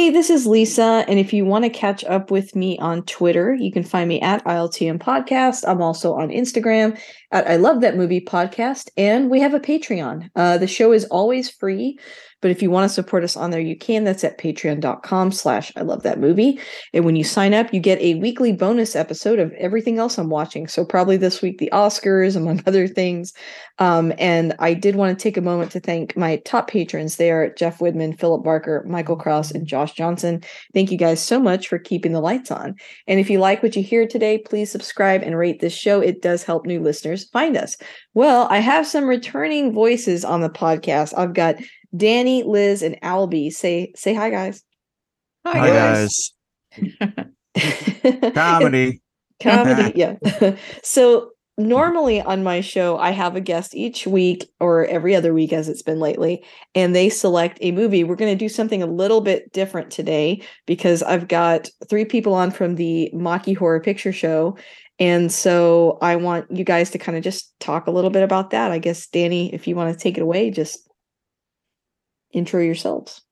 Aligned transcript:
Hey, 0.00 0.08
this 0.08 0.30
is 0.30 0.46
Lisa, 0.46 1.04
and 1.08 1.18
if 1.18 1.34
you 1.34 1.44
want 1.44 1.64
to 1.66 1.68
catch 1.68 2.04
up 2.04 2.30
with 2.30 2.56
me 2.56 2.78
on 2.78 3.02
Twitter, 3.02 3.52
you 3.52 3.70
can 3.70 3.82
find 3.82 4.08
me 4.08 4.18
at 4.22 4.42
ILTM 4.46 4.98
Podcast. 4.98 5.62
I'm 5.68 5.82
also 5.82 6.14
on 6.14 6.30
Instagram 6.30 6.98
I 7.32 7.56
Love 7.56 7.80
That 7.80 7.96
Movie 7.96 8.20
Podcast, 8.20 8.90
and 8.96 9.30
we 9.30 9.38
have 9.38 9.54
a 9.54 9.60
Patreon. 9.60 10.30
Uh, 10.34 10.58
the 10.58 10.66
show 10.66 10.90
is 10.90 11.04
always 11.04 11.48
free, 11.48 11.96
but 12.40 12.50
if 12.50 12.62
you 12.62 12.70
want 12.70 12.88
to 12.88 12.94
support 12.94 13.22
us 13.22 13.36
on 13.36 13.50
there, 13.50 13.60
you 13.60 13.76
can. 13.76 14.04
That's 14.04 14.24
at 14.24 14.38
patreon.com 14.38 15.30
slash 15.30 15.72
I 15.76 15.82
love 15.82 16.02
that 16.02 16.18
movie. 16.18 16.58
And 16.92 17.04
when 17.04 17.14
you 17.14 17.22
sign 17.22 17.52
up, 17.54 17.72
you 17.72 17.80
get 17.80 18.00
a 18.00 18.14
weekly 18.14 18.52
bonus 18.52 18.96
episode 18.96 19.38
of 19.38 19.52
everything 19.52 19.98
else 19.98 20.18
I'm 20.18 20.30
watching. 20.30 20.66
So 20.66 20.84
probably 20.84 21.16
this 21.18 21.42
week, 21.42 21.58
the 21.58 21.70
Oscars, 21.72 22.36
among 22.40 22.62
other 22.66 22.88
things. 22.88 23.32
Um, 23.78 24.12
and 24.18 24.54
I 24.58 24.74
did 24.74 24.96
want 24.96 25.16
to 25.16 25.22
take 25.22 25.36
a 25.36 25.42
moment 25.42 25.70
to 25.72 25.80
thank 25.80 26.16
my 26.16 26.36
top 26.38 26.68
patrons. 26.68 27.16
They 27.16 27.30
are 27.30 27.50
Jeff 27.54 27.78
Widman, 27.78 28.18
Philip 28.18 28.42
Barker, 28.42 28.84
Michael 28.88 29.16
Kraus, 29.16 29.50
and 29.50 29.66
Josh 29.66 29.92
Johnson. 29.92 30.42
Thank 30.74 30.90
you 30.90 30.98
guys 30.98 31.20
so 31.22 31.38
much 31.38 31.68
for 31.68 31.78
keeping 31.78 32.12
the 32.12 32.20
lights 32.20 32.50
on. 32.50 32.74
And 33.06 33.20
if 33.20 33.30
you 33.30 33.38
like 33.38 33.62
what 33.62 33.76
you 33.76 33.82
hear 33.82 34.06
today, 34.06 34.38
please 34.38 34.70
subscribe 34.70 35.22
and 35.22 35.36
rate 35.36 35.60
this 35.60 35.74
show. 35.74 36.00
It 36.00 36.22
does 36.22 36.42
help 36.42 36.66
new 36.66 36.80
listeners 36.80 37.19
find 37.24 37.56
us. 37.56 37.76
Well, 38.14 38.46
I 38.50 38.58
have 38.58 38.86
some 38.86 39.04
returning 39.04 39.72
voices 39.72 40.24
on 40.24 40.40
the 40.40 40.50
podcast. 40.50 41.12
I've 41.16 41.34
got 41.34 41.56
Danny, 41.96 42.42
Liz, 42.42 42.82
and 42.82 43.00
Albie. 43.02 43.52
Say 43.52 43.92
say 43.96 44.14
hi, 44.14 44.30
guys. 44.30 44.62
Hi, 45.46 45.58
hi 45.58 45.68
guys. 45.68 46.32
Comedy. 48.34 49.00
Comedy, 49.40 49.92
yeah. 49.98 50.16
so 50.82 51.30
normally 51.58 52.20
on 52.20 52.42
my 52.42 52.60
show, 52.60 52.98
I 52.98 53.10
have 53.10 53.36
a 53.36 53.40
guest 53.40 53.74
each 53.74 54.06
week 54.06 54.50
or 54.60 54.86
every 54.86 55.14
other 55.14 55.34
week, 55.34 55.52
as 55.52 55.68
it's 55.68 55.82
been 55.82 55.98
lately, 55.98 56.44
and 56.74 56.94
they 56.94 57.08
select 57.08 57.58
a 57.60 57.72
movie. 57.72 58.04
We're 58.04 58.16
going 58.16 58.32
to 58.32 58.44
do 58.44 58.48
something 58.48 58.82
a 58.82 58.86
little 58.86 59.20
bit 59.20 59.52
different 59.52 59.90
today 59.90 60.42
because 60.66 61.02
I've 61.02 61.28
got 61.28 61.68
three 61.88 62.04
people 62.04 62.34
on 62.34 62.50
from 62.50 62.76
the 62.76 63.10
Mocky 63.12 63.52
Horror 63.52 63.80
Picture 63.80 64.12
Show. 64.12 64.56
And 65.00 65.32
so 65.32 65.98
I 66.02 66.16
want 66.16 66.50
you 66.50 66.62
guys 66.62 66.90
to 66.90 66.98
kind 66.98 67.16
of 67.16 67.24
just 67.24 67.58
talk 67.58 67.86
a 67.86 67.90
little 67.90 68.10
bit 68.10 68.22
about 68.22 68.50
that. 68.50 68.70
I 68.70 68.78
guess, 68.78 69.06
Danny, 69.06 69.52
if 69.54 69.66
you 69.66 69.74
want 69.74 69.92
to 69.92 69.98
take 69.98 70.18
it 70.18 70.22
away, 70.22 70.50
just 70.50 70.86
intro 72.32 72.60
yourselves. 72.60 73.22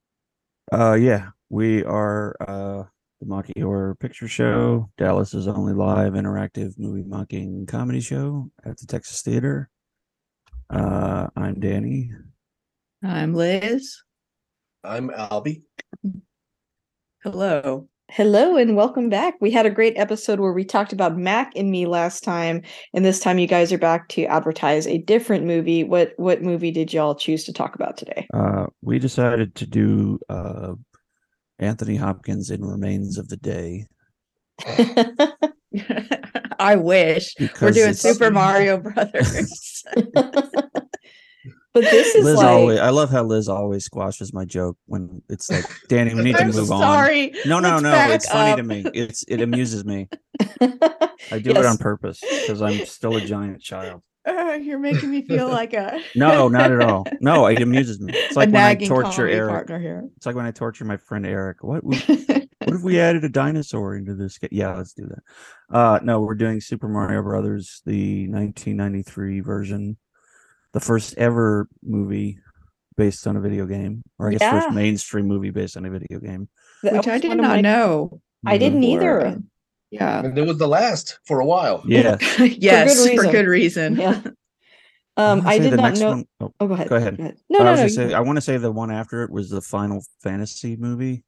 Uh, 0.72 0.94
yeah, 0.94 1.28
we 1.50 1.84
are 1.84 2.34
uh, 2.40 2.84
the 3.20 3.26
Mocky 3.26 3.60
Horror 3.60 3.96
Picture 3.96 4.28
Show, 4.28 4.90
Dallas's 4.96 5.46
only 5.46 5.72
live 5.74 6.14
interactive 6.14 6.78
movie 6.78 7.02
mocking 7.02 7.66
comedy 7.66 8.00
show 8.00 8.50
at 8.64 8.78
the 8.78 8.86
Texas 8.86 9.22
Theater. 9.22 9.68
Uh, 10.70 11.26
I'm 11.36 11.60
Danny. 11.60 12.12
I'm 13.02 13.34
Liz. 13.34 14.02
I'm 14.84 15.10
Albie. 15.10 15.62
Hello. 17.22 17.88
Hello 18.10 18.56
and 18.56 18.74
welcome 18.74 19.10
back. 19.10 19.34
We 19.38 19.50
had 19.50 19.66
a 19.66 19.70
great 19.70 19.92
episode 19.98 20.40
where 20.40 20.54
we 20.54 20.64
talked 20.64 20.94
about 20.94 21.18
Mac 21.18 21.52
and 21.54 21.70
me 21.70 21.84
last 21.84 22.24
time, 22.24 22.62
and 22.94 23.04
this 23.04 23.20
time 23.20 23.38
you 23.38 23.46
guys 23.46 23.70
are 23.70 23.78
back 23.78 24.08
to 24.08 24.24
advertise 24.24 24.86
a 24.86 24.96
different 24.96 25.44
movie. 25.44 25.84
What 25.84 26.14
what 26.16 26.42
movie 26.42 26.70
did 26.70 26.90
y'all 26.90 27.14
choose 27.14 27.44
to 27.44 27.52
talk 27.52 27.74
about 27.74 27.98
today? 27.98 28.26
Uh, 28.32 28.66
we 28.80 28.98
decided 28.98 29.54
to 29.56 29.66
do 29.66 30.18
uh, 30.30 30.72
Anthony 31.58 31.96
Hopkins 31.96 32.50
in 32.50 32.64
Remains 32.64 33.18
of 33.18 33.28
the 33.28 33.36
Day. 33.36 33.86
I 36.58 36.76
wish 36.76 37.34
because 37.34 37.76
we're 37.76 37.82
doing 37.84 37.92
Super 37.94 38.30
Mario 38.32 38.78
Brothers. 38.78 39.84
But 41.74 41.84
this 41.84 42.14
is 42.14 42.24
Liz 42.24 42.36
like 42.36 42.46
always 42.46 42.78
I 42.80 42.90
love 42.90 43.10
how 43.10 43.22
Liz 43.24 43.48
always 43.48 43.84
squashes 43.84 44.32
my 44.32 44.44
joke 44.44 44.76
when 44.86 45.22
it's 45.28 45.50
like 45.50 45.64
Danny, 45.88 46.14
we 46.14 46.22
need 46.22 46.36
to 46.36 46.44
move 46.46 46.66
sorry. 46.66 47.32
on. 47.32 47.48
No, 47.48 47.60
no, 47.60 47.70
Let's 47.78 47.82
no. 47.82 48.10
It's 48.14 48.28
funny 48.28 48.50
up. 48.52 48.56
to 48.56 48.62
me. 48.62 48.84
It's 48.94 49.24
it 49.28 49.40
amuses 49.42 49.84
me. 49.84 50.08
I 50.60 51.38
do 51.40 51.50
it 51.50 51.64
on 51.66 51.76
purpose 51.78 52.20
because 52.20 52.62
I'm 52.62 52.84
still 52.86 53.16
a 53.16 53.20
giant 53.20 53.60
child. 53.60 54.02
Uh, 54.26 54.58
you're 54.60 54.78
making 54.78 55.10
me 55.10 55.22
feel 55.22 55.48
like 55.48 55.72
a 55.72 56.00
No, 56.14 56.48
not 56.48 56.70
at 56.72 56.80
all. 56.82 57.06
No, 57.20 57.46
it 57.46 57.62
amuses 57.62 58.00
me. 58.00 58.12
It's 58.14 58.36
like 58.36 58.48
a 58.48 58.52
when 58.52 58.62
I 58.62 58.74
torture 58.74 59.26
Eric. 59.28 59.68
here. 59.68 60.04
It's 60.16 60.26
like 60.26 60.34
when 60.36 60.44
I 60.46 60.50
torture 60.50 60.84
my 60.84 60.96
friend 60.96 61.24
Eric. 61.26 61.62
What 61.62 61.82
we, 61.84 61.96
what 61.98 62.48
if 62.76 62.82
we 62.82 62.98
added 63.00 63.24
a 63.24 63.28
dinosaur 63.30 63.94
into 63.96 64.14
this? 64.14 64.36
ga- 64.38 64.48
Yeah, 64.50 64.74
let's 64.74 64.92
do 64.94 65.06
that. 65.06 65.74
Uh 65.74 66.00
no, 66.02 66.20
we're 66.20 66.34
doing 66.34 66.60
Super 66.60 66.88
Mario 66.88 67.22
Brothers, 67.22 67.80
the 67.86 68.28
1993 68.28 69.40
version, 69.40 69.96
the 70.72 70.80
first 70.80 71.16
ever 71.18 71.68
movie 71.82 72.38
based 72.96 73.26
on 73.26 73.36
a 73.36 73.40
video 73.40 73.64
game, 73.66 74.02
or 74.18 74.28
I 74.28 74.32
guess 74.32 74.40
Yeah. 74.40 74.60
first 74.60 74.74
mainstream 74.74 75.26
movie 75.26 75.50
based 75.50 75.76
on 75.76 75.84
a 75.84 75.90
video 75.90 76.18
game. 76.20 76.48
that 76.82 76.92
Which 76.94 77.08
I 77.08 77.18
did 77.18 77.36
not 77.36 77.48
my- 77.48 77.60
know. 77.60 78.20
I 78.46 78.56
didn't 78.58 78.80
before. 78.80 79.20
either. 79.20 79.38
Yeah. 79.90 80.20
And 80.24 80.36
it 80.38 80.46
was 80.46 80.58
the 80.58 80.68
last 80.68 81.18
for 81.26 81.40
a 81.40 81.46
while. 81.46 81.82
Yeah. 81.86 82.16
yes, 82.38 83.04
good 83.04 83.16
for 83.16 83.30
good 83.32 83.46
reason. 83.46 83.96
Yeah. 84.00 84.20
Um, 85.16 85.38
wanna 85.38 85.48
I 85.50 85.58
did 85.58 85.74
not 85.74 85.98
know. 85.98 86.08
one- 86.10 86.24
oh, 86.40 86.52
Oh, 86.60 86.68
go 86.68 86.74
ahead. 86.74 86.88
go 86.88 86.94
ahead. 86.96 87.18
No, 87.50 87.58
I 87.58 87.62
no, 87.64 87.70
was 87.72 87.80
no. 87.80 87.86
gonna 87.96 88.10
say. 88.10 88.14
I 88.14 88.20
want 88.20 88.36
to 88.36 88.40
say 88.40 88.56
the 88.56 88.70
one 88.70 88.92
after 88.92 89.24
it 89.24 89.30
was 89.32 89.50
the 89.50 89.60
Final 89.60 90.04
Fantasy 90.22 90.76
movie, 90.76 91.24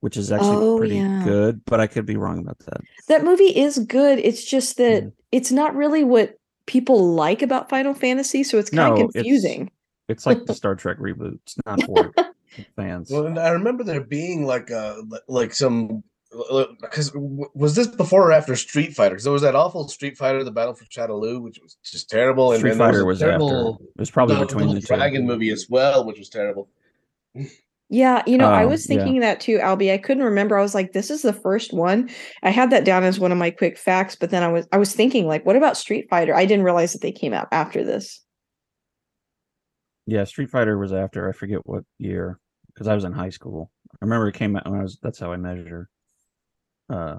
which 0.00 0.16
is 0.16 0.30
actually 0.30 0.56
Oh, 0.56 0.78
pretty 0.78 0.96
yeah. 0.98 1.22
good, 1.24 1.62
but 1.64 1.80
I 1.80 1.88
could 1.88 2.06
be 2.06 2.16
wrong 2.16 2.38
about 2.38 2.58
that. 2.60 2.80
That 3.08 3.24
movie 3.24 3.46
is 3.58 3.80
good. 3.80 4.20
It's 4.20 4.44
just 4.44 4.76
that 4.76 5.02
Mhm. 5.04 5.12
it's 5.32 5.50
not 5.50 5.74
really 5.74 6.04
what 6.04 6.37
people 6.68 7.14
like 7.14 7.42
about 7.42 7.68
Final 7.68 7.94
Fantasy, 7.94 8.44
so 8.44 8.58
it's 8.58 8.70
kind 8.70 8.94
No, 8.94 9.06
of 9.06 9.12
confusing. 9.12 9.72
It's 10.08 10.24
like 10.24 10.44
the 10.44 10.54
Star 10.60 10.76
Trek 10.76 10.98
reboot. 10.98 11.40
It's 11.42 11.56
not 11.66 11.82
for 11.82 12.12
fans. 12.76 13.10
Well, 13.10 13.26
and 13.26 13.38
I 13.38 13.48
remember 13.48 13.82
there 13.82 14.00
being 14.00 14.44
like 14.46 14.70
a 14.70 15.02
like 15.26 15.52
some 15.52 16.04
because 16.82 17.10
was 17.14 17.74
this 17.74 17.86
before 17.86 18.28
or 18.28 18.32
after 18.32 18.54
Street 18.54 18.94
Fighter? 18.94 19.14
Because 19.14 19.24
there 19.24 19.32
was 19.32 19.42
that 19.42 19.54
awful 19.56 19.88
Street 19.88 20.16
Fighter, 20.16 20.44
the 20.44 20.50
Battle 20.52 20.74
for 20.74 20.84
Shadaloo, 20.84 21.40
which 21.42 21.58
was 21.60 21.76
just 21.82 22.08
terrible. 22.10 22.52
And 22.52 22.58
Street 22.58 22.70
then 22.72 22.78
there 22.78 22.86
Fighter 22.88 23.00
a 23.00 23.04
was 23.06 23.22
after. 23.22 23.30
terrible, 23.32 23.78
It 23.96 24.00
was 24.00 24.10
probably 24.10 24.36
no, 24.36 24.42
between 24.44 24.66
the 24.66 24.74
Little 24.74 24.80
two. 24.82 24.94
Dragon 24.94 25.26
movie 25.26 25.50
as 25.50 25.66
well, 25.70 26.04
which 26.06 26.18
was 26.18 26.28
terrible. 26.28 26.68
Yeah, 27.90 28.22
you 28.26 28.36
know, 28.36 28.50
I 28.50 28.64
Um, 28.64 28.70
was 28.70 28.88
yeah. 28.88 28.96
thinking 28.98 29.20
that 29.20 29.40
too, 29.40 29.58
Albie. 29.58 29.92
I 29.92 29.98
couldn't 29.98 30.22
remember. 30.22 30.58
I 30.58 30.62
was 30.62 30.74
like, 30.74 30.92
this 30.92 31.10
is 31.10 31.22
the 31.22 31.32
first 31.32 31.72
one. 31.72 32.10
I 32.42 32.50
had 32.50 32.70
that 32.70 32.84
down 32.84 33.02
as 33.02 33.18
one 33.18 33.32
of 33.32 33.38
my 33.38 33.50
quick 33.50 33.78
facts, 33.78 34.14
but 34.14 34.30
then 34.30 34.42
I 34.42 34.48
was 34.48 34.66
I 34.72 34.76
was 34.76 34.94
thinking, 34.94 35.26
like, 35.26 35.46
what 35.46 35.56
about 35.56 35.76
Street 35.76 36.06
Fighter? 36.10 36.34
I 36.34 36.44
didn't 36.44 36.64
realize 36.64 36.92
that 36.92 37.00
they 37.00 37.12
came 37.12 37.32
out 37.32 37.48
after 37.50 37.82
this. 37.84 38.22
Yeah, 40.06 40.24
Street 40.24 40.50
Fighter 40.50 40.76
was 40.78 40.92
after. 40.92 41.28
I 41.28 41.32
forget 41.32 41.60
what 41.66 41.84
year 41.98 42.38
because 42.66 42.88
I 42.88 42.94
was 42.94 43.04
in 43.04 43.12
high 43.12 43.30
school. 43.30 43.70
I 43.92 43.96
remember 44.02 44.28
it 44.28 44.34
came 44.34 44.54
out 44.56 44.68
when 44.68 44.80
I 44.80 44.82
was. 44.82 44.98
That's 45.02 45.18
how 45.18 45.32
I 45.32 45.36
measure. 45.38 45.88
Uh, 46.90 47.16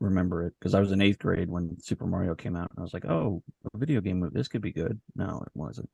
remember 0.00 0.46
it 0.46 0.54
because 0.58 0.74
I 0.74 0.80
was 0.80 0.90
in 0.90 1.00
eighth 1.00 1.18
grade 1.20 1.48
when 1.48 1.78
Super 1.80 2.06
Mario 2.06 2.34
came 2.34 2.56
out. 2.56 2.70
And 2.70 2.78
I 2.78 2.82
was 2.82 2.92
like, 2.94 3.04
oh, 3.04 3.42
a 3.72 3.78
video 3.78 4.00
game 4.00 4.20
movie. 4.20 4.36
This 4.36 4.48
could 4.48 4.62
be 4.62 4.72
good. 4.72 5.00
No, 5.14 5.42
it 5.46 5.52
wasn't. 5.54 5.90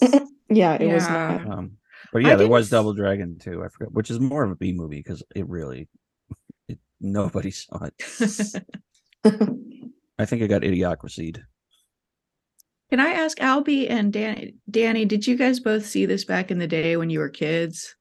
Yeah, 0.52 0.74
it 0.80 0.92
was 0.92 1.08
not. 1.08 1.46
Um, 1.48 1.76
but 2.12 2.24
I 2.24 2.28
yeah, 2.28 2.36
there 2.36 2.48
was 2.48 2.70
Double 2.70 2.92
Dragon 2.94 3.38
too. 3.38 3.62
I 3.64 3.68
forgot, 3.68 3.92
which 3.92 4.10
is 4.10 4.20
more 4.20 4.44
of 4.44 4.50
a 4.50 4.56
B 4.56 4.72
movie 4.72 4.98
because 4.98 5.22
it 5.34 5.48
really, 5.48 5.88
it, 6.68 6.78
nobody 7.00 7.50
saw 7.52 7.84
it. 7.84 7.94
I 10.18 10.24
think 10.26 10.42
it 10.42 10.48
got 10.48 10.62
idiocracy'd. 10.62 11.42
Can 12.90 12.98
I 13.00 13.10
ask 13.10 13.38
Albie 13.38 13.88
and 13.88 14.12
Danny? 14.12 14.54
Danny, 14.70 15.04
did 15.04 15.26
you 15.26 15.36
guys 15.36 15.60
both 15.60 15.86
see 15.86 16.06
this 16.06 16.24
back 16.24 16.50
in 16.50 16.58
the 16.58 16.66
day 16.66 16.96
when 16.96 17.08
you 17.08 17.20
were 17.20 17.28
kids? 17.28 17.94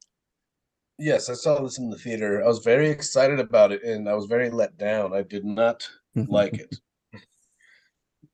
Yes, 0.97 1.29
I 1.29 1.33
saw 1.33 1.61
this 1.61 1.77
in 1.77 1.89
the 1.89 1.97
theater. 1.97 2.43
I 2.43 2.47
was 2.47 2.59
very 2.59 2.89
excited 2.89 3.39
about 3.39 3.71
it, 3.71 3.83
and 3.83 4.09
I 4.09 4.15
was 4.15 4.25
very 4.25 4.49
let 4.49 4.77
down. 4.77 5.13
I 5.13 5.21
did 5.21 5.45
not 5.45 5.87
like 6.15 6.55
it. 6.57 6.75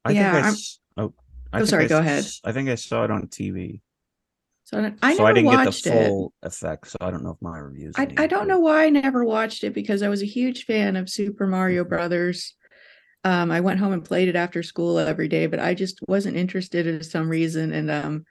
I 0.06 0.12
Yeah, 0.12 0.32
think 0.32 0.44
I 0.44 0.46
I'm- 0.48 0.54
s- 0.54 0.80
oh, 0.98 1.14
I 1.54 1.62
Oh, 1.62 1.66
sorry, 1.66 1.86
I 1.86 1.88
go 1.88 1.98
s- 2.00 2.02
ahead. 2.02 2.26
I 2.50 2.52
think 2.54 2.70
I 2.70 2.76
saw 2.76 3.04
it 3.04 3.12
on 3.12 3.28
TV. 3.28 3.82
So 4.66 4.80
I, 4.80 4.94
I 5.02 5.14
so 5.14 5.20
never 5.20 5.30
I 5.30 5.34
didn't 5.34 5.46
watched 5.46 5.84
get 5.84 5.92
the 5.92 6.02
it. 6.02 6.08
full 6.08 6.34
effect, 6.42 6.88
so 6.90 6.98
I 7.00 7.12
don't 7.12 7.24
know 7.24 7.32
if 7.32 7.42
my 7.42 7.58
reviews. 7.58 7.96
I, 7.98 8.08
I 8.18 8.28
don't 8.28 8.48
know 8.48 8.60
why 8.60 8.86
I 8.86 8.90
never 8.90 9.24
watched 9.24 9.64
it 9.64 9.74
because 9.74 10.02
I 10.02 10.10
was 10.10 10.22
a 10.22 10.26
huge 10.28 10.66
fan 10.66 10.96
of 10.96 11.10
Super 11.10 11.46
Mario 11.48 11.84
Brothers. 11.84 12.56
Um, 13.24 13.52
I 13.52 13.62
went 13.62 13.80
home 13.80 13.94
and 13.94 14.04
played 14.04 14.28
it 14.28 14.36
after 14.36 14.64
school 14.64 15.00
every 15.00 15.28
day, 15.28 15.48
but 15.48 15.60
I 15.60 15.74
just 15.74 16.00
wasn't 16.08 16.38
interested 16.38 16.86
for 16.98 17.04
some 17.04 17.30
reason. 17.30 17.74
And 17.74 17.90
um, 17.90 18.24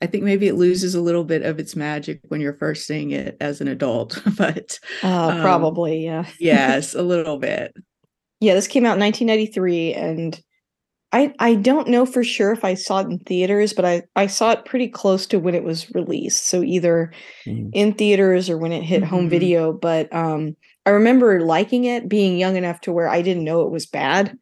I 0.00 0.06
think 0.06 0.24
maybe 0.24 0.46
it 0.48 0.54
loses 0.54 0.94
a 0.94 1.00
little 1.00 1.24
bit 1.24 1.42
of 1.42 1.58
its 1.58 1.74
magic 1.76 2.20
when 2.28 2.40
you're 2.40 2.54
first 2.54 2.86
seeing 2.86 3.10
it 3.10 3.36
as 3.40 3.60
an 3.60 3.68
adult. 3.68 4.22
but 4.38 4.78
Uh, 5.26 5.34
Um, 5.34 5.40
probably, 5.42 6.04
yeah. 6.04 6.26
yes, 6.38 6.94
a 6.94 7.02
little 7.02 7.38
bit. 7.38 7.74
Yeah, 8.40 8.54
this 8.54 8.68
came 8.68 8.86
out 8.86 8.94
in 8.94 9.00
1993, 9.00 9.94
and 9.94 10.40
I 11.12 11.32
I 11.38 11.54
don't 11.54 11.88
know 11.88 12.04
for 12.04 12.22
sure 12.22 12.52
if 12.52 12.64
I 12.64 12.74
saw 12.74 13.00
it 13.00 13.06
in 13.06 13.18
theaters, 13.20 13.72
but 13.72 13.84
I 13.84 14.02
I 14.16 14.26
saw 14.26 14.50
it 14.52 14.64
pretty 14.64 14.88
close 14.88 15.26
to 15.28 15.38
when 15.38 15.54
it 15.54 15.64
was 15.64 15.90
released. 15.94 16.46
So 16.48 16.62
either 16.62 17.12
Mhm. 17.46 17.70
in 17.72 17.92
theaters 17.94 18.50
or 18.50 18.58
when 18.58 18.72
it 18.72 18.82
hit 18.82 19.04
home 19.04 19.26
Mhm. 19.26 19.30
video. 19.30 19.72
But 19.72 20.14
um, 20.14 20.56
I 20.86 20.90
remember 20.90 21.40
liking 21.40 21.84
it, 21.84 22.08
being 22.08 22.38
young 22.38 22.56
enough 22.56 22.80
to 22.82 22.92
where 22.92 23.08
I 23.08 23.22
didn't 23.22 23.44
know 23.44 23.62
it 23.62 23.70
was 23.72 23.86
bad. 23.86 24.36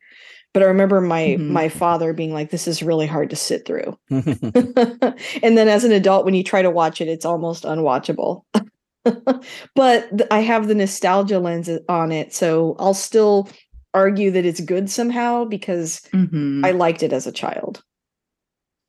But 0.54 0.62
I 0.64 0.66
remember 0.66 1.00
my 1.00 1.36
Mhm. 1.40 1.48
my 1.50 1.68
father 1.68 2.12
being 2.14 2.32
like, 2.34 2.50
"This 2.50 2.68
is 2.68 2.82
really 2.82 3.06
hard 3.06 3.30
to 3.30 3.36
sit 3.36 3.66
through." 3.66 3.96
and 5.42 5.58
then 5.58 5.68
as 5.68 5.84
an 5.84 5.92
adult, 5.92 6.24
when 6.24 6.34
you 6.34 6.44
try 6.44 6.62
to 6.62 6.70
watch 6.70 7.00
it, 7.00 7.08
it's 7.08 7.26
almost 7.26 7.64
unwatchable. 7.64 8.42
but 9.74 10.10
I 10.32 10.40
have 10.40 10.68
the 10.68 10.74
nostalgia 10.74 11.38
lens 11.38 11.70
on 11.88 12.12
it, 12.12 12.34
so 12.34 12.76
I'll 12.78 12.94
still 12.94 13.48
argue 13.96 14.30
that 14.32 14.44
it's 14.44 14.60
good 14.60 14.90
somehow 14.90 15.44
because 15.46 16.00
Mhm. 16.12 16.64
I 16.64 16.72
liked 16.72 17.02
it 17.02 17.12
as 17.12 17.26
a 17.26 17.32
child. 17.32 17.82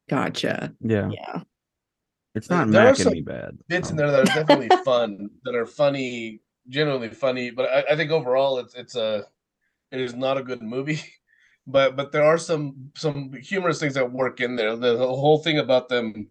Gotcha. 0.10 0.74
yeah, 0.82 1.10
Yeah. 1.10 1.42
it's 2.36 2.50
not 2.50 2.70
There 2.70 2.86
are 2.86 2.92
macking 2.92 3.12
me 3.12 3.22
bad. 3.22 3.58
Bits 3.68 3.90
in 3.90 3.94
Um, 3.94 3.98
there 3.98 4.12
that 4.12 4.22
are 4.22 4.26
definitely 4.26 4.70
fun, 4.86 5.30
that 5.44 5.56
are 5.56 5.66
funny, 5.66 6.42
genuinely 6.70 7.10
funny. 7.10 7.50
But 7.52 7.70
I, 7.70 7.94
I 7.94 7.96
think 7.96 8.12
overall, 8.12 8.60
it's 8.60 8.76
it's 8.76 8.96
a 8.96 9.26
it 9.92 10.00
is 10.02 10.14
not 10.14 10.38
a 10.38 10.44
good 10.44 10.62
movie. 10.62 11.02
But 11.70 11.98
but 11.98 12.14
there 12.14 12.24
are 12.24 12.38
some 12.38 12.92
some 12.96 13.34
humorous 13.34 13.78
things 13.82 13.96
that 13.96 14.10
work 14.10 14.40
in 14.40 14.56
there. 14.56 14.78
The, 14.78 14.96
the 14.96 15.06
whole 15.06 15.40
thing 15.40 15.60
about 15.60 15.90
them, 15.90 16.30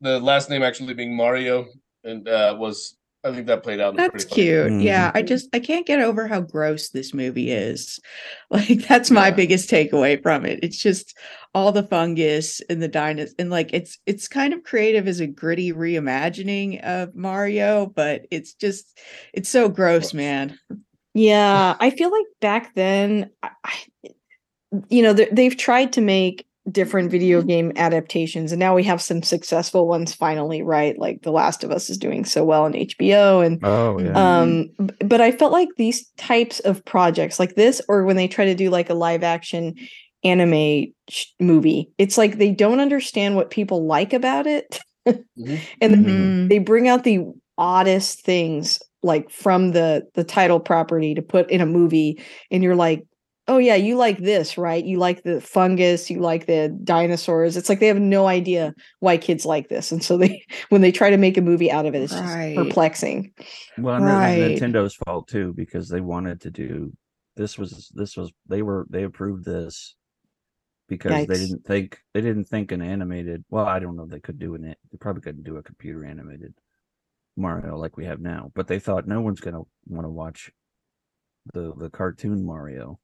the 0.00 0.20
last 0.20 0.48
name 0.50 0.62
actually 0.62 0.94
being 0.94 1.16
Mario, 1.16 1.66
and 2.04 2.28
uh, 2.28 2.54
was 2.56 2.96
I 3.26 3.34
think 3.34 3.46
that 3.48 3.62
played 3.62 3.80
out. 3.80 3.96
That's 3.96 4.24
pretty 4.24 4.28
funny. 4.28 4.42
cute. 4.42 4.66
Mm-hmm. 4.72 4.80
Yeah, 4.80 5.10
I 5.14 5.22
just 5.22 5.48
I 5.54 5.58
can't 5.60 5.86
get 5.86 6.00
over 6.00 6.26
how 6.28 6.40
gross 6.40 6.90
this 6.90 7.12
movie 7.12 7.50
is. 7.50 7.98
Like 8.50 8.86
that's 8.86 9.10
my 9.10 9.28
Yeah. 9.28 9.34
biggest 9.34 9.68
takeaway 9.68 10.22
from 10.22 10.46
it. 10.46 10.60
It's 10.62 10.76
just 10.80 11.18
all 11.52 11.72
the 11.72 11.82
fungus 11.82 12.60
and 12.70 12.80
the 12.80 12.88
dinos 12.88 13.30
and 13.40 13.50
like 13.50 13.70
it's 13.72 13.98
it's 14.06 14.28
kind 14.28 14.54
of 14.54 14.62
creative 14.62 15.08
as 15.08 15.18
a 15.18 15.26
gritty 15.26 15.72
reimagining 15.72 16.80
of 16.84 17.14
Mario, 17.16 17.86
but 17.86 18.26
it's 18.30 18.54
just 18.54 19.00
it's 19.32 19.48
so 19.48 19.68
gross, 19.68 20.12
Gross. 20.12 20.14
man. 20.14 20.58
Yeah, 21.14 21.76
I 21.80 21.90
feel 21.90 22.12
like 22.12 22.26
back 22.40 22.74
then, 22.76 23.30
I, 23.42 23.50
I- 23.64 23.84
you 24.88 25.02
know, 25.02 25.12
they've 25.12 25.56
tried 25.56 25.92
to 25.94 26.00
make 26.00 26.46
different 26.70 27.10
video 27.10 27.42
game 27.42 27.72
adaptations, 27.76 28.52
and 28.52 28.58
now 28.58 28.74
we 28.74 28.82
have 28.84 29.00
some 29.00 29.22
successful 29.22 29.86
ones 29.86 30.14
finally, 30.14 30.62
right? 30.62 30.98
Like 30.98 31.22
The 31.22 31.30
Last 31.30 31.62
of 31.64 31.70
Us 31.70 31.88
is 31.90 31.98
doing 31.98 32.24
so 32.24 32.44
well 32.44 32.64
on 32.64 32.72
HBO, 32.74 33.44
and 33.44 33.60
oh 33.64 33.98
yeah, 33.98 34.12
um, 34.40 34.68
but 35.04 35.20
I 35.20 35.32
felt 35.32 35.52
like 35.52 35.68
these 35.76 36.08
types 36.16 36.60
of 36.60 36.84
projects, 36.84 37.38
like 37.38 37.54
this, 37.54 37.80
or 37.88 38.04
when 38.04 38.16
they 38.16 38.28
try 38.28 38.44
to 38.46 38.54
do 38.54 38.70
like 38.70 38.90
a 38.90 38.94
live 38.94 39.22
action 39.22 39.74
anime 40.24 40.86
sh- 41.08 41.26
movie, 41.38 41.90
it's 41.98 42.18
like 42.18 42.38
they 42.38 42.50
don't 42.50 42.80
understand 42.80 43.36
what 43.36 43.50
people 43.50 43.86
like 43.86 44.12
about 44.12 44.46
it, 44.46 44.80
Mhm. 45.06 45.24
and 45.80 45.92
then 45.92 46.04
Mhm. 46.04 46.48
they 46.48 46.58
bring 46.58 46.88
out 46.88 47.04
the 47.04 47.24
oddest 47.58 48.20
things 48.24 48.80
like 49.02 49.30
from 49.30 49.70
the 49.72 50.02
the 50.14 50.24
title 50.24 50.58
property 50.60 51.14
to 51.14 51.22
put 51.22 51.48
in 51.50 51.60
a 51.60 51.66
movie 51.66 52.20
and 52.50 52.62
you're 52.62 52.74
like 52.76 53.04
oh 53.48 53.58
yeah 53.58 53.74
you 53.74 53.96
like 53.96 54.18
this 54.18 54.58
right 54.58 54.84
you 54.84 54.98
like 54.98 55.22
the 55.22 55.40
fungus 55.40 56.10
you 56.10 56.20
like 56.20 56.46
the 56.46 56.68
dinosaurs 56.82 57.56
it's 57.56 57.68
like 57.68 57.80
they 57.80 57.86
have 57.86 58.00
no 58.00 58.26
idea 58.26 58.74
why 59.00 59.16
kids 59.16 59.46
like 59.46 59.68
this 59.68 59.92
and 59.92 60.02
so 60.02 60.16
they 60.16 60.42
when 60.70 60.80
they 60.80 60.92
try 60.92 61.10
to 61.10 61.16
make 61.16 61.36
a 61.36 61.42
movie 61.42 61.70
out 61.70 61.86
of 61.86 61.94
it 61.94 62.02
it's 62.02 62.12
Right. 62.12 62.54
just 62.54 62.68
perplexing 62.68 63.32
well, 63.78 63.96
and 63.96 64.06
that 64.06 64.12
was 64.14 64.20
right. 64.22 64.56
Nintendo's 64.56 64.94
fault 64.94 65.28
too 65.28 65.52
because 65.52 65.88
they 65.88 66.00
wanted 66.00 66.40
to 66.42 66.50
do 66.50 66.92
this 67.36 67.58
was 67.58 67.90
this 67.94 68.16
was 68.16 68.32
they 68.48 68.62
were 68.62 68.86
they 68.90 69.02
approved 69.04 69.44
this 69.44 69.94
because 70.88 71.26
they 71.26 71.36
didn't 71.36 71.64
think 71.66 71.98
they 72.14 72.20
didn't 72.20 72.44
think 72.44 72.72
an 72.72 72.80
animated. 72.80 73.44
Well, 73.50 73.66
I 73.66 73.78
don't 73.78 73.96
know 73.96 74.06
they 74.06 74.20
could 74.20 74.38
do 74.38 74.54
an 74.54 74.64
it 74.64 74.78
they 74.90 74.98
probably 74.98 75.22
couldn't 75.22 75.42
do 75.44 75.56
a 75.56 75.62
computer 75.62 76.04
animated 76.04 76.54
Mario 77.36 77.76
like 77.76 77.96
we 77.96 78.06
have 78.06 78.20
now, 78.20 78.50
but 78.54 78.66
they 78.66 78.78
thought 78.78 79.06
no 79.06 79.20
one's 79.20 79.40
gonna 79.40 79.62
want 79.86 80.04
to 80.06 80.10
watch 80.10 80.50
the 81.52 81.74
the 81.76 81.90
cartoon 81.90 82.44
Mario. 82.44 82.98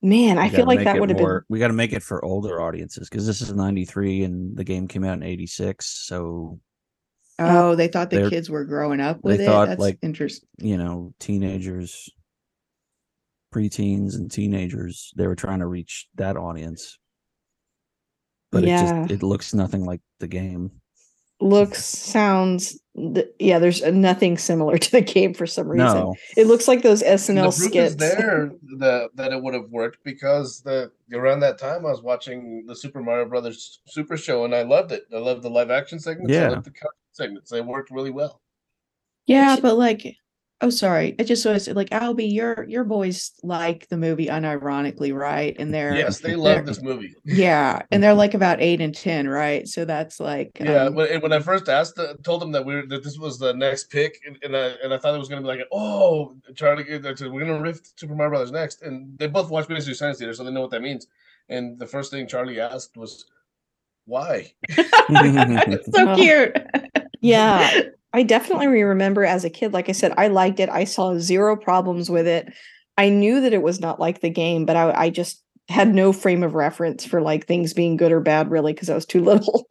Man 0.00 0.38
i 0.38 0.48
feel 0.48 0.66
like 0.66 0.84
that 0.84 0.98
would 0.98 1.08
have 1.08 1.18
been 1.18 1.40
We 1.48 1.58
got 1.58 1.68
to 1.68 1.74
make 1.74 1.92
it 1.92 2.02
for 2.02 2.24
older 2.24 2.60
audiences 2.60 3.08
because 3.08 3.26
this 3.26 3.40
is 3.40 3.52
'93 3.52 4.24
and 4.24 4.56
the 4.56 4.64
game 4.64 4.88
came 4.88 5.04
out 5.04 5.14
in 5.14 5.22
'86. 5.22 5.86
So 6.06 6.60
oh. 7.38 7.70
oh, 7.70 7.74
they 7.74 7.88
thought 7.88 8.10
the 8.10 8.30
kids 8.30 8.50
were 8.50 8.64
growing 8.64 9.00
up 9.00 9.16
they 9.22 9.32
with 9.32 9.40
it. 9.40 9.46
thought, 9.46 9.68
That's 9.68 9.80
like, 9.80 9.98
interesting. 10.02 10.48
you 10.58 10.76
know, 10.76 11.12
teenagers, 11.18 12.10
preteens, 13.54 14.14
and 14.14 14.30
teenagers, 14.30 15.12
they 15.16 15.26
were 15.26 15.36
trying 15.36 15.60
to 15.60 15.66
reach 15.66 16.08
that 16.16 16.36
audience. 16.36 16.98
But 18.50 18.64
it 18.64 18.68
just 18.68 19.10
it 19.10 19.22
looks 19.22 19.52
nothing 19.52 19.84
like 19.84 20.00
the 20.20 20.28
game. 20.28 20.80
Looks 21.40 21.84
sounds 21.84 22.78
th- 22.96 23.28
yeah 23.38 23.60
there's 23.60 23.80
uh, 23.82 23.90
nothing 23.90 24.36
similar 24.36 24.76
to 24.76 24.90
the 24.90 25.00
game 25.00 25.32
for 25.32 25.46
some 25.46 25.68
reason 25.68 25.86
No, 25.86 26.14
it 26.36 26.46
looks 26.48 26.66
like 26.66 26.82
those 26.82 27.00
snl 27.02 27.44
the 27.46 27.50
skits 27.52 27.90
is 27.92 27.96
there 27.96 28.50
that 28.78 29.10
that 29.14 29.32
it 29.32 29.40
would 29.42 29.54
have 29.54 29.70
worked 29.70 30.02
because 30.02 30.60
the 30.62 30.90
around 31.12 31.40
that 31.40 31.56
time 31.58 31.86
I 31.86 31.90
was 31.90 32.02
watching 32.02 32.64
the 32.66 32.74
Super 32.74 33.00
Mario 33.00 33.26
Brothers 33.26 33.80
Super 33.86 34.16
Show 34.16 34.44
and 34.44 34.54
I 34.54 34.62
loved 34.62 34.92
it. 34.92 35.04
I 35.14 35.18
loved 35.18 35.42
the 35.42 35.48
live 35.50 35.70
action 35.70 35.98
segments. 36.00 36.32
I 36.32 36.40
Yeah. 36.40 36.48
loved 36.50 36.66
the 36.66 36.72
segments. 37.12 37.50
They 37.50 37.60
worked 37.60 37.90
really 37.90 38.10
well. 38.10 38.40
Yeah, 39.26 39.56
but 39.60 39.76
like, 39.78 40.16
oh, 40.60 40.70
sorry. 40.70 41.14
I 41.18 41.22
just 41.22 41.44
was 41.44 41.68
like, 41.68 41.90
Albie, 41.90 42.32
your 42.32 42.64
your 42.64 42.84
boys 42.84 43.32
like 43.42 43.88
the 43.88 43.96
movie 43.96 44.26
unironically, 44.26 45.14
right? 45.14 45.56
And 45.58 45.72
they're 45.72 45.94
Yes, 45.94 46.20
they 46.20 46.36
love 46.36 46.66
this 46.66 46.82
movie. 46.82 47.14
Yeah, 47.24 47.82
and 47.90 48.02
they're 48.02 48.14
like 48.24 48.34
about 48.34 48.60
eight 48.60 48.80
and 48.80 48.94
ten, 48.94 49.28
right? 49.28 49.66
So 49.68 49.84
that's 49.84 50.20
like, 50.20 50.58
Yeah, 50.60 50.84
um, 50.84 50.94
when, 50.94 51.20
when 51.20 51.32
I 51.32 51.40
first 51.40 51.68
asked, 51.68 51.98
uh, 51.98 52.14
told 52.22 52.42
them 52.42 52.52
that 52.52 52.64
we 52.64 52.74
were 52.74 52.86
that 52.86 53.04
this 53.04 53.18
was 53.18 53.38
the 53.38 53.52
next 53.54 53.90
pick, 53.90 54.20
and, 54.26 54.38
and 54.42 54.56
I 54.56 54.74
and 54.82 54.92
I 54.92 54.98
thought 54.98 55.14
it 55.14 55.18
was 55.18 55.28
gonna 55.28 55.42
be 55.42 55.48
like, 55.48 55.60
oh, 55.72 56.36
Charlie, 56.54 56.84
uh, 56.92 57.00
we're 57.30 57.40
gonna 57.44 57.60
riff 57.60 57.80
Super 57.96 58.14
Mario 58.14 58.30
Brothers 58.30 58.52
next, 58.52 58.82
and 58.82 59.18
they 59.18 59.26
both 59.26 59.50
watch 59.50 59.68
Mystery 59.68 59.94
Science 59.94 60.18
Theater, 60.18 60.34
so 60.34 60.44
they 60.44 60.50
know 60.50 60.62
what 60.62 60.70
that 60.70 60.82
means. 60.82 61.06
And 61.48 61.78
the 61.78 61.86
first 61.86 62.10
thing 62.10 62.26
Charlie 62.26 62.60
asked 62.60 62.96
was, 62.96 63.26
"Why?" 64.04 64.52
it's 64.68 65.96
so 65.96 66.14
cute. 66.16 66.56
Yeah. 67.20 67.82
I 68.12 68.22
definitely 68.22 68.66
remember 68.68 69.24
as 69.24 69.44
a 69.44 69.50
kid, 69.50 69.72
like 69.72 69.88
I 69.88 69.92
said, 69.92 70.14
I 70.16 70.28
liked 70.28 70.60
it. 70.60 70.68
I 70.70 70.84
saw 70.84 71.18
zero 71.18 71.56
problems 71.56 72.10
with 72.10 72.26
it. 72.26 72.52
I 72.96 73.10
knew 73.10 73.40
that 73.42 73.52
it 73.52 73.62
was 73.62 73.80
not 73.80 74.00
like 74.00 74.20
the 74.20 74.30
game, 74.30 74.64
but 74.64 74.76
I, 74.76 74.90
I 75.04 75.10
just 75.10 75.42
had 75.68 75.94
no 75.94 76.12
frame 76.12 76.42
of 76.42 76.54
reference 76.54 77.04
for 77.04 77.20
like 77.20 77.46
things 77.46 77.74
being 77.74 77.96
good 77.96 78.10
or 78.10 78.20
bad, 78.20 78.50
really, 78.50 78.72
because 78.72 78.88
I 78.88 78.94
was 78.94 79.06
too 79.06 79.22
little. 79.24 79.66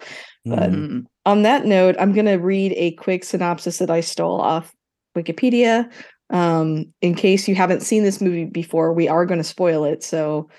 But- 0.46 0.70
Mhm. 0.72 0.76
Mhm. 0.90 1.06
On 1.26 1.42
that 1.42 1.66
note, 1.66 1.96
I'm 2.00 2.14
going 2.14 2.26
to 2.28 2.36
read 2.36 2.74
a 2.78 2.92
quick 2.94 3.26
synopsis 3.26 3.80
that 3.80 3.90
I 3.90 4.00
stole 4.00 4.40
off 4.40 4.74
Wikipedia. 5.18 5.92
Um, 6.30 6.94
in 7.02 7.16
case 7.16 7.48
you 7.50 7.56
haven't 7.56 7.82
seen 7.82 8.04
this 8.04 8.22
movie 8.22 8.46
before, 8.46 8.94
we 8.94 9.10
are 9.10 9.26
going 9.26 9.40
to 9.40 9.44
spoil 9.44 9.84
it. 9.84 10.04
So 10.04 10.50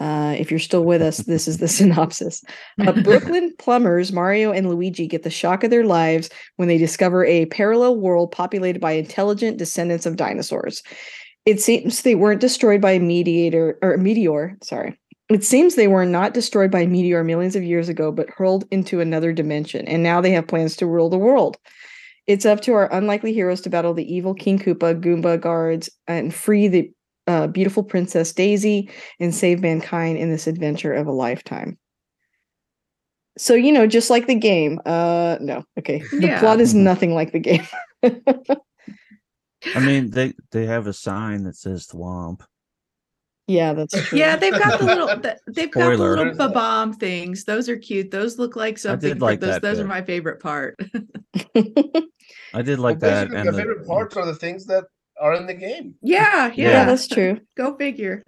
uh, 0.00 0.36
if 0.38 0.50
you're 0.50 0.60
still 0.60 0.84
with 0.84 1.02
us, 1.02 1.18
this 1.18 1.48
is 1.48 1.58
the 1.58 1.68
synopsis. 1.68 2.42
Uh, 2.80 2.92
Brooklyn 3.02 3.54
plumbers 3.58 4.12
Mario 4.12 4.52
and 4.52 4.68
Luigi 4.68 5.06
get 5.06 5.22
the 5.22 5.30
shock 5.30 5.64
of 5.64 5.70
their 5.70 5.84
lives 5.84 6.30
when 6.56 6.68
they 6.68 6.78
discover 6.78 7.24
a 7.24 7.46
parallel 7.46 7.96
world 7.96 8.30
populated 8.30 8.80
by 8.80 8.92
intelligent 8.92 9.58
descendants 9.58 10.06
of 10.06 10.16
dinosaurs. 10.16 10.82
It 11.44 11.60
seems 11.60 12.02
they 12.02 12.14
weren't 12.14 12.40
destroyed 12.40 12.80
by 12.80 12.92
a 12.92 13.00
mediator 13.00 13.78
or 13.82 13.94
a 13.94 13.98
meteor. 13.98 14.56
Sorry. 14.62 14.98
It 15.30 15.44
seems 15.44 15.74
they 15.74 15.88
were 15.88 16.06
not 16.06 16.32
destroyed 16.32 16.70
by 16.70 16.80
a 16.80 16.86
meteor 16.86 17.22
millions 17.22 17.54
of 17.54 17.62
years 17.62 17.88
ago, 17.88 18.10
but 18.10 18.30
hurled 18.30 18.64
into 18.70 19.00
another 19.00 19.32
dimension, 19.32 19.86
and 19.86 20.02
now 20.02 20.20
they 20.20 20.30
have 20.30 20.46
plans 20.46 20.74
to 20.76 20.86
rule 20.86 21.10
the 21.10 21.18
world. 21.18 21.58
It's 22.26 22.46
up 22.46 22.60
to 22.62 22.74
our 22.74 22.92
unlikely 22.92 23.32
heroes 23.32 23.62
to 23.62 23.70
battle 23.70 23.94
the 23.94 24.10
evil 24.14 24.34
King 24.34 24.58
Koopa, 24.58 25.00
Goomba 25.00 25.40
guards, 25.40 25.88
and 26.06 26.34
free 26.34 26.68
the 26.68 26.90
uh, 27.28 27.46
beautiful 27.46 27.84
Princess 27.84 28.32
Daisy 28.32 28.90
and 29.20 29.32
save 29.34 29.60
mankind 29.60 30.18
in 30.18 30.30
this 30.30 30.46
adventure 30.48 30.92
of 30.94 31.06
a 31.06 31.12
lifetime. 31.12 31.78
So, 33.38 33.54
you 33.54 33.70
know, 33.70 33.86
just 33.86 34.10
like 34.10 34.26
the 34.26 34.34
game. 34.34 34.80
Uh 34.84 35.36
no. 35.40 35.62
Okay. 35.78 36.00
The 36.10 36.26
Yeah. 36.26 36.40
plot 36.40 36.60
is 36.60 36.74
Mhm. 36.74 36.78
nothing 36.78 37.14
like 37.14 37.30
the 37.30 37.38
game. 37.38 37.66
I 39.74 39.80
mean, 39.80 40.10
they 40.10 40.32
they 40.50 40.66
have 40.66 40.86
a 40.86 40.92
sign 40.92 41.44
that 41.44 41.56
says 41.56 41.86
Thwomp. 41.86 42.40
Yeah, 43.46 43.72
that's 43.72 43.94
true. 44.08 44.18
Yeah, 44.18 44.36
they've 44.36 44.52
got 44.52 44.78
the 44.78 44.84
little 44.86 45.06
the, 45.06 45.38
they've 45.46 45.70
got 45.70 45.88
the 45.90 45.94
Spoiler. 45.96 46.16
little 46.32 46.48
bomb 46.52 46.92
things. 46.94 47.44
Those 47.44 47.68
are 47.68 47.76
cute. 47.78 48.10
Those 48.10 48.38
look 48.38 48.56
like 48.56 48.76
something. 48.78 49.08
did 49.08 49.20
like 49.22 49.40
those 49.40 49.54
that 49.54 49.62
those 49.62 49.78
are 49.78 49.86
my 49.86 50.02
favorite 50.02 50.40
part. 50.40 50.76
I 52.54 52.62
did 52.62 52.78
like 52.78 53.00
Well, 53.00 53.10
that. 53.10 53.32
And 53.32 53.44
my 53.46 53.50
the- 53.50 53.58
favorite 53.58 53.86
parts 53.86 54.16
are 54.16 54.26
the 54.26 54.34
things 54.34 54.66
that 54.66 54.84
are 55.20 55.34
in 55.34 55.46
the 55.46 55.54
game. 55.54 55.94
yeah, 56.02 56.46
yeah, 56.54 56.70
yeah, 56.70 56.84
that's 56.84 57.08
true. 57.08 57.40
Go 57.56 57.76
figure. 57.76 58.22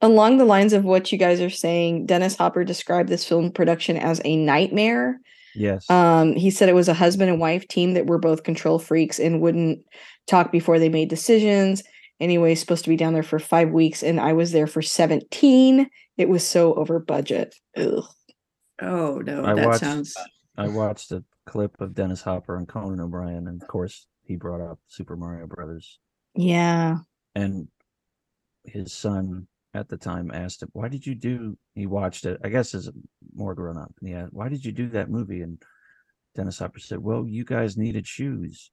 Along 0.00 0.38
the 0.38 0.44
lines 0.44 0.72
of 0.72 0.84
what 0.84 1.12
you 1.12 1.18
guys 1.18 1.40
are 1.40 1.50
saying, 1.50 2.06
Dennis 2.06 2.36
Hopper 2.36 2.64
described 2.64 3.08
this 3.08 3.24
film 3.24 3.52
production 3.52 3.96
as 3.96 4.20
a 4.24 4.36
nightmare. 4.36 5.20
yes. 5.54 5.88
Um, 5.88 6.32
he 6.34 6.50
said 6.50 6.68
it 6.68 6.74
was 6.74 6.88
a 6.88 6.94
husband 6.94 7.30
and 7.30 7.38
wife 7.40 7.68
team 7.68 7.94
that 7.94 8.06
were 8.06 8.18
both 8.18 8.42
control 8.42 8.78
freaks 8.80 9.20
and 9.20 9.40
wouldn't 9.40 9.84
talk 10.26 10.50
before 10.50 10.78
they 10.80 10.88
made 10.88 11.08
decisions. 11.08 11.82
Anyway, 12.18 12.54
supposed 12.54 12.84
to 12.84 12.90
be 12.90 12.96
down 12.96 13.14
there 13.14 13.22
for 13.22 13.38
five 13.38 13.70
weeks, 13.70 14.02
and 14.02 14.18
I 14.20 14.32
was 14.32 14.50
there 14.52 14.66
for 14.66 14.82
17. 14.82 15.88
It 16.18 16.28
was 16.28 16.46
so 16.46 16.74
over 16.74 16.98
budget. 16.98 17.54
Ugh. 17.76 18.04
Oh 18.80 19.18
no, 19.18 19.44
I 19.44 19.54
that 19.54 19.66
watched- 19.66 19.80
sounds. 19.80 20.14
I 20.56 20.68
watched 20.68 21.12
a 21.12 21.22
clip 21.46 21.80
of 21.80 21.94
Dennis 21.94 22.22
Hopper 22.22 22.56
and 22.56 22.66
Conan 22.68 23.00
O'Brien, 23.00 23.46
and 23.46 23.62
of 23.62 23.68
course, 23.68 24.06
he 24.24 24.36
brought 24.36 24.60
up 24.60 24.78
Super 24.88 25.16
Mario 25.16 25.46
Brothers. 25.46 25.98
Yeah. 26.34 26.98
And 27.34 27.68
his 28.64 28.92
son 28.92 29.46
at 29.74 29.88
the 29.88 29.96
time 29.96 30.30
asked 30.32 30.62
him, 30.62 30.68
"Why 30.72 30.88
did 30.88 31.06
you 31.06 31.14
do?" 31.14 31.56
He 31.74 31.86
watched 31.86 32.26
it, 32.26 32.40
I 32.44 32.48
guess, 32.48 32.74
as 32.74 32.88
a 32.88 32.92
more 33.34 33.54
grown 33.54 33.76
up. 33.76 33.92
And 34.00 34.08
he 34.08 34.14
"Why 34.30 34.48
did 34.48 34.64
you 34.64 34.72
do 34.72 34.88
that 34.90 35.10
movie?" 35.10 35.42
And 35.42 35.62
Dennis 36.34 36.58
Hopper 36.58 36.78
said, 36.78 36.98
"Well, 36.98 37.26
you 37.26 37.44
guys 37.44 37.76
needed 37.76 38.06
shoes." 38.06 38.70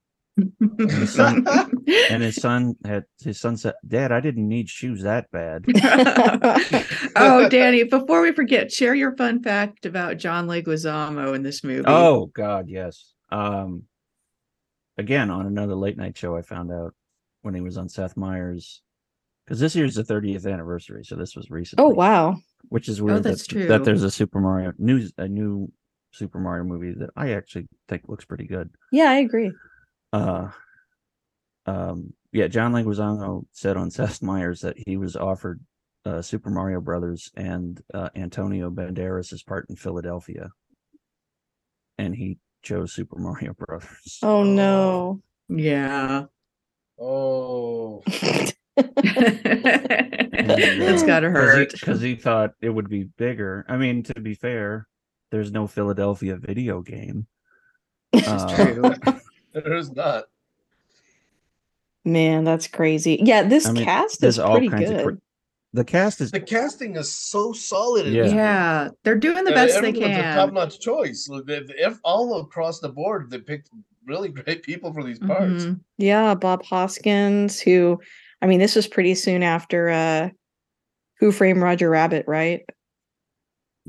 his 0.78 1.14
son- 1.14 1.46
And 2.10 2.22
his 2.22 2.36
son 2.36 2.76
had 2.86 3.06
his 3.24 3.40
son 3.40 3.58
said, 3.58 3.74
"Dad, 3.88 4.12
I 4.12 4.20
didn't 4.20 4.48
need 4.48 4.70
shoes 4.70 5.02
that 5.02 5.30
bad." 5.32 5.66
oh, 7.16 7.50
Danny, 7.50 7.84
before 7.84 8.22
we 8.22 8.32
forget, 8.32 8.72
share 8.72 8.94
your 8.94 9.16
fun 9.16 9.42
fact 9.42 9.86
about 9.86 10.18
John 10.18 10.48
Leguizamo 10.48 11.34
in 11.34 11.44
this 11.44 11.64
movie. 11.64 11.86
Oh 11.88 12.28
God, 12.28 12.70
yes. 12.70 13.14
Um, 13.32 13.84
again 15.00 15.32
on 15.32 15.48
another 15.48 15.76
late 15.76 15.98
night 15.98 16.18
show, 16.18 16.36
I 16.36 16.42
found 16.42 16.72
out 16.72 16.94
when 17.42 17.56
he 17.56 17.62
was 17.62 17.78
on 17.78 17.90
Seth 17.90 18.18
Meyers 18.18 18.84
because 19.46 19.60
this 19.60 19.76
year's 19.76 19.96
the 19.96 20.04
30th 20.04 20.52
anniversary, 20.52 21.04
so 21.04 21.16
this 21.16 21.36
was 21.36 21.50
recent. 21.50 21.80
Oh, 21.80 21.90
wow. 21.90 22.38
Which 22.68 22.90
is 22.90 23.02
weird 23.02 23.24
that's 23.24 23.48
that, 23.48 23.68
that 23.70 23.84
there's 23.84 24.04
a 24.04 24.12
Super 24.12 24.40
Mario 24.40 24.74
news 24.78 25.14
a 25.18 25.28
new 25.28 25.72
Super 26.12 26.40
Mario 26.40 26.66
movie 26.66 26.94
that 26.94 27.10
I 27.16 27.32
actually 27.32 27.68
think 27.88 28.04
looks 28.08 28.26
pretty 28.26 28.46
good. 28.46 28.70
Yeah, 28.92 29.10
I 29.10 29.20
agree. 29.20 29.52
Uh, 30.12 30.50
um, 31.66 32.14
yeah, 32.32 32.48
John 32.48 32.74
Leguizamo 32.74 33.46
said 33.54 33.78
on 33.78 33.90
Seth 33.92 34.22
Meyers 34.22 34.62
that 34.62 34.76
he 34.86 34.98
was 34.98 35.16
offered 35.16 35.62
uh, 36.06 36.22
Super 36.22 36.50
Mario 36.50 36.82
Brothers 36.82 37.32
and 37.36 37.82
uh, 37.94 38.10
Antonio 38.16 38.70
Banderas' 38.70 39.46
part 39.46 39.66
in 39.70 39.76
Philadelphia, 39.76 40.50
and 41.98 42.14
he 42.14 42.38
chose 42.62 42.94
Super 42.94 43.18
Mario 43.18 43.54
Brothers. 43.54 44.20
Oh, 44.22 44.44
no. 44.44 45.22
yeah. 45.50 46.26
Oh, 47.02 48.04
That's 48.76 48.94
gotta 51.04 51.30
hurt. 51.30 51.72
because 51.72 52.02
he, 52.02 52.16
thought 52.16 52.52
it 52.62 52.70
would 52.70 52.90
be 52.90 53.04
bigger. 53.04 53.66
I 53.70 53.78
mean, 53.78 54.04
to 54.04 54.20
be 54.20 54.34
fair, 54.34 54.88
there's 55.32 55.52
no 55.52 55.68
Philadelphia 55.68 56.36
video 56.36 56.82
game. 56.82 57.28
Uh, 58.14 58.56
true. 58.56 58.94
there's 59.54 59.92
not. 59.92 60.26
Man, 62.04 62.44
that's 62.44 62.68
crazy. 62.68 63.20
Yeah, 63.24 63.44
this 63.44 63.66
I 63.66 63.72
mean, 63.72 63.86
cast 63.86 64.22
there's 64.22 64.36
is 64.36 64.40
all 64.40 64.54
pretty 64.54 64.70
kinds 64.70 64.90
good. 64.90 64.98
of 65.00 65.04
cra- 65.04 65.18
The 65.74 65.84
cast 65.84 66.20
is 66.22 66.32
The 66.32 66.40
casting 66.40 66.96
is 66.96 67.14
so 67.14 67.54
solid. 67.54 68.08
Yeah. 68.08 68.26
Yeah. 68.26 68.90
they're 69.04 69.18
doing 69.18 69.44
the 69.44 69.52
Uh, 69.52 69.56
best 69.56 69.80
they 69.82 69.90
everyone's 69.90 70.18
a 70.18 70.34
Top 70.34 70.52
notch 70.54 70.80
choice. 70.80 71.30
If, 71.48 71.70
if 71.78 72.00
all 72.04 72.40
across 72.40 72.80
the 72.80 72.90
board, 72.90 73.30
they 73.30 73.38
picked 73.40 73.70
really 74.06 74.30
great 74.40 74.64
people 74.64 74.92
for 74.94 75.04
these 75.04 75.20
parts. 75.20 75.66
Mhm. 75.66 75.80
Yeah, 75.98 76.34
Bob 76.34 76.64
Hoskins, 76.66 77.60
who 77.60 78.00
I 78.42 78.48
mean, 78.48 78.60
this 78.60 78.76
was 78.76 78.88
pretty 78.88 79.14
soon 79.16 79.44
after 79.44 79.90
uh 79.90 80.30
Who 81.20 81.32
Framed 81.32 81.62
Roger 81.62 81.90
Rabbit, 81.90 82.26
right? 82.28 82.62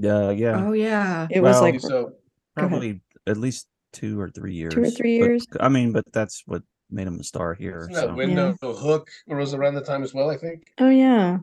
uh, 0.05 0.31
yeah, 0.31 0.65
Oh 0.67 0.73
yeah. 0.73 1.29
It 1.31 1.41
was 1.41 1.61
like 1.61 1.81
So 1.81 2.13
probably 2.57 3.01
at 3.27 3.37
least 3.39 3.69
two 3.93 4.21
or 4.21 4.29
three 4.31 4.55
years. 4.55 4.75
Two 4.75 4.83
or 4.83 4.91
three 4.91 5.19
but- 5.21 5.27
years. 5.27 5.47
I 5.61 5.69
mean, 5.71 5.93
but 5.93 6.05
that's 6.13 6.43
what 6.47 6.63
made 6.91 7.07
him 7.07 7.21
a 7.21 7.25
star 7.25 7.55
here. 7.55 7.81
isn't 7.91 7.95
that 7.95 8.05
So. 8.09 8.15
window 8.15 8.55
hook 8.61 9.09
was 9.29 9.55
around 9.55 9.75
the 9.77 9.81
time 9.85 10.03
as 10.03 10.13
well, 10.13 10.29
I 10.31 10.37
think. 10.37 10.67
Oh 10.79 10.91
yeah. 10.91 11.39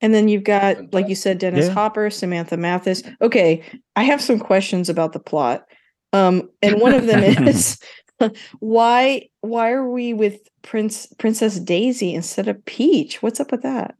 And 0.00 0.12
then 0.12 0.28
you've 0.28 0.44
got, 0.44 0.92
like 0.92 1.08
you 1.08 1.14
said, 1.14 1.38
Dennis 1.38 1.66
Yeah. 1.68 1.72
Hopper, 1.72 2.10
Samantha 2.10 2.56
Mathis. 2.56 3.02
Okay, 3.22 3.62
I 3.94 4.02
have 4.02 4.20
some 4.20 4.38
questions 4.38 4.88
about 4.88 5.12
the 5.12 5.18
plot. 5.18 5.64
Um, 6.12 6.50
and 6.62 6.80
one 6.80 6.94
of 6.94 7.06
them 7.06 7.22
is 7.48 7.78
why 8.60 9.28
why 9.40 9.70
are 9.70 9.88
we 9.88 10.12
with 10.14 10.40
Prince 10.62 11.06
Princess 11.18 11.58
Daisy 11.58 12.14
instead 12.14 12.48
of 12.48 12.64
Peach? 12.64 13.22
What's 13.22 13.40
up 13.40 13.50
with 13.52 13.62
that? 13.62 13.94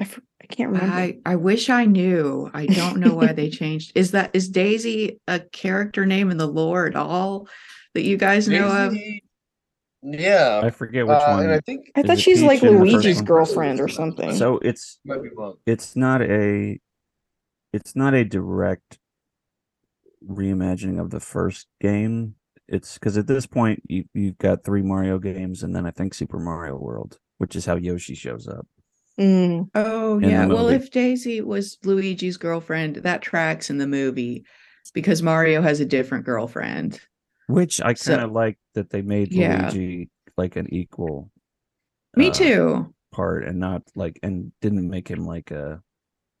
I, 0.00 0.04
f- 0.04 0.20
I 0.42 0.46
can't 0.46 0.70
remember. 0.70 0.94
I, 0.94 1.18
I 1.26 1.36
wish 1.36 1.68
I 1.70 1.84
knew. 1.84 2.50
I 2.54 2.66
don't 2.66 2.98
know 2.98 3.14
why 3.14 3.32
they 3.32 3.50
changed. 3.62 3.92
Is 3.94 4.12
that 4.12 4.30
is 4.32 4.48
Daisy 4.48 5.20
a 5.26 5.40
character 5.40 6.06
name 6.06 6.30
in 6.30 6.36
the 6.36 6.46
lore 6.46 6.86
at 6.86 6.96
all 6.96 7.48
that 7.94 8.02
you 8.02 8.16
guys 8.16 8.48
know 8.48 8.68
of? 8.68 8.92
Daisy- 8.94 9.22
yeah. 10.02 10.60
I 10.62 10.70
forget 10.70 11.06
which 11.06 11.16
Uh, 11.16 11.34
one. 11.34 11.44
and 11.44 11.52
I 11.52 11.60
think 11.60 11.90
I 11.96 12.02
thought 12.02 12.18
she's 12.18 12.42
like 12.42 12.60
Peach 12.60 12.68
in 12.70 12.74
the 12.74 12.80
first 12.80 12.92
Luigi's 12.94 13.22
girlfriend 13.22 13.80
or 13.80 13.88
something. 13.88 14.34
so 14.34 14.58
it's 14.58 14.98
might 15.04 15.22
be 15.22 15.28
wrong. 15.36 15.56
it's 15.66 15.96
not 15.96 16.22
a 16.22 16.78
it's 17.72 17.94
not 17.96 18.14
a 18.14 18.24
direct 18.24 18.98
reimagining 20.26 21.00
of 21.00 21.10
the 21.10 21.20
first 21.20 21.66
game. 21.80 22.34
It's 22.66 22.94
because 22.94 23.16
at 23.16 23.26
this 23.26 23.46
point 23.46 23.82
you 23.88 24.04
you've 24.14 24.38
got 24.38 24.64
three 24.64 24.82
Mario 24.82 25.18
games 25.18 25.62
and 25.62 25.74
then 25.74 25.86
I 25.86 25.90
think 25.90 26.14
Super 26.14 26.38
Mario 26.38 26.76
World, 26.76 27.18
which 27.38 27.56
is 27.56 27.64
how 27.66 27.76
Yoshi 27.76 28.14
shows 28.14 28.46
up. 28.46 28.66
Mm, 29.18 29.68
Oh 29.74 30.20
the 30.20 30.28
yeah. 30.28 30.46
Well, 30.46 30.68
if 30.68 30.90
Daisy 30.90 31.40
was 31.40 31.78
Luigi's 31.82 32.36
girlfriend, 32.36 32.96
that 32.96 33.22
tracks 33.22 33.68
in 33.70 33.78
the 33.78 33.86
movie 33.86 34.44
because 34.94 35.22
Mario 35.22 35.60
has 35.60 35.80
a 35.80 35.84
different 35.84 36.24
girlfriend. 36.24 37.00
Which 37.48 37.80
I 37.80 37.94
kind 37.94 38.20
of 38.20 38.30
like 38.32 38.58
that 38.74 38.90
they 38.90 39.02
made 39.02 39.32
Yeah. 39.32 39.70
Luigi 39.70 40.10
like 40.36 40.56
an 40.56 40.72
equal 40.72 41.30
Me 42.14 42.28
uh, 42.28 42.30
too. 42.30 42.94
part 43.10 43.44
and 43.44 43.58
not 43.58 43.82
like 43.94 44.18
and 44.22 44.52
didn't 44.60 44.88
make 44.88 45.08
him 45.08 45.26
like 45.26 45.50
a 45.50 45.82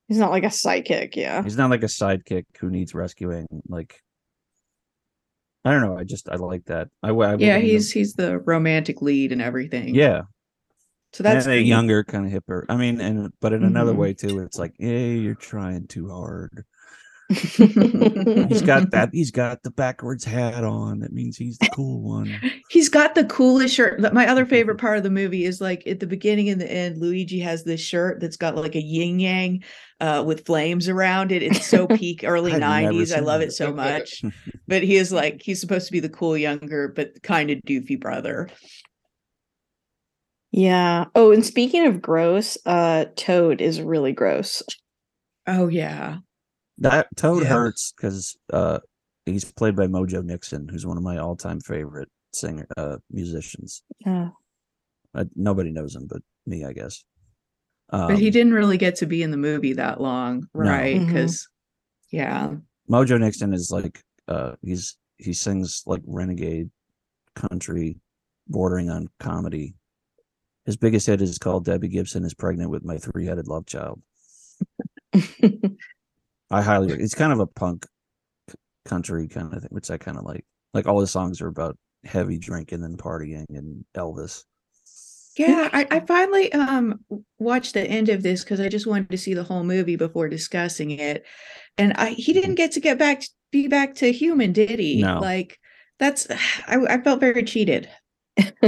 he's 0.06 0.18
not 0.18 0.30
like 0.30 0.44
a 0.44 0.48
sidekick, 0.48 1.16
yeah. 1.16 1.42
he's 1.42 1.56
not 1.56 1.70
like 1.70 1.82
a 1.82 1.86
sidekick 1.86 2.44
who 2.60 2.70
needs 2.70 2.94
rescuing 2.94 3.46
like 3.68 4.02
I 5.64 5.72
don't 5.72 5.82
know 5.82 5.98
I 5.98 6.04
just 6.04 6.28
I 6.28 6.36
like 6.36 6.64
that 6.66 6.88
I 7.02 7.08
Yeah, 7.10 7.14
wouldn't 7.16 7.62
he's 7.62 7.90
he's 7.92 8.14
the 8.14 8.38
romantic 8.38 9.02
lead 9.02 9.32
and 9.32 9.42
everything. 9.42 9.94
yeah 9.94 10.22
So 11.12 11.22
that's 11.22 11.46
and 11.46 11.54
a 11.54 11.60
younger 11.62 12.04
kind 12.04 12.26
of 12.26 12.32
hipper 12.32 12.64
I 12.68 12.76
mean 12.76 13.00
and 13.00 13.32
but 13.40 13.52
in 13.52 13.64
another 13.64 13.92
Mhm. 13.92 13.98
way 13.98 14.14
too 14.14 14.38
it's 14.40 14.58
like 14.58 14.74
hey 14.78 15.16
you're 15.16 15.34
trying 15.34 15.86
too 15.86 16.08
hard 16.10 16.64
he's 17.28 17.56
he's 17.56 18.62
got 18.62 18.90
that 18.90 19.10
he's 19.12 19.30
got 19.30 19.62
the 19.62 19.70
backwards 19.70 20.24
hat 20.24 20.64
on 20.64 21.00
that 21.00 21.12
means 21.12 21.36
he's 21.36 21.58
the 21.58 21.68
cool 21.74 22.00
one 22.00 22.40
He's 22.70 22.90
got 22.90 23.14
the 23.14 23.24
coolest 23.24 23.74
shirt. 23.74 24.00
My 24.12 24.28
other 24.28 24.44
favorite 24.44 24.76
part 24.76 24.98
of 24.98 25.02
the 25.02 25.10
movie 25.10 25.46
is 25.46 25.60
like 25.60 25.86
at 25.86 26.00
the 26.00 26.06
beginning 26.06 26.50
and 26.50 26.60
the 26.60 26.70
end, 26.70 26.98
Luigi 26.98 27.40
has 27.40 27.64
this 27.64 27.80
shirt 27.80 28.20
that's 28.20 28.36
got 28.36 28.56
like 28.56 28.74
a 28.74 28.82
yin 28.82 29.18
yang 29.20 29.64
uh, 30.00 30.22
with 30.26 30.44
flames 30.44 30.86
around 30.86 31.32
it. 31.32 31.42
It's 31.42 31.66
so 31.66 31.86
peak 31.86 32.24
early 32.24 32.52
90s. 32.52 33.16
I 33.16 33.20
love 33.20 33.40
that. 33.40 33.48
it 33.48 33.52
so 33.52 33.72
much. 33.72 34.22
But 34.66 34.82
he 34.82 34.96
is 34.96 35.12
like, 35.12 35.40
he's 35.42 35.60
supposed 35.60 35.86
to 35.86 35.92
be 35.92 36.00
the 36.00 36.10
cool 36.10 36.36
younger, 36.36 36.88
but 36.88 37.22
kind 37.22 37.50
of 37.50 37.58
doofy 37.66 37.98
brother. 37.98 38.50
Yeah. 40.50 41.06
Oh, 41.14 41.32
and 41.32 41.44
speaking 41.44 41.86
of 41.86 42.02
gross, 42.02 42.58
uh 42.66 43.06
Toad 43.16 43.62
is 43.62 43.80
really 43.80 44.12
gross. 44.12 44.62
Oh, 45.46 45.68
yeah. 45.68 46.18
That 46.78 47.08
Toad 47.16 47.42
Yeah. 47.42 47.48
hurts 47.50 47.92
because 47.96 48.36
uh 48.52 48.78
he's 49.26 49.44
played 49.44 49.76
by 49.76 49.86
Mojo 49.86 50.24
Nixon 50.24 50.68
who's 50.68 50.86
one 50.86 50.96
of 50.96 51.02
my 51.02 51.18
all-time 51.18 51.60
favorite 51.60 52.08
singer 52.32 52.66
uh 52.76 52.96
musicians 53.10 53.82
Yeah. 54.04 54.30
uh, 55.14 55.24
nobody 55.34 55.70
knows 55.70 55.94
him 55.96 56.06
but 56.08 56.22
me 56.46 56.64
I 56.64 56.72
guess 56.72 57.04
um, 57.90 58.08
But 58.08 58.18
he 58.18 58.30
didn't 58.30 58.52
really 58.52 58.76
get 58.76 58.96
to 58.96 59.06
be 59.06 59.22
in 59.22 59.30
the 59.30 59.38
movie 59.38 59.72
that 59.72 59.98
long, 59.98 60.46
No. 60.54 60.70
right? 60.70 61.00
Because, 61.06 61.48
yeah. 62.12 62.54
Mojo 62.90 63.18
Nixon 63.18 63.54
is 63.54 63.70
like 63.70 64.02
uh 64.28 64.56
he's 64.62 64.96
he 65.16 65.32
sings 65.32 65.82
like 65.86 66.02
renegade 66.06 66.70
country 67.34 67.96
bordering 68.46 68.90
on 68.90 69.08
comedy. 69.18 69.74
His 70.66 70.76
biggest 70.76 71.06
hit 71.06 71.22
is 71.22 71.38
called 71.38 71.64
Debbie 71.64 71.88
Gibson 71.88 72.24
is 72.26 72.34
pregnant 72.34 72.70
with 72.70 72.84
my 72.84 72.98
three-headed 72.98 73.48
love 73.48 73.64
child. 73.64 74.02
I 76.50 76.62
highly 76.62 76.92
it's 76.92 77.14
kind 77.14 77.32
of 77.32 77.40
a 77.40 77.46
punk 77.46 77.86
country 78.84 79.28
kind 79.28 79.52
of 79.52 79.62
thing, 79.62 79.70
which 79.70 79.90
I 79.90 79.98
kind 79.98 80.16
of 80.16 80.24
like. 80.24 80.44
Like 80.74 80.86
all 80.86 81.00
the 81.00 81.06
songs 81.06 81.40
are 81.40 81.48
about 81.48 81.78
heavy 82.04 82.38
drinking 82.38 82.84
and 82.84 82.98
partying 82.98 83.46
and 83.48 83.84
Elvis. 83.96 84.44
Yeah, 85.36 85.68
I, 85.72 85.86
I 85.90 86.00
finally 86.00 86.52
um 86.52 87.00
watched 87.38 87.74
the 87.74 87.84
end 87.84 88.08
of 88.08 88.22
this 88.22 88.42
because 88.44 88.60
I 88.60 88.68
just 88.68 88.86
wanted 88.86 89.10
to 89.10 89.18
see 89.18 89.34
the 89.34 89.44
whole 89.44 89.64
movie 89.64 89.96
before 89.96 90.28
discussing 90.28 90.90
it. 90.90 91.24
And 91.78 91.92
I 91.94 92.10
he 92.10 92.32
didn't 92.32 92.56
get 92.56 92.72
to 92.72 92.80
get 92.80 92.98
back 92.98 93.22
be 93.50 93.68
back 93.68 93.94
to 93.96 94.12
human, 94.12 94.52
did 94.52 94.78
he? 94.78 95.02
No. 95.02 95.20
Like 95.20 95.58
that's 95.98 96.26
I, 96.66 96.76
I 96.88 97.00
felt 97.00 97.20
very 97.20 97.44
cheated. 97.44 97.88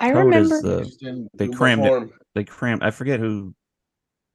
I 0.00 0.12
Toad 0.12 0.24
remember. 0.24 0.60
the 0.60 1.28
they 1.34 1.48
crammed 1.48 1.84
it. 1.84 2.10
they 2.34 2.44
crammed. 2.44 2.82
I 2.82 2.90
forget 2.90 3.20
who. 3.20 3.54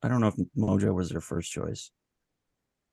I 0.04 0.08
don't 0.08 0.22
know 0.22 0.28
if 0.28 0.36
Mojo 0.58 0.94
was 0.94 1.10
their 1.10 1.22
first 1.22 1.52
choice. 1.52 1.92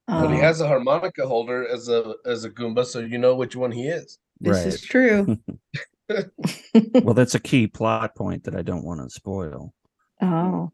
But 0.09 0.31
he 0.31 0.37
Oh. 0.39 0.41
has 0.41 0.61
a 0.61 0.67
harmonica 0.67 1.27
holder 1.27 1.67
as 1.69 1.89
a 1.89 2.15
as 2.27 2.45
a 2.45 2.51
Goomba, 2.51 2.85
so 2.85 2.99
you 3.01 3.19
know 3.19 3.35
which 3.37 3.55
one 3.57 3.71
he 3.71 3.87
is. 3.89 4.19
This 4.41 4.65
is 4.67 4.81
true. 4.83 5.39
well, 7.03 7.15
that's 7.15 7.35
a 7.35 7.41
key 7.41 7.67
plot 7.69 8.15
point 8.15 8.45
that 8.45 8.55
I 8.57 8.63
don't 8.63 8.85
want 8.85 9.01
to 9.01 9.09
spoil. 9.11 9.73
oh. 10.21 10.71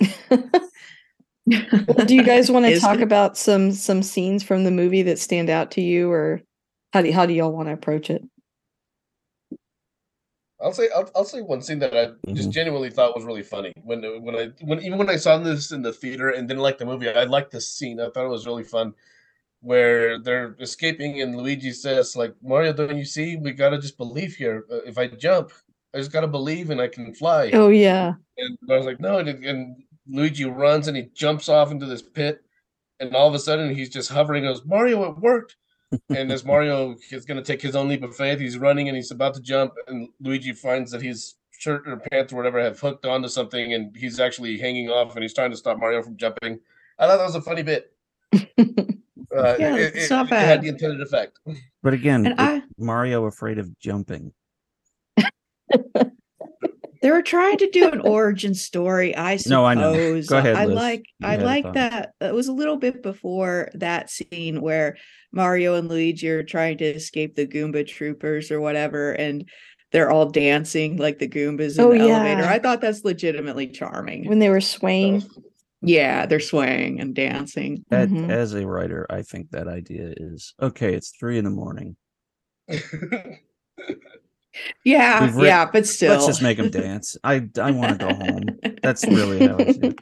Do 1.48 2.14
you 2.14 2.22
guys 2.24 2.50
want 2.50 2.66
to 2.66 2.72
Is 2.72 2.82
talk 2.82 2.96
it? 2.98 3.02
about 3.02 3.36
some 3.38 3.72
some 3.72 4.02
scenes 4.02 4.42
from 4.42 4.64
the 4.64 4.70
movie 4.70 5.02
that 5.02 5.18
stand 5.18 5.48
out 5.50 5.70
to 5.72 5.80
you, 5.80 6.10
or 6.10 6.42
how 6.92 7.02
do 7.02 7.10
how 7.12 7.26
do 7.26 7.32
y'all 7.32 7.52
want 7.52 7.68
to 7.68 7.72
approach 7.72 8.10
it? 8.10 8.22
I'll 10.60 10.72
say 10.72 10.88
I'll, 10.94 11.10
I'll 11.14 11.24
say 11.24 11.40
one 11.40 11.62
scene 11.62 11.78
that 11.80 11.96
I 11.96 12.32
just 12.34 12.48
Mhm. 12.48 12.52
genuinely 12.52 12.90
thought 12.90 13.14
was 13.14 13.24
really 13.24 13.42
funny 13.42 13.72
when 13.84 14.02
when 14.24 14.34
I 14.36 14.46
when 14.60 14.82
even 14.82 14.98
when 14.98 15.08
I 15.08 15.16
saw 15.16 15.38
this 15.38 15.70
in 15.70 15.82
the 15.82 15.92
theater 15.92 16.30
and 16.30 16.48
didn't 16.48 16.62
like 16.62 16.78
the 16.78 16.86
movie, 16.86 17.08
I 17.08 17.24
liked 17.24 17.52
this 17.52 17.68
scene. 17.68 18.00
I 18.00 18.10
thought 18.10 18.24
it 18.26 18.28
was 18.28 18.46
really 18.46 18.64
fun, 18.64 18.94
where 19.60 20.18
they're 20.18 20.56
escaping 20.60 21.20
and 21.20 21.36
Luigi 21.36 21.72
says 21.72 22.16
like 22.16 22.34
Mario, 22.42 22.72
don't 22.72 22.96
you 22.98 23.04
see? 23.04 23.36
We 23.36 23.52
gotta 23.52 23.78
just 23.78 23.96
believe 23.96 24.34
here. 24.34 24.64
If 24.84 24.98
I 24.98 25.06
jump, 25.06 25.52
I 25.94 25.98
just 25.98 26.12
gotta 26.12 26.28
believe 26.28 26.70
and 26.70 26.80
I 26.80 26.88
can 26.88 27.14
fly. 27.14 27.50
Oh 27.52 27.68
yeah, 27.68 28.14
And 28.36 28.58
I 28.70 28.76
was 28.76 28.86
like, 28.86 29.00
no. 29.00 29.18
And, 29.18 29.28
and 29.44 29.82
Luigi 30.08 30.44
runs 30.44 30.88
and 30.88 30.96
he 30.96 31.04
jumps 31.14 31.48
off 31.48 31.70
into 31.70 31.86
this 31.86 32.02
pit, 32.02 32.42
and 32.98 33.14
all 33.14 33.28
of 33.28 33.34
a 33.34 33.38
sudden 33.38 33.74
he's 33.74 33.90
just 33.90 34.10
hovering. 34.10 34.42
Goes 34.44 34.64
Mario, 34.64 35.04
it 35.04 35.18
worked. 35.18 35.56
And 36.10 36.30
as 36.32 36.44
Mario 36.44 36.96
is 37.10 37.24
going 37.24 37.36
to 37.38 37.42
take 37.42 37.62
his 37.62 37.74
own 37.76 37.88
leap 37.88 38.02
of 38.02 38.14
faith, 38.16 38.38
he's 38.38 38.58
running 38.58 38.88
and 38.88 38.96
he's 38.96 39.10
about 39.10 39.34
to 39.34 39.40
jump, 39.40 39.72
and 39.86 40.08
Luigi 40.20 40.52
finds 40.52 40.90
that 40.92 41.02
his 41.02 41.34
shirt 41.58 41.88
or 41.88 41.96
pants 41.96 42.32
or 42.32 42.36
whatever 42.36 42.60
have 42.60 42.78
hooked 42.78 43.04
onto 43.06 43.28
something, 43.28 43.72
and 43.74 43.96
he's 43.96 44.20
actually 44.20 44.58
hanging 44.58 44.88
off, 44.90 45.14
and 45.14 45.22
he's 45.22 45.34
trying 45.34 45.50
to 45.50 45.56
stop 45.56 45.78
Mario 45.78 46.02
from 46.02 46.16
jumping. 46.16 46.60
I 46.98 47.06
thought 47.06 47.16
that 47.18 47.24
was 47.24 47.34
a 47.34 47.40
funny 47.42 47.62
bit. 47.62 47.92
Uh, 49.36 49.56
Yeah, 49.58 49.76
it, 49.76 49.94
it's 49.94 50.06
it- 50.06 50.10
not 50.10 50.26
it 50.26 50.30
had 50.36 50.62
the 50.62 50.68
intended 50.68 51.02
effect. 51.02 51.38
But 51.82 51.92
again, 51.92 52.34
I 52.38 52.62
Mario 52.78 53.26
afraid 53.26 53.58
of 53.58 53.78
jumping. 53.78 54.32
they 57.02 57.10
were 57.10 57.22
trying 57.22 57.56
to 57.58 57.70
do 57.70 57.88
an 57.90 58.00
origin 58.04 58.54
story, 58.54 59.14
I 59.16 59.36
suppose. 59.36 59.50
No, 59.50 59.64
I 59.64 59.74
know. 59.74 60.20
Go 60.22 60.38
ahead, 60.38 60.56
I 60.56 60.64
Liz. 60.66 60.74
like 60.76 61.04
You 61.20 61.28
I 61.28 61.36
like 61.36 61.72
that. 61.74 62.12
It 62.20 62.34
was 62.34 62.48
a 62.48 62.52
little 62.52 62.76
bit 62.76 63.02
before 63.02 63.70
that 63.74 64.10
scene 64.10 64.60
where 64.60 64.96
Mario 65.32 65.74
and 65.74 65.88
Luigi 65.88 66.28
are 66.30 66.42
trying 66.42 66.78
to 66.78 66.84
escape 66.84 67.34
the 67.34 67.46
Goomba 67.46 67.86
troopers 67.86 68.50
or 68.50 68.60
whatever, 68.60 69.12
and 69.12 69.48
they're 69.92 70.10
all 70.10 70.26
dancing 70.30 70.96
like 70.96 71.18
the 71.18 71.28
Goombas 71.28 71.78
in 71.78 71.84
Oh, 71.84 71.92
the 71.92 72.00
elevator. 72.10 72.44
I 72.44 72.58
thought 72.58 72.80
that's 72.80 73.04
legitimately 73.04 73.68
charming. 73.68 74.28
when 74.28 74.38
they 74.38 74.50
were 74.50 74.60
swaying. 74.60 75.14
was- 75.14 75.38
yeah, 75.80 76.26
they're 76.26 76.40
swaying 76.40 77.00
and 77.00 77.14
dancing. 77.14 77.84
At- 77.92 78.08
Mhm. 78.08 78.28
As 78.30 78.52
a 78.54 78.66
writer, 78.66 79.06
I 79.08 79.22
think 79.22 79.50
that 79.52 79.68
idea 79.68 80.12
is 80.16 80.52
okay. 80.60 80.92
It's 80.92 81.10
three 81.18 81.38
in 81.38 81.44
the 81.44 81.50
morning. 81.50 81.96
Yeah, 84.84 85.32
yeah, 85.42 85.68
but 85.70 85.86
still, 85.86 86.12
Let's 86.12 86.26
just 86.26 86.42
make 86.42 86.56
them 86.58 86.70
dance. 86.82 87.16
I 87.24 87.48
I 87.60 87.70
want 87.70 87.98
to 87.98 88.06
go 88.06 88.14
home. 88.14 88.58
That's 88.82 89.04
really 89.06 89.46
how 89.46 89.56
I 89.58 89.72
see. 89.72 89.94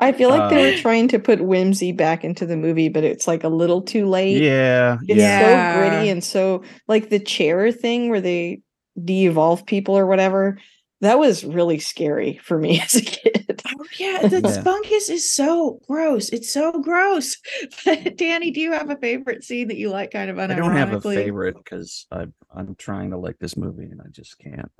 I 0.00 0.10
feel 0.12 0.30
like 0.30 0.50
they 0.50 0.70
were 0.72 0.76
Uh, 0.76 0.80
trying 0.80 1.06
to 1.08 1.18
put 1.20 1.40
whimsy 1.44 1.92
back 1.92 2.24
into 2.24 2.44
the 2.44 2.56
movie, 2.56 2.88
but 2.88 3.04
it's 3.04 3.28
like 3.28 3.44
a 3.44 3.48
little 3.48 3.82
too 3.82 4.06
late. 4.06 4.42
Yeah, 4.42 4.98
It's. 5.06 5.18
Yeah. 5.20 5.74
so 5.74 5.78
gritty 5.78 6.08
and 6.08 6.24
so 6.24 6.62
like 6.88 7.08
the 7.10 7.20
chair 7.20 7.70
thing 7.70 8.10
where 8.10 8.20
they 8.20 8.62
de-evolve 9.02 9.64
people 9.66 9.96
or 9.96 10.06
whatever. 10.06 10.58
That 11.04 11.18
was 11.18 11.44
really 11.44 11.80
scary 11.80 12.40
for 12.42 12.58
me 12.58 12.80
as 12.84 12.94
a 12.94 13.02
kid. 13.02 13.62
Oh 13.66 13.84
yeah, 13.98 14.26
the 14.26 14.40
Yeah. 14.40 14.62
spunkus 14.62 15.10
is 15.10 15.30
so 15.30 15.78
gross. 15.86 16.30
It's 16.30 16.50
so 16.50 16.72
gross. 16.72 17.36
Danny, 18.16 18.50
do 18.50 18.60
you 18.62 18.72
have 18.72 18.88
a 18.88 18.96
favorite 18.96 19.44
scene 19.44 19.68
that 19.68 19.76
you 19.76 19.90
like 19.90 20.12
kind 20.12 20.30
of 20.30 20.38
I 20.38 20.46
don't 20.46 20.72
have 20.72 20.94
a 20.94 21.00
favorite 21.02 21.56
because 21.62 22.06
I'm 22.10 22.32
I'm 22.54 22.74
trying 22.76 23.10
to 23.10 23.18
like 23.18 23.38
this 23.38 23.54
movie 23.54 23.84
and 23.84 24.00
I 24.00 24.08
just 24.10 24.38
can't. 24.38 24.72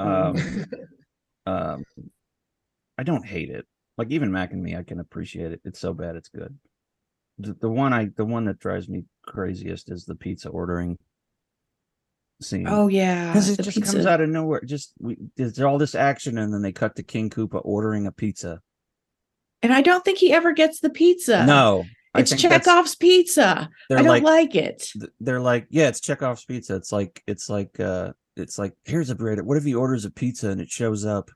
Um, 0.00 0.64
um, 1.46 1.84
I 2.96 3.02
don't 3.02 3.26
hate 3.26 3.50
it. 3.50 3.66
Like 3.98 4.10
even 4.10 4.32
Mac 4.32 4.52
and 4.52 4.62
me, 4.62 4.76
I 4.76 4.82
can 4.82 5.00
appreciate 5.00 5.52
it. 5.52 5.60
It's 5.66 5.80
so 5.80 5.92
bad, 5.92 6.16
it's 6.16 6.30
good. 6.30 6.56
The, 7.38 7.52
the 7.52 7.68
one 7.68 7.92
I 7.92 8.08
the 8.16 8.24
one 8.24 8.46
that 8.46 8.60
drives 8.60 8.88
me 8.88 9.04
craziest 9.26 9.90
is 9.90 10.06
the 10.06 10.14
pizza 10.14 10.48
ordering 10.48 10.96
scene. 12.40 12.66
Oh 12.68 12.88
yeah. 12.88 13.28
because 13.28 13.48
it 13.48 13.56
the 13.56 13.62
just 13.62 13.82
comes 13.82 14.06
out 14.06 14.20
of 14.20 14.28
nowhere. 14.28 14.60
Just 14.62 14.92
we, 15.00 15.16
there's 15.36 15.60
all 15.60 15.78
this 15.78 15.94
action, 15.94 16.38
and 16.38 16.52
then 16.52 16.62
they 16.62 16.72
cut 16.72 16.96
to 16.96 17.02
King 17.02 17.30
Koopa 17.30 17.60
ordering 17.64 18.06
a 18.06 18.12
pizza. 18.12 18.60
And 19.62 19.72
I 19.72 19.82
don't 19.82 20.04
think 20.04 20.18
he 20.18 20.32
ever 20.32 20.52
gets 20.52 20.80
the 20.80 20.90
pizza. 20.90 21.46
no, 21.46 21.84
I 22.14 22.20
It's 22.20 22.34
Chekhov's 22.34 22.94
pizza. 22.94 23.68
I 23.90 23.94
don't 23.94 24.06
like, 24.06 24.22
like, 24.22 24.54
it. 24.54 24.90
they're 25.20 25.40
like, 25.40 25.66
yeah, 25.70 25.88
it's 25.88 26.00
Chekhov's 26.00 26.44
pizza. 26.44 26.76
It's 26.76 26.92
like 26.92 27.22
it's 27.26 27.48
like 27.48 27.78
uh 27.80 28.12
it's 28.36 28.58
like 28.58 28.74
here's 28.84 29.10
a 29.10 29.14
bread. 29.14 29.40
What 29.40 29.56
if 29.56 29.64
he 29.64 29.74
orders 29.74 30.04
a 30.04 30.10
pizza 30.10 30.50
and 30.50 30.60
it 30.60 30.70
shows 30.70 31.04
up 31.04 31.30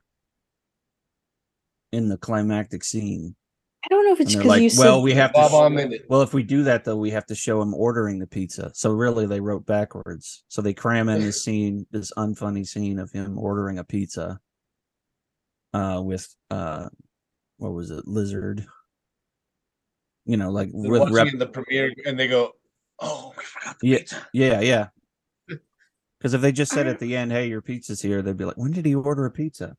in 1.91 2.09
the 2.09 2.17
climactic 2.17 2.83
scene? 2.83 3.35
I 3.83 3.87
don't 3.89 4.05
know 4.05 4.13
if 4.13 4.19
it's 4.19 4.35
because 4.35 4.47
like, 4.47 4.61
you 4.61 4.69
well, 4.77 4.97
said 4.97 5.03
we 5.03 5.13
have 5.13 5.31
to. 5.31 5.39
Bob 5.39 5.51
sh- 5.51 5.53
on 5.53 5.93
well, 6.07 6.21
if 6.21 6.33
we 6.33 6.43
do 6.43 6.63
that 6.63 6.83
though, 6.83 6.97
we 6.97 7.09
have 7.11 7.25
to 7.27 7.35
show 7.35 7.61
him 7.61 7.73
ordering 7.73 8.19
the 8.19 8.27
pizza. 8.27 8.71
So 8.75 8.91
really, 8.91 9.25
they 9.25 9.39
wrote 9.39 9.65
backwards. 9.65 10.43
So 10.49 10.61
they 10.61 10.73
cram 10.73 11.09
in 11.09 11.19
this 11.21 11.43
scene, 11.45 11.87
this 11.91 12.11
unfunny 12.15 12.65
scene 12.67 12.99
of 12.99 13.11
him 13.11 13.39
ordering 13.39 13.79
a 13.79 13.83
pizza. 13.83 14.39
Uh, 15.73 16.01
with 16.03 16.27
uh, 16.51 16.89
what 17.57 17.73
was 17.73 17.89
it, 17.91 18.07
lizard? 18.07 18.65
You 20.25 20.37
know, 20.37 20.51
like 20.51 20.69
They're 20.71 20.91
with 20.91 21.01
watching 21.01 21.15
rep- 21.15 21.39
the 21.39 21.47
premiere 21.47 21.91
and 22.05 22.19
they 22.19 22.27
go, 22.27 22.51
"Oh, 22.99 23.33
we 23.35 23.43
forgot 23.43 23.79
the 23.79 23.87
Yeah, 23.87 23.97
pizza." 23.97 24.27
Yeah, 24.33 24.59
yeah. 24.61 24.87
Because 26.19 26.35
if 26.35 26.41
they 26.41 26.51
just 26.51 26.71
said 26.71 26.85
at 26.85 26.99
the 26.99 27.15
end, 27.17 27.31
"Hey, 27.31 27.47
your 27.47 27.63
pizza's 27.63 27.99
here," 27.99 28.21
they'd 28.21 28.37
be 28.37 28.45
like, 28.45 28.57
"When 28.57 28.71
did 28.71 28.85
he 28.85 28.93
order 28.93 29.25
a 29.25 29.31
pizza?" 29.31 29.75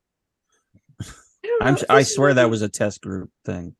I, 1.01 1.57
I'm. 1.61 1.77
I 1.89 2.03
swear 2.03 2.33
that 2.33 2.49
was 2.49 2.61
a 2.61 2.67
test 2.67 2.99
group 3.01 3.29
thing. 3.45 3.77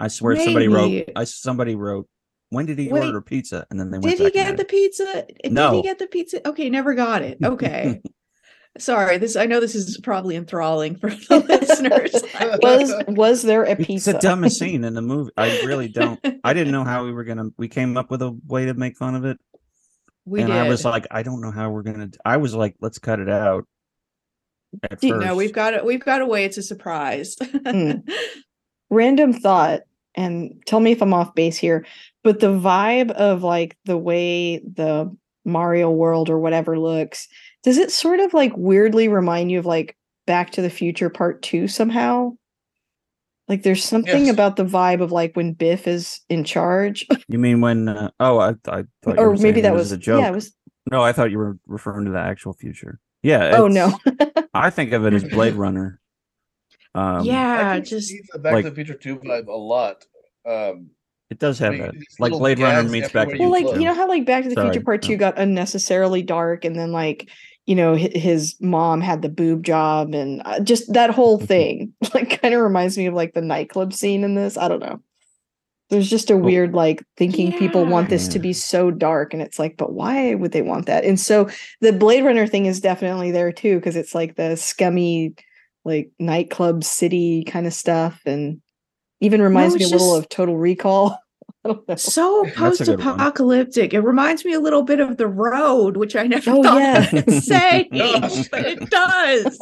I 0.00 0.08
swear 0.08 0.36
somebody 0.36 0.68
wrote. 0.68 1.04
I 1.14 1.24
somebody 1.24 1.74
wrote. 1.74 2.08
When 2.48 2.66
did 2.66 2.78
he 2.78 2.88
Wait, 2.88 3.04
order 3.04 3.20
pizza? 3.20 3.66
And 3.70 3.78
then 3.78 3.90
they 3.90 3.98
went. 3.98 4.16
Did 4.16 4.18
he 4.18 4.24
back 4.24 4.24
and 4.24 4.32
get 4.34 4.48
read 4.48 4.56
the 4.56 4.62
it. 4.62 4.68
pizza? 4.68 5.26
Did 5.44 5.74
he 5.74 5.82
get 5.82 5.98
the 5.98 6.06
pizza? 6.06 6.48
Okay, 6.48 6.68
never 6.70 6.94
got 6.94 7.22
it. 7.22 7.38
Okay. 7.44 8.00
Sorry, 8.78 9.18
this 9.18 9.34
I 9.36 9.46
know 9.46 9.58
this 9.60 9.74
is 9.74 9.98
probably 9.98 10.36
enthralling 10.36 10.96
for 10.96 11.10
the 11.10 11.40
listeners. 11.48 12.12
was 12.62 12.94
was 13.08 13.42
there 13.42 13.64
a 13.64 13.74
pizza? 13.76 13.82
It's 13.82 13.88
pizza? 13.88 14.12
the 14.12 14.18
dumbest 14.18 14.58
scene 14.60 14.84
in 14.84 14.94
the 14.94 15.02
movie. 15.02 15.32
I 15.36 15.60
really 15.62 15.88
don't. 15.88 16.20
I 16.44 16.54
didn't 16.54 16.72
know 16.72 16.84
how 16.84 17.04
we 17.04 17.12
were 17.12 17.24
gonna. 17.24 17.50
We 17.58 17.68
came 17.68 17.96
up 17.96 18.10
with 18.10 18.22
a 18.22 18.38
way 18.46 18.66
to 18.66 18.74
make 18.74 18.96
fun 18.96 19.16
of 19.16 19.24
it, 19.24 19.38
We 20.24 20.40
and 20.40 20.50
did. 20.50 20.56
I 20.56 20.68
was 20.68 20.84
like, 20.84 21.06
I 21.10 21.22
don't 21.24 21.40
know 21.40 21.50
how 21.50 21.70
we're 21.70 21.82
gonna. 21.82 22.10
I 22.24 22.36
was 22.36 22.54
like, 22.54 22.76
let's 22.80 22.98
cut 22.98 23.18
it 23.18 23.28
out. 23.28 23.64
At 24.84 25.02
you 25.02 25.14
first. 25.14 25.26
no, 25.26 25.34
we've 25.34 25.52
got 25.52 25.74
it. 25.74 25.84
We've 25.84 26.04
got 26.04 26.20
a 26.20 26.26
way. 26.26 26.44
It's 26.44 26.56
a 26.56 26.62
surprise. 26.62 27.34
Mm. 27.36 28.08
Random 28.88 29.32
thought, 29.32 29.80
and 30.14 30.54
tell 30.66 30.80
me 30.80 30.92
if 30.92 31.02
I'm 31.02 31.14
off 31.14 31.34
base 31.34 31.56
here, 31.56 31.86
but 32.24 32.40
the 32.40 32.48
vibe 32.52 33.10
of 33.12 33.42
like 33.42 33.76
the 33.84 33.96
way 33.98 34.58
the 34.58 35.14
Mario 35.44 35.90
world 35.90 36.28
or 36.30 36.38
whatever 36.38 36.78
looks, 36.78 37.28
does 37.62 37.78
it 37.78 37.90
sort 37.90 38.20
of 38.20 38.34
like 38.34 38.52
weirdly 38.56 39.08
remind 39.08 39.50
you 39.50 39.58
of 39.58 39.66
like 39.66 39.96
Back 40.26 40.50
to 40.52 40.62
the 40.62 40.70
Future 40.70 41.10
Part 41.10 41.42
Two 41.42 41.66
somehow? 41.68 42.32
Like 43.48 43.62
there's 43.64 43.82
something 43.84 44.26
Yes. 44.26 44.32
about 44.34 44.56
the 44.56 44.64
vibe 44.64 45.00
of 45.00 45.10
like 45.10 45.34
when 45.34 45.54
Biff 45.54 45.88
is 45.88 46.20
in 46.28 46.44
charge, 46.44 47.06
You 47.28 47.38
mean 47.38 47.60
when? 47.60 47.88
Uh, 47.88 48.10
oh, 48.20 48.38
I, 48.38 48.50
I 48.50 48.52
thought. 48.62 48.86
you 49.06 49.14
or 49.16 49.30
were 49.30 49.36
maybe 49.38 49.60
that 49.62 49.74
was 49.74 49.90
a 49.92 49.96
joke. 49.98 50.20
Yeah, 50.22 50.28
it 50.28 50.34
was. 50.34 50.54
No, 50.90 51.02
I 51.02 51.12
thought 51.12 51.30
you 51.30 51.38
were 51.38 51.58
referring 51.66 52.04
to 52.06 52.10
the 52.12 52.18
actual 52.20 52.52
future. 52.52 53.00
Yeah. 53.22 53.52
Oh 53.56 53.66
no, 53.68 53.92
I 54.54 54.70
think 54.70 54.92
of 54.92 55.04
it 55.04 55.12
as 55.12 55.24
Blade 55.24 55.54
Runner. 55.54 55.99
Um, 56.94 57.04
I 57.04 57.22
yeah, 57.22 57.74
can 57.76 57.84
just 57.84 58.08
see 58.08 58.20
the 58.32 58.38
Back 58.38 58.52
like- 58.54 58.64
to 58.64 58.70
the 58.70 58.74
Future 58.76 58.94
Two 58.94 59.16
vibe 59.16 59.46
a 59.48 59.52
lot. 59.52 60.04
Um, 60.46 60.90
it 61.30 61.38
does 61.38 61.58
have 61.60 61.74
Like, 61.74 61.92
that. 61.92 61.94
Like 62.18 62.32
Blade 62.32 62.58
Runner 62.58 62.88
meets 62.88 63.12
Back 63.12 63.28
to 63.28 63.34
the 63.36 63.40
well, 63.40 63.50
like 63.50 63.64
you 63.78 63.84
know 63.84 63.94
how 63.94 64.08
like 64.08 64.26
Back 64.26 64.42
to 64.44 64.48
the 64.48 64.60
Future 64.60 64.80
Part 64.80 65.02
Two 65.02 65.12
no. 65.12 65.18
got 65.18 65.38
unnecessarily 65.38 66.22
dark, 66.22 66.64
and 66.64 66.76
then 66.76 66.90
like 66.92 67.28
you 67.66 67.76
know 67.76 67.94
his 67.94 68.56
mom 68.60 69.00
had 69.00 69.22
the 69.22 69.28
boob 69.28 69.62
job, 69.62 70.12
and 70.14 70.42
uh, 70.44 70.58
just 70.60 70.92
that 70.92 71.10
whole 71.10 71.38
Mhm. 71.38 71.46
thing 71.46 71.94
like 72.14 72.40
kind 72.42 72.54
of 72.54 72.60
reminds 72.60 72.98
me 72.98 73.06
of 73.06 73.14
like 73.14 73.34
the 73.34 73.42
nightclub 73.42 73.92
scene 73.92 74.24
in 74.24 74.34
this. 74.34 74.56
I 74.58 74.66
don't 74.66 74.80
know. 74.80 75.00
There's 75.90 76.10
just 76.10 76.30
a 76.30 76.36
weird 76.36 76.72
like 76.72 77.04
thinking 77.16 77.52
people 77.56 77.84
want 77.84 78.10
this 78.10 78.26
to 78.28 78.38
be 78.40 78.52
so 78.52 78.90
dark, 78.90 79.32
and 79.32 79.42
it's 79.42 79.58
like, 79.58 79.76
but 79.76 79.92
why 79.92 80.34
would 80.34 80.50
they 80.52 80.62
want 80.62 80.86
that? 80.86 81.04
And 81.04 81.18
so 81.20 81.48
the 81.80 81.92
Blade 81.92 82.24
Runner 82.24 82.46
thing 82.48 82.66
is 82.66 82.80
definitely 82.80 83.30
there 83.30 83.52
too, 83.52 83.76
because 83.76 83.94
it's 83.96 84.14
like 84.14 84.34
the 84.36 84.56
scummy, 84.56 85.34
like 85.84 86.10
nightclub 86.18 86.84
city 86.84 87.44
kind 87.44 87.66
of 87.66 87.72
stuff, 87.72 88.20
and 88.26 88.60
even 89.20 89.42
reminds 89.42 89.74
me 89.74 89.82
a 89.82 89.84
it's 89.84 89.92
little 89.92 90.16
just- 90.16 90.24
of 90.24 90.28
Total 90.28 90.56
Recall. 90.56 91.18
I 91.64 91.68
don't 91.68 91.86
know. 91.88 91.96
So 91.96 92.44
That's 92.56 92.80
a 92.80 92.84
good 92.86 92.98
one. 93.00 93.06
post-apocalyptic. 93.18 93.92
It 93.92 94.00
reminds 94.00 94.46
me 94.46 94.54
a 94.54 94.60
little 94.60 94.82
bit 94.82 94.98
of 94.98 95.18
the 95.18 95.26
road, 95.26 95.98
which 95.98 96.16
I 96.16 96.26
never 96.26 96.52
Oh, 96.52 96.62
thought 96.62 96.80
yeah. 96.80 97.06
I 97.12 97.14
would 97.14 97.42
say, 97.42 97.86
but 98.50 98.64
it 98.64 98.88
does. 98.88 99.60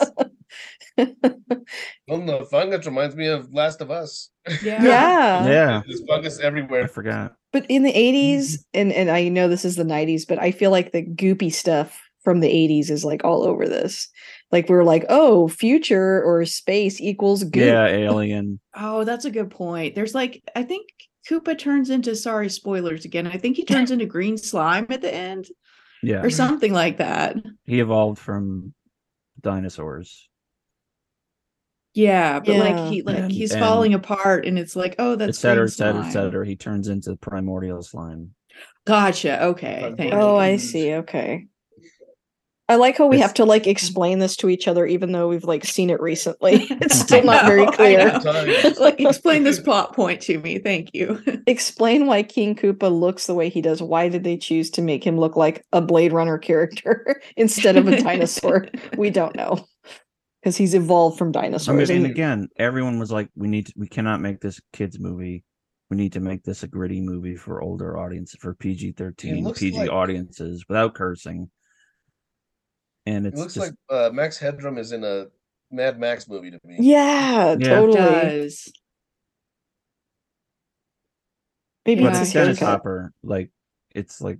Well, 0.97 2.25
the 2.25 2.47
fungus 2.51 2.87
reminds 2.87 3.17
me 3.17 3.27
of 3.27 3.53
Last 3.53 3.81
of 3.81 3.91
Us. 3.91 4.31
Yeah. 4.63 4.83
yeah. 4.83 5.47
yeah, 5.47 5.83
There's 5.87 6.03
fungus 6.07 6.39
I 6.41 6.45
everywhere. 6.45 6.87
forgot. 6.87 7.35
But 7.53 7.67
in 7.69 7.83
the 7.83 7.93
80s, 7.93 8.39
mm-hmm. 8.39 8.63
and, 8.75 8.93
and 8.93 9.11
I 9.11 9.29
know 9.29 9.49
this 9.49 9.65
is 9.65 9.75
the 9.77 9.83
90s, 9.85 10.23
but 10.29 10.39
I 10.39 10.53
feel 10.53 10.71
like 10.71 10.93
the 10.93 11.03
goopy 11.05 11.53
stuff 11.53 12.01
from 12.23 12.41
the 12.41 12.49
80s 12.49 12.91
is 12.91 13.05
like 13.05 13.25
all 13.25 13.43
over 13.43 13.67
this. 13.67 14.09
Like 14.51 14.69
we're 14.69 14.85
like, 14.85 15.05
oh, 15.09 15.49
future 15.49 16.23
or 16.25 16.45
space 16.47 17.01
equals 17.01 17.45
goop. 17.45 17.63
Yeah, 17.65 17.87
Alien. 17.87 18.61
Oh, 18.81 19.03
that's 19.05 19.25
a 19.25 19.31
good 19.31 19.51
point. 19.51 19.95
There's 19.97 20.15
like, 20.15 20.41
I 20.55 20.63
think 20.63 20.87
Koopa 21.29 21.59
turns 21.59 21.91
into, 21.91 22.15
sorry, 22.15 22.49
spoilers 22.49 23.05
again. 23.05 23.27
I 23.27 23.37
think 23.37 23.57
he 23.57 23.65
turns 23.65 23.91
into 23.91 24.07
green 24.07 24.39
slime 24.39 24.87
at 24.91 25.01
the 25.03 25.13
end 25.13 25.49
Yeah, 26.03 26.23
or 26.23 26.31
something 26.31 26.73
like 26.73 26.99
that. 26.99 27.37
he 27.65 27.81
evolved 27.81 28.19
from 28.21 28.73
dinosaurs. 29.41 30.29
Yeah, 31.95 32.39
but 32.39 32.55
Yeah. 32.55 32.61
like 32.61 32.93
he 32.93 33.03
like 33.03 33.19
And- 33.19 33.33
he's 33.33 33.51
and- 33.53 33.61
falling 33.61 33.95
apart 33.95 34.47
and 34.47 34.59
it's 34.59 34.77
like, 34.77 34.95
oh, 35.01 35.17
that's 35.17 35.39
et 35.39 35.41
cetera, 35.41 35.65
et 35.65 35.71
cetera, 35.71 36.07
et 36.07 36.11
cetera. 36.13 36.47
He 36.47 36.55
turns 36.57 36.87
into 36.89 37.17
primordial 37.17 37.83
slime. 37.83 38.35
Gotcha. 38.87 39.43
Okay. 39.47 39.93
Thank 39.97 40.15
Oh, 40.15 40.35
you. 40.35 40.37
I 40.41 40.49
mm-hmm. 40.51 40.59
see. 40.59 40.95
Okay. 40.95 41.47
I 42.71 42.77
like 42.77 42.99
how 42.99 43.07
we 43.07 43.17
It's- 43.17 43.27
have 43.29 43.35
to 43.37 43.45
like 43.47 43.67
explain 43.67 44.19
this 44.19 44.37
to 44.37 44.49
each 44.51 44.69
other, 44.69 44.85
even 44.87 45.13
though 45.13 45.29
we've 45.29 45.45
like 45.45 45.65
seen 45.65 45.89
it 45.89 46.01
recently. 46.01 46.67
It's 46.71 47.01
I 47.01 47.05
still 47.05 47.25
not 47.25 47.47
very 47.47 47.67
clear. 47.67 48.19
like 48.79 49.01
explain 49.01 49.45
this 49.45 49.59
plot 49.59 49.95
point 49.95 50.21
to 50.23 50.39
me. 50.39 50.59
Thank 50.59 50.91
you. 50.93 51.23
Explain 51.47 52.07
why 52.07 52.23
King 52.23 52.55
Koopa 52.55 52.91
looks 52.91 53.27
the 53.27 53.35
way 53.35 53.49
he 53.49 53.63
does. 53.63 53.81
Why 53.83 54.09
did 54.11 54.23
they 54.25 54.37
choose 54.37 54.71
to 54.73 54.83
make 54.83 55.03
him 55.07 55.17
look 55.17 55.35
like 55.37 55.65
a 55.73 55.81
Blade 55.81 56.13
Runner 56.13 56.37
character 56.39 57.21
instead 57.37 57.77
of 57.77 57.89
a 57.89 58.01
dinosaur? 58.03 58.67
we 58.99 59.09
don't 59.11 59.35
know 59.35 59.67
because 60.43 60.57
he's 60.57 60.75
evolved 60.75 61.17
from 61.19 61.33
dinosaurs. 61.33 61.69
I 61.69 61.73
mean, 61.73 61.79
dinosaurs. 61.79 61.91
and 61.91 62.05
and- 62.05 62.13
again, 62.13 62.49
everyone 62.59 62.99
was 62.99 63.11
like, 63.11 63.29
"We 63.35 63.49
need, 63.49 63.67
to, 63.69 63.73
we 63.77 63.89
cannot 63.89 64.21
make 64.21 64.41
this 64.41 64.61
kids 64.75 64.99
movie. 65.01 65.43
We 65.91 65.97
need 65.97 66.13
to 66.13 66.21
make 66.21 66.43
this 66.45 66.63
a 66.65 66.69
gritty 66.69 67.01
movie 67.01 67.35
for 67.35 67.63
older 67.63 67.97
audiences, 67.99 68.37
for 68.41 68.55
PG 68.55 68.93
thirteen, 68.93 69.51
PG 69.55 69.79
like- 69.79 69.91
audiences, 69.91 70.65
without 70.69 70.95
cursing." 70.95 71.49
And 73.09 73.27
It 73.27 73.35
looks 73.35 73.55
just, 73.55 73.67
like 73.67 73.75
uh, 73.89 74.11
Max 74.13 74.37
Headroom 74.37 74.77
is 74.77 74.93
in 74.93 75.03
a 75.03 75.27
Mad 75.71 75.99
Max 75.99 76.29
movie 76.29 76.51
to 76.51 76.61
me. 76.63 76.77
yeah, 76.81 77.57
Yeah. 77.59 77.69
totally. 77.69 77.99
does. 77.99 78.71
Maybe 81.87 82.03
but 82.03 82.09
it's 82.09 82.17
Yeah. 82.19 82.21
his 82.25 82.33
Dennis 82.35 82.59
haircut. 82.59 82.75
Hopper, 82.81 83.13
like, 83.23 83.51
it's 83.95 84.21
like 84.21 84.39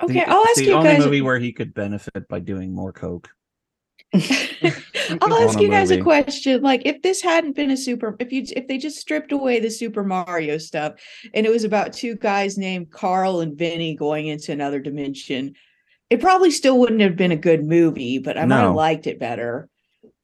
Okay, 0.00 0.20
the, 0.20 0.28
I'll 0.28 0.42
it's 0.44 0.50
ask 0.50 0.64
the 0.64 0.68
you 0.68 0.74
only 0.74 0.90
guys. 0.90 0.98
movie 1.00 1.20
where 1.22 1.38
he 1.38 1.52
could 1.52 1.74
benefit 1.74 2.28
by 2.28 2.38
doing 2.38 2.72
more 2.72 2.92
coke. 2.92 3.28
I'll 4.14 5.34
ask 5.48 5.58
you 5.60 5.68
guys 5.70 5.90
a 5.90 6.00
question. 6.00 6.62
Like, 6.62 6.82
if 6.84 7.02
this 7.02 7.22
hadn't 7.22 7.56
been 7.56 7.70
a 7.72 7.76
super, 7.76 8.14
if 8.20 8.30
you 8.30 8.44
if 8.54 8.68
they 8.68 8.78
just 8.78 8.98
stripped 8.98 9.32
away 9.32 9.58
the 9.58 9.70
Super 9.70 10.04
Mario 10.04 10.58
stuff, 10.58 10.94
and 11.34 11.44
it 11.44 11.50
was 11.50 11.64
about 11.64 11.92
two 11.92 12.14
guys 12.14 12.56
named 12.56 12.90
Carl 12.92 13.40
and 13.40 13.58
Vinny 13.58 13.96
going 13.96 14.28
into 14.28 14.52
another 14.52 14.78
dimension, 14.78 15.54
it 16.10 16.20
probably 16.20 16.50
still 16.50 16.78
wouldn't 16.78 17.00
have 17.00 17.16
been 17.16 17.32
a 17.32 17.36
good 17.36 17.64
movie. 17.64 18.18
But 18.18 18.38
I 18.38 18.44
might 18.46 18.60
have 18.60 18.74
liked 18.74 19.06
it 19.06 19.18
better. 19.18 19.68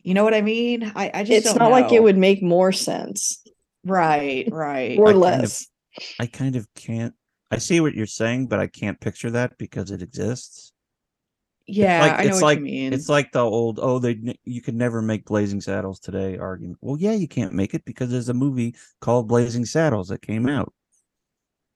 You 0.02 0.14
know 0.14 0.24
what 0.24 0.34
I 0.34 0.42
mean? 0.42 0.90
I, 0.96 1.10
I 1.14 1.22
just 1.24 1.30
It's 1.32 1.46
don't 1.46 1.58
not 1.58 1.70
like 1.70 1.92
it 1.92 2.02
would 2.02 2.18
make 2.18 2.42
more 2.42 2.72
sense 2.72 3.40
Right, 3.84 4.48
right. 4.50 4.98
or 4.98 5.08
I 5.08 5.12
kind 5.12 5.16
of- 5.16 5.22
less. 5.22 5.66
I 6.18 6.26
kind 6.26 6.56
of 6.56 6.66
can't. 6.74 7.14
I 7.50 7.58
see 7.58 7.80
what 7.80 7.94
you're 7.94 8.06
saying, 8.06 8.46
but 8.46 8.58
I 8.58 8.66
can't 8.66 8.98
picture 9.00 9.30
that 9.32 9.58
because 9.58 9.90
it 9.90 10.00
exists. 10.02 10.72
yeah, 11.66 12.00
like 12.00 12.12
I 12.18 12.22
know 12.24 12.28
it's 12.30 12.36
what 12.36 12.42
like 12.44 12.58
you 12.60 12.64
mean. 12.64 12.92
it's 12.94 13.08
like 13.10 13.30
the 13.32 13.40
old 13.40 13.78
oh 13.80 13.98
they 13.98 14.36
you 14.44 14.62
can 14.62 14.78
never 14.78 15.02
make 15.02 15.26
Blazing 15.26 15.60
Saddles 15.60 16.00
today 16.00 16.38
argument. 16.38 16.78
Well, 16.80 16.96
yeah, 16.98 17.12
you 17.12 17.28
can't 17.28 17.52
make 17.52 17.74
it 17.74 17.84
because 17.84 18.10
there's 18.10 18.30
a 18.30 18.34
movie 18.34 18.74
called 19.00 19.28
Blazing 19.28 19.66
Saddles 19.66 20.08
that 20.08 20.22
came 20.22 20.48
out. 20.48 20.72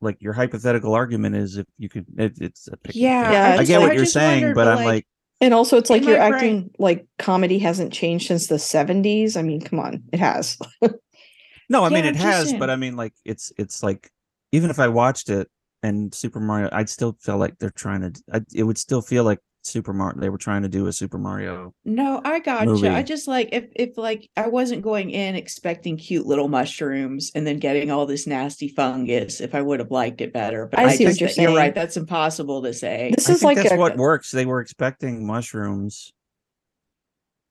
Like 0.00 0.20
your 0.20 0.32
hypothetical 0.35 0.94
argument 0.94 1.37
is 1.37 1.56
if 1.56 1.66
you 1.78 1.88
could, 1.88 2.06
it, 2.18 2.38
it's 2.40 2.68
a 2.68 2.76
pick- 2.76 2.94
Yeah, 2.94 3.32
Yeah, 3.32 3.44
I, 3.44 3.52
I 3.52 3.56
get 3.59 3.66
just- 3.66 3.80
what 3.80 3.90
I 3.90 3.94
you're 3.94 4.04
saying, 4.06 4.40
wondered, 4.42 4.54
but 4.54 4.64
but, 4.66 4.68
I'm 4.72 4.76
like, 4.78 4.85
like, 4.87 5.06
And 5.40 5.54
also, 5.54 5.78
it's 5.78 5.90
like 5.90 6.04
you're 6.04 6.18
my 6.18 6.24
acting 6.26 6.61
brain- 6.61 6.70
like 6.78 7.06
comedy 7.18 7.59
hasn't 7.59 7.92
changed 7.92 8.26
since 8.28 8.46
the 8.46 8.56
70s. 8.56 9.37
I 9.37 9.42
mean, 9.42 9.61
come 9.62 9.78
on, 9.80 10.02
it 10.12 10.18
has. 10.18 10.59
no, 11.68 11.85
I 11.85 11.88
mean 11.88 12.04
it 12.04 12.16
has, 12.16 12.48
saying. 12.48 12.59
but 12.59 12.70
I 12.70 12.76
mean 12.76 12.96
like 12.96 13.14
it's 13.24 13.52
it's 13.59 13.82
like 13.82 14.11
even 14.52 14.70
if 14.70 14.78
I 14.78 14.88
watched 14.88 15.30
it 15.30 15.48
and 15.82 16.14
Super 16.14 16.40
Mario, 16.40 16.68
I'd 16.72 16.88
still 16.88 17.16
feel 17.20 17.38
like 17.38 17.59
they're 17.59 17.70
trying 17.70 18.02
to. 18.02 18.22
I, 18.32 18.40
it 18.54 18.62
would 18.64 18.78
still 18.78 19.02
feel 19.02 19.24
like 19.24 19.38
Super 19.66 19.92
Mario. 19.92 20.18
They 20.20 20.29
were 20.29 20.38
trying 20.38 20.62
to 20.62 20.68
do 20.68 20.87
a 20.87 20.92
Super 20.92 21.18
Mario. 21.18 21.74
No, 21.85 22.20
I 22.24 22.38
gotcha. 22.40 22.66
movie. 22.66 22.88
I 22.88 23.02
just 23.02 23.26
like 23.26 23.48
if 23.52 23.66
if 23.74 23.98
like 23.98 24.31
I 24.37 24.46
wasn't 24.48 24.83
going 24.83 25.11
in 25.11 25.35
expecting 25.35 25.96
cute 25.96 26.24
little 26.26 26.48
mushrooms 26.48 27.33
and 27.35 27.46
then 27.46 27.59
getting 27.59 27.90
all 27.90 28.07
this 28.07 28.26
nasty 28.26 28.68
fungus 28.68 29.40
if 29.40 29.55
I 29.55 29.62
would 29.62 29.81
have 29.81 29.90
liked 29.90 30.20
it 30.20 30.33
better. 30.33 30.66
But 30.66 30.81
I 30.81 30.85
I, 30.85 30.94
see 30.96 31.05
what 31.05 31.16
just 31.16 31.37
you're 31.37 31.46
that- 31.46 31.52
you're 31.52 31.61
right. 31.61 31.74
That's 31.74 31.96
impossible 31.96 32.62
to 32.62 32.72
say. 32.72 33.12
This 33.16 33.29
I 33.29 33.33
is 33.33 33.40
think 33.40 33.44
like 33.46 33.57
that's 33.59 33.72
a, 33.72 33.76
what 33.76 33.96
works. 33.96 34.31
They 34.31 34.46
were 34.46 34.61
expecting 34.61 35.26
mushrooms. 35.26 36.12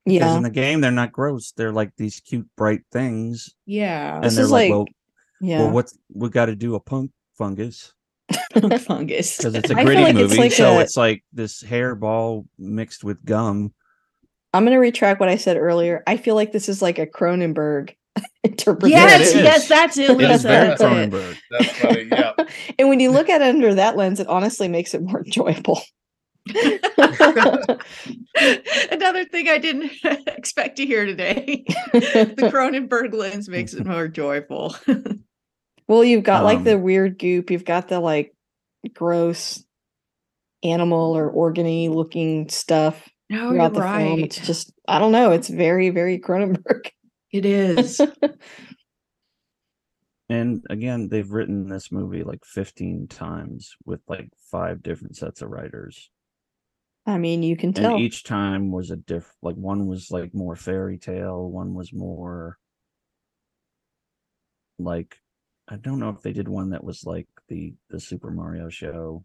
Yeah. 0.05 0.19
Because 0.19 0.35
in 0.37 0.43
the 0.43 0.49
game, 0.51 0.81
they're 0.81 0.91
not 0.91 1.11
gross. 1.11 1.51
They're 1.51 1.71
like 1.73 1.91
these 1.97 2.19
cute, 2.19 2.47
bright 2.55 2.81
things. 2.91 3.55
Yeah. 3.65 4.15
and 4.15 4.23
This 4.23 4.35
they're 4.35 4.45
is 4.45 4.51
like, 4.51 4.69
like- 4.69 4.71
well, 4.71 4.85
Yeah. 5.41 5.59
well, 5.61 5.71
what's 5.71 5.97
we 6.13 6.29
got 6.29 6.45
to 6.45 6.55
do 6.55 6.75
a 6.75 6.79
punk 6.79 7.09
fungus 7.37 7.91
fungus. 8.79 9.37
because 9.37 9.55
it's 9.55 9.69
a 9.69 9.75
gritty 9.75 10.01
like 10.01 10.15
it's 10.15 10.29
movie. 10.31 10.37
like 10.37 10.51
so 10.51 10.77
a- 10.77 10.81
it's 10.81 10.97
like 10.97 11.23
this 11.33 11.61
hairball 11.63 12.45
mixed 12.57 13.03
with 13.03 13.23
gum. 13.25 13.73
I'm 14.53 14.63
going 14.63 14.73
to 14.73 14.79
retract 14.79 15.19
what 15.19 15.27
I 15.29 15.35
said 15.35 15.57
earlier. 15.57 16.01
I 16.07 16.15
feel 16.17 16.35
like 16.35 16.51
this 16.53 16.69
is 16.69 16.81
like 16.81 16.97
a 16.97 17.05
Cronenberg 17.05 17.93
interpretation. 18.43 18.97
yes, 18.97 19.31
it 19.31 19.37
is. 19.37 19.43
yes, 19.43 19.67
that's 19.67 19.97
it. 19.97 20.09
It 20.11 20.31
is 20.31 20.43
very 20.43 20.67
that's 20.69 20.81
it. 20.81 20.85
Cronenberg. 20.85 21.37
That's 21.51 21.71
funny. 21.79 22.07
Yeah. 22.11 22.31
and 22.79 22.87
when 22.87 22.99
you 23.01 23.11
look 23.11 23.27
at 23.29 23.41
it 23.41 23.49
under 23.49 23.73
that 23.75 23.97
lens, 23.97 24.19
it 24.21 24.27
honestly 24.27 24.69
makes 24.69 24.93
it 24.93 25.01
more 25.01 25.19
enjoyable. 25.25 25.81
Another 28.91 29.25
thing 29.25 29.49
I 29.49 29.57
didn't 29.57 29.91
expect 30.27 30.77
to 30.77 30.85
hear 30.85 31.05
today. 31.05 31.63
the 31.93 32.49
Cronenberg 32.53 33.13
lens 33.13 33.49
makes 33.49 33.73
it 33.73 33.85
more 33.85 34.07
joyful. 34.07 34.75
Well, 35.87 36.03
you've 36.03 36.23
got 36.23 36.43
like 36.43 36.59
Um, 36.59 36.63
the 36.63 36.77
weird 36.77 37.19
goop, 37.19 37.51
you've 37.51 37.65
got 37.65 37.87
the 37.87 37.99
like 37.99 38.33
gross 38.93 39.63
animal 40.63 41.15
or 41.15 41.31
organy 41.31 41.89
looking 41.89 42.49
stuff 42.49 43.07
No, 43.29 43.49
throughout 43.49 43.73
the 43.73 43.81
film. 43.81 44.19
It's 44.19 44.45
just 44.45 44.73
I 44.87 44.99
don't 44.99 45.11
know, 45.11 45.31
it's 45.31 45.47
very 45.49 45.89
very 45.89 46.19
Cronenberg. 46.19 46.89
It 47.31 47.45
is. 47.45 47.99
And 50.29 50.65
again, 50.69 51.09
they've 51.09 51.29
written 51.29 51.67
this 51.67 51.91
movie 51.91 52.23
like 52.23 52.45
15 52.45 53.07
times 53.07 53.75
with 53.85 54.01
like 54.07 54.29
five 54.51 54.81
different 54.81 55.15
sets 55.17 55.41
of 55.41 55.49
writers. 55.49 56.09
I 57.05 57.17
mean, 57.19 57.43
you 57.43 57.55
can 57.55 57.73
tell. 57.73 57.95
and 57.95 57.99
each 57.99 58.23
time 58.23 58.71
was 58.71 58.89
a 58.89 58.95
diff 58.95 59.31
like 59.43 59.55
one 59.55 59.85
was 59.85 60.09
like 60.09 60.33
more 60.33 60.55
fairy 60.55 60.97
tale 60.97 61.47
one 61.49 61.75
was 61.75 61.93
more 61.93 62.57
like 64.79 65.17
i 65.67 65.75
don't 65.75 65.99
know 65.99 66.09
if 66.09 66.21
they 66.21 66.33
did 66.33 66.47
one 66.47 66.69
that 66.71 66.83
was 66.83 67.05
like 67.05 67.27
the 67.49 67.73
the 67.89 67.99
super 67.99 68.31
mario 68.31 68.69
show 68.69 69.23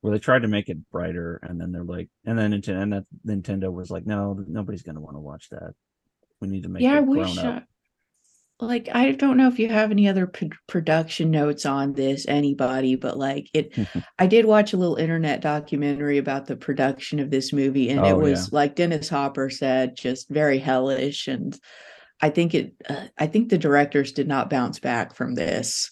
where 0.00 0.12
they 0.12 0.18
tried 0.18 0.42
to 0.42 0.48
make 0.48 0.68
it 0.68 0.90
brighter 0.90 1.38
and 1.42 1.60
then 1.60 1.70
they're 1.72 1.84
like 1.84 2.08
and 2.24 2.38
then 2.38 2.52
Nintendo, 2.52 2.82
and 2.82 2.92
that 2.92 3.04
nintendo 3.26 3.72
was 3.72 3.90
like 3.90 4.06
no 4.06 4.42
nobody's 4.48 4.82
going 4.82 4.96
to 4.96 5.00
want 5.00 5.16
to 5.16 5.20
watch 5.20 5.48
that 5.50 5.74
we 6.40 6.48
need 6.48 6.64
to 6.64 6.68
make 6.68 6.82
yeah, 6.82 6.94
I 6.94 6.98
it 6.98 7.06
wish. 7.06 7.34
grown 7.34 7.56
up 7.56 7.62
I- 7.62 7.66
like, 8.60 8.88
I 8.94 9.10
don't 9.10 9.38
know 9.38 9.48
if 9.48 9.58
you 9.58 9.68
have 9.70 9.90
any 9.90 10.06
other 10.08 10.28
p- 10.28 10.52
production 10.68 11.32
notes 11.32 11.66
on 11.66 11.94
this, 11.94 12.28
anybody, 12.28 12.94
but 12.94 13.18
like 13.18 13.48
it, 13.52 13.76
I 14.20 14.28
did 14.28 14.44
watch 14.44 14.72
a 14.72 14.76
little 14.76 14.94
internet 14.94 15.40
documentary 15.40 16.18
about 16.18 16.46
the 16.46 16.54
production 16.54 17.18
of 17.18 17.28
this 17.28 17.52
movie, 17.52 17.90
and 17.90 17.98
oh, 17.98 18.04
it 18.04 18.12
Oh, 18.12 18.18
was 18.18 18.52
like 18.52 18.76
Dennis 18.76 19.08
Hopper 19.08 19.50
said, 19.50 19.96
just 19.96 20.28
very 20.28 20.58
hellish. 20.60 21.26
And 21.26 21.58
I 22.22 22.30
think 22.30 22.54
it, 22.54 22.74
uh, 22.88 23.06
I 23.18 23.26
think 23.26 23.48
the 23.50 23.58
directors 23.58 24.12
did 24.12 24.28
not 24.28 24.48
bounce 24.48 24.78
back 24.78 25.14
from 25.14 25.34
this. 25.34 25.90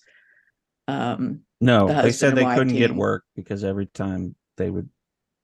Um, 0.89 1.41
no 1.61 1.89
the 1.89 2.03
they 2.03 2.13
said 2.13 2.35
they 2.35 2.45
couldn't 2.45 2.75
get 2.75 2.95
work 2.95 3.25
because 3.37 3.65
every 3.65 3.87
time 3.87 4.35
they 4.57 4.71
would 4.71 4.89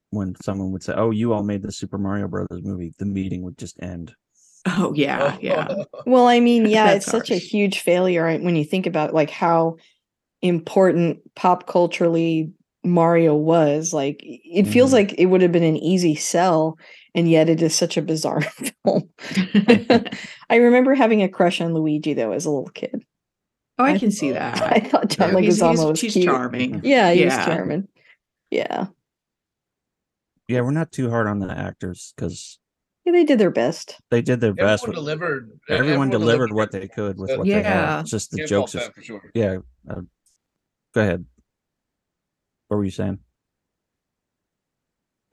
when 0.09 0.35
someone 0.41 0.71
would 0.71 0.81
say 0.81 0.93
oh 0.95 1.11
you 1.11 1.31
all 1.31 1.43
made 1.43 1.61
the 1.61 1.71
super 1.71 1.97
mario 1.97 2.27
brothers 2.27 2.63
movie 2.63 2.93
the 2.97 3.05
meeting 3.05 3.43
would 3.43 3.57
just 3.57 3.81
end 3.81 4.15
Oh 4.65 4.93
yeah, 4.93 5.37
yeah. 5.39 5.67
Well, 6.05 6.27
I 6.27 6.39
mean, 6.39 6.65
yeah, 6.69 6.91
it's 6.91 7.05
That's 7.05 7.11
such 7.11 7.31
a 7.31 7.37
huge 7.37 7.79
failure 7.79 8.25
when 8.39 8.55
you 8.55 8.65
think 8.65 8.85
about 8.85 9.13
like 9.13 9.29
how 9.29 9.77
important 10.41 11.19
pop 11.35 11.67
culturally 11.67 12.51
Mario 12.87 13.35
was. 13.35 13.93
Like 13.93 14.19
it 14.23 14.65
feels 14.67 14.89
Mhm. 14.91 14.93
like 14.93 15.13
it 15.17 15.27
would 15.27 15.41
have 15.41 15.51
been 15.51 15.63
an 15.63 15.77
easy 15.77 16.15
sell, 16.15 16.77
and 17.15 17.29
yet 17.29 17.49
it 17.49 17.61
is 17.61 17.75
such 17.75 17.97
a 17.97 18.01
bizarre 18.01 18.41
film. 18.85 19.09
I 20.49 20.55
remember 20.57 20.93
having 20.95 21.21
a 21.23 21.29
crush 21.29 21.61
on 21.61 21.73
Luigi 21.73 22.13
though 22.13 22.31
as 22.31 22.45
a 22.45 22.49
little 22.51 22.69
kid. 22.69 23.03
Oh, 23.79 23.83
I 23.85 23.91
I- 23.93 23.97
can 23.99 24.11
see 24.11 24.31
that. 24.31 24.61
I 24.61 24.79
thought 24.79 25.09
John 25.09 25.33
No, 25.33 25.39
he's- 25.39 25.59
he's- 25.59 25.77
was 25.79 25.99
she's 25.99 26.13
cute. 26.13 26.25
charming. 26.25 26.81
Yeah, 26.83 27.11
he 27.13 27.25
was 27.25 27.33
charming. 27.35 27.87
Yeah. 28.49 28.87
Yeah, 30.47 30.61
we're 30.61 30.71
not 30.71 30.91
too 30.91 31.09
hard 31.09 31.27
on 31.27 31.39
the 31.39 31.51
actors 31.51 32.13
because 32.15 32.57
yeah, 33.05 33.11
they 33.11 33.23
did 33.25 33.37
their 33.39 33.51
best. 33.51 33.99
they 34.11 34.21
did 34.21 34.39
their 34.39 34.53
best. 34.53 34.83
Everyone 34.83 34.95
With, 34.95 34.95
delivered. 35.05 35.59
everyone 35.69 36.09
delivered 36.09 36.53
what 36.53 36.71
they 36.71 36.87
could 36.87 37.17
with 37.17 37.29
well. 37.29 37.39
what 37.39 37.47
they 37.47 37.61
had. 37.61 38.01
It's 38.01 38.11
just 38.11 38.31
the 38.31 38.37
Can't 38.37 38.49
jokes. 38.49 38.75
Is, 38.75 38.87
for 38.87 39.01
sure. 39.01 39.31
yeah. 39.33 39.57
Uh, 39.89 40.01
go 40.93 41.01
ahead. 41.01 41.25
What 42.67 42.77
were 42.77 42.83
you 42.85 42.91
saying, 42.91 43.19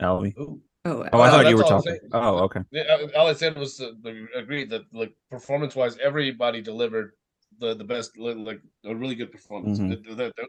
Albie? 0.00 0.36
Ooh. 0.38 0.60
Oh, 0.86 1.06
Oh, 1.14 1.20
I 1.22 1.30
thought 1.30 1.46
you 1.48 1.56
that's 1.56 1.70
were 1.70 1.74
all 1.74 1.78
I'm 1.78 1.82
talking. 1.82 1.98
saying. 1.98 2.10
Oh, 2.12 2.36
okay. 2.44 2.60
Yeah, 2.70 2.96
all 3.16 3.26
I 3.26 3.32
said 3.32 3.56
was 3.56 3.80
uh, 3.80 3.92
like, 4.02 4.16
agreed 4.36 4.68
that 4.70 4.82
like 4.92 5.14
performance 5.30 5.74
wise, 5.74 5.96
everybody 5.98 6.60
delivered 6.60 7.12
the 7.58 7.74
the 7.74 7.84
best, 7.84 8.18
li- 8.18 8.34
like 8.34 8.60
a 8.84 8.94
really 8.94 9.14
good 9.14 9.32
performance. 9.32 9.78
Mhm. 9.78 9.88
Th- 10.04 10.16
th- 10.16 10.32
th- 10.36 10.48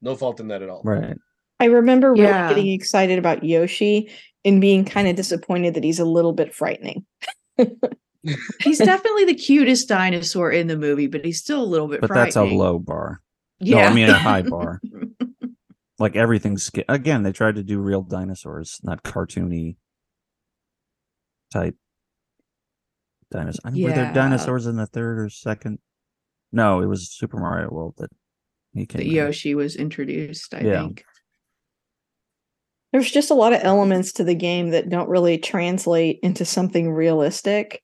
no 0.00 0.14
fault 0.16 0.40
in 0.40 0.48
that 0.48 0.62
at 0.62 0.70
all. 0.70 0.82
Right. 0.84 1.16
I 1.60 1.66
remember 1.66 2.12
really 2.12 2.24
Yeah. 2.24 2.48
getting 2.48 2.68
excited 2.72 3.18
about 3.18 3.44
Yoshi 3.44 4.10
and 4.44 4.60
being 4.60 4.84
kind 4.84 5.08
of 5.08 5.16
disappointed 5.16 5.74
that 5.74 5.84
he's 5.84 5.98
a 6.00 6.04
little 6.04 6.32
bit 6.32 6.54
frightening. 6.54 7.04
he's 8.60 8.78
definitely 8.78 9.24
the 9.26 9.34
cutest 9.34 9.88
dinosaur 9.88 10.50
in 10.50 10.66
the 10.68 10.76
movie, 10.78 11.06
but 11.06 11.24
he's 11.24 11.38
still 11.38 11.62
a 11.62 11.64
little 11.64 11.88
bit 11.88 12.00
But 12.00 12.10
that's 12.12 12.36
a 12.36 12.40
frightening. 12.40 12.58
low 12.58 12.78
bar. 12.78 13.20
Yeah, 13.60 13.82
No, 13.82 13.88
I 13.88 13.94
mean 13.94 14.08
a 14.10 14.18
high 14.18 14.42
bar. 14.48 14.80
Like 15.98 16.14
everything's 16.16 16.70
again. 16.88 17.22
They 17.22 17.32
tried 17.32 17.54
to 17.56 17.62
do 17.62 17.78
real 17.80 18.02
dinosaurs, 18.02 18.80
not 18.82 19.02
cartoony 19.02 19.76
type 21.52 21.74
dinosaurs. 23.30 23.60
I 23.64 23.70
mean, 23.70 23.82
Were 23.84 23.92
there 23.92 24.12
dinosaurs 24.12 24.66
in 24.66 24.76
the 24.76 24.86
third 24.86 25.18
or 25.18 25.30
second? 25.30 25.78
No, 26.52 26.80
it 26.80 26.86
was 26.86 27.10
Super 27.10 27.38
Mario 27.38 27.70
World 27.70 27.94
that 27.98 28.10
he 28.74 28.84
came. 28.86 28.98
that 29.00 29.06
in. 29.06 29.12
Yoshi 29.12 29.54
was 29.54 29.74
introduced. 29.76 30.54
I 30.54 30.60
Yeah. 30.60 30.82
think. 30.82 31.04
There's 32.92 33.10
just 33.10 33.30
a 33.30 33.34
lot 33.34 33.52
of 33.52 33.60
elements 33.62 34.12
to 34.14 34.24
the 34.24 34.34
game 34.34 34.70
that 34.70 34.88
don't 34.88 35.08
really 35.08 35.38
translate 35.38 36.18
into 36.22 36.44
something 36.44 36.90
realistic. 36.92 37.82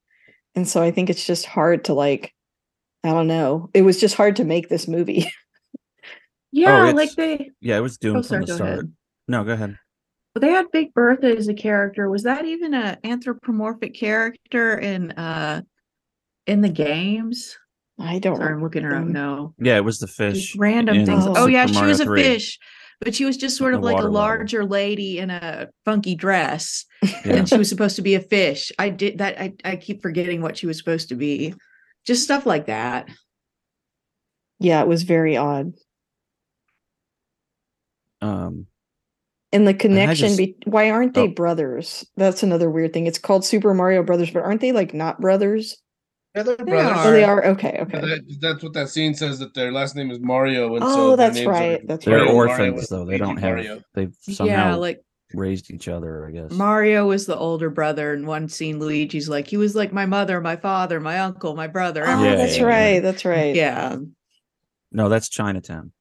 And 0.55 0.68
so 0.68 0.83
I 0.83 0.90
think 0.90 1.11
it's 1.11 1.27
just 1.27 1.46
hard 1.46 1.85
to 1.87 1.94
like 1.94 2.33
I 3.05 3.09
don't 3.11 3.27
know. 3.27 3.68
It 3.75 3.83
was 3.83 3.98
just 3.98 4.14
hard 4.14 4.37
to 4.37 4.44
make 4.44 4.68
this 4.68 4.87
movie. 4.87 5.27
Yeah, 6.53 6.88
it's- 6.88 6.95
like 6.95 7.12
they 7.17 7.51
Yeah, 7.61 7.79
it 7.79 7.81
was 7.81 7.97
doomed 7.99 8.19
Oh, 8.19 8.23
from 8.23 8.27
sorry. 8.29 8.41
the 8.45 8.47
Go 8.47 8.55
start. 8.57 8.71
ahead. 8.71 8.93
No, 9.29 9.45
go 9.45 9.53
ahead. 9.53 9.79
they 10.41 10.51
had 10.51 10.71
Big 10.73 10.93
Bertha 10.95 11.37
as 11.37 11.49
a 11.49 11.55
character. 11.55 12.09
Was 12.11 12.23
that 12.25 12.43
That 12.43 12.47
even 12.47 12.75
an 12.75 12.99
anthropomorphic 13.05 13.95
character 13.95 14.79
in 14.79 15.12
uh 15.12 15.62
in 16.47 16.61
the 16.61 16.69
games? 16.69 17.57
I 17.99 18.19
don't 18.19 18.37
Sorry, 18.37 18.53
I'm 18.55 18.62
looking 18.62 18.85
around. 18.85 19.17
up 19.17 19.38
Um. 19.38 19.55
Yeah, 19.61 19.77
it 19.77 19.85
was 19.85 19.99
the 19.99 20.07
Just 20.07 20.17
fish. 20.19 20.57
random 20.57 21.05
things. 21.07 21.25
Oh. 21.27 21.35
Oh 21.37 21.47
yeah, 21.47 21.67
Super 21.67 21.73
she 21.75 21.81
Mario 21.81 21.88
was 21.91 22.01
a 22.01 22.15
fish, 22.17 22.59
but 23.01 23.15
she 23.15 23.25
was 23.25 23.37
just 23.37 23.57
sort 23.57 23.73
The 23.73 23.79
of 23.79 23.85
like 23.85 23.93
a 23.93 23.97
water 23.97 24.05
level. 24.11 24.12
larger 24.21 24.65
lady 24.65 25.19
in 25.19 25.31
a 25.31 25.69
funky 25.85 26.15
dress, 26.15 26.85
Yeah. 27.03 27.37
and 27.37 27.49
she 27.49 27.57
was 27.59 27.69
supposed 27.69 27.97
to 27.97 28.03
be 28.03 28.15
a 28.15 28.21
fish. 28.21 28.73
I 28.79 28.88
did 28.88 29.19
that. 29.19 29.41
I 29.41 29.53
I 29.65 29.77
keep 29.77 30.03
forgetting 30.03 30.41
what 30.43 30.57
she 30.57 30.67
was 30.67 30.79
supposed 30.79 31.09
to 31.11 31.15
be. 31.15 31.55
Just 32.07 32.25
stuff 32.25 32.47
like 32.47 32.67
that. 32.67 33.09
Yeah, 34.59 34.81
it 34.83 34.88
was 34.88 35.03
very 35.03 35.37
odd. 35.37 35.73
Um, 38.23 38.67
And 39.53 39.69
the 39.69 39.75
connection 39.75 40.29
just- 40.29 40.39
be 40.39 40.57
why 40.65 40.91
aren't 40.91 41.13
they 41.15 41.23
Oh. 41.23 41.29
brothers? 41.29 42.07
That's 42.17 42.43
another 42.43 42.71
weird 42.71 42.95
thing. 42.95 43.07
It's 43.07 43.19
called 43.19 43.45
Super 43.45 43.75
Mario 43.75 44.03
Brothers, 44.03 44.31
but 44.31 44.43
aren't 44.45 44.61
they 44.63 44.73
like 44.73 44.95
not 44.95 45.21
brothers? 45.21 45.77
Yeah, 46.35 46.45
they're 46.45 46.57
They 46.57 46.65
brothers. 46.65 46.97
Oh, 47.05 47.11
they 47.11 47.25
Are. 47.25 47.43
are 47.43 47.47
okay, 47.51 47.73
Yeah, 47.77 47.83
okay. 47.83 48.01
that- 48.01 48.37
that's 48.41 48.63
what 48.63 48.73
that 48.73 48.89
scene 48.89 49.13
says 49.15 49.39
that 49.41 49.53
their 49.53 49.71
last 49.71 49.95
name 49.95 50.11
is 50.11 50.19
Mario. 50.21 50.75
And 50.77 50.83
Oh, 50.85 50.95
so 50.95 51.09
their 51.09 51.17
that's 51.19 51.35
names 51.37 51.47
are 51.47 51.51
right, 51.51 51.87
that's 51.87 52.05
they're 52.07 52.21
right. 52.25 52.31
Orphans 52.31 52.59
Mario, 52.91 53.05
though. 53.05 53.11
They 53.11 53.19
don't 53.19 53.37
have. 53.37 53.51
Mario. 53.57 53.83
They've 53.95 54.15
yeah, 54.27 54.35
somehow 54.35 54.79
like 54.79 55.03
raised 55.35 55.71
each 55.71 55.89
other. 55.89 56.27
I 56.27 56.31
guess. 56.31 56.53
Mario 56.53 57.07
was 57.09 57.27
the 57.27 57.37
older 57.37 57.69
brother, 57.69 58.15
and 58.15 58.27
one 58.27 58.49
scene 58.49 58.79
Luigi's 58.79 59.29
like 59.29 59.49
he 59.49 59.59
was 59.59 59.77
like 59.77 59.93
my 59.93 60.07
mother, 60.07 60.41
my 60.41 60.57
father, 60.57 60.99
my 61.01 61.19
uncle, 61.19 61.55
my 61.55 61.67
brother. 61.67 62.05
Oh, 62.07 62.25
Yeah, 62.25 62.37
that's 62.37 62.57
yeah, 62.57 62.63
yeah. 62.63 62.69
right. 62.93 63.01
That's 63.03 63.25
right. 63.27 63.55
Yeah. 63.55 63.97
no, 64.91 65.11
that's 65.11 65.29
Chinatown. 65.29 65.93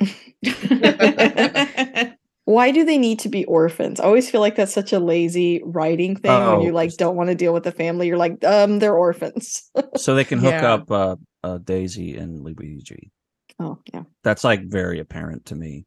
Why 2.46 2.72
do 2.72 2.84
they 2.84 2.98
need 2.98 3.20
to 3.20 3.30
be 3.30 3.46
orphans? 3.46 4.00
I 4.00 4.04
always 4.04 4.30
feel 4.30 4.42
like 4.42 4.54
that's 4.56 4.74
such 4.74 4.92
a 4.92 4.98
lazy 4.98 5.62
writing 5.64 6.14
thing 6.14 6.30
when 6.30 6.60
you 6.60 6.72
Oh, 6.72 6.74
like 6.74 6.94
don't 6.98 7.16
want 7.16 7.30
to 7.30 7.34
deal 7.34 7.54
with 7.54 7.64
the 7.64 7.72
family. 7.72 8.06
You're 8.06 8.18
like, 8.18 8.44
um, 8.44 8.80
they're 8.80 8.94
orphans. 8.96 9.62
So 9.96 10.14
they 10.14 10.24
can 10.24 10.40
hook 10.40 10.52
Yeah. 10.52 10.74
up 10.74 10.90
uh, 10.90 11.16
uh, 11.42 11.56
Daisy 11.58 12.16
and 12.16 12.42
Luigi. 12.42 13.10
oh, 13.58 13.78
yeah. 13.94 14.02
That's 14.24 14.44
like 14.44 14.60
very 14.66 15.00
apparent 15.00 15.46
to 15.46 15.54
me. 15.54 15.86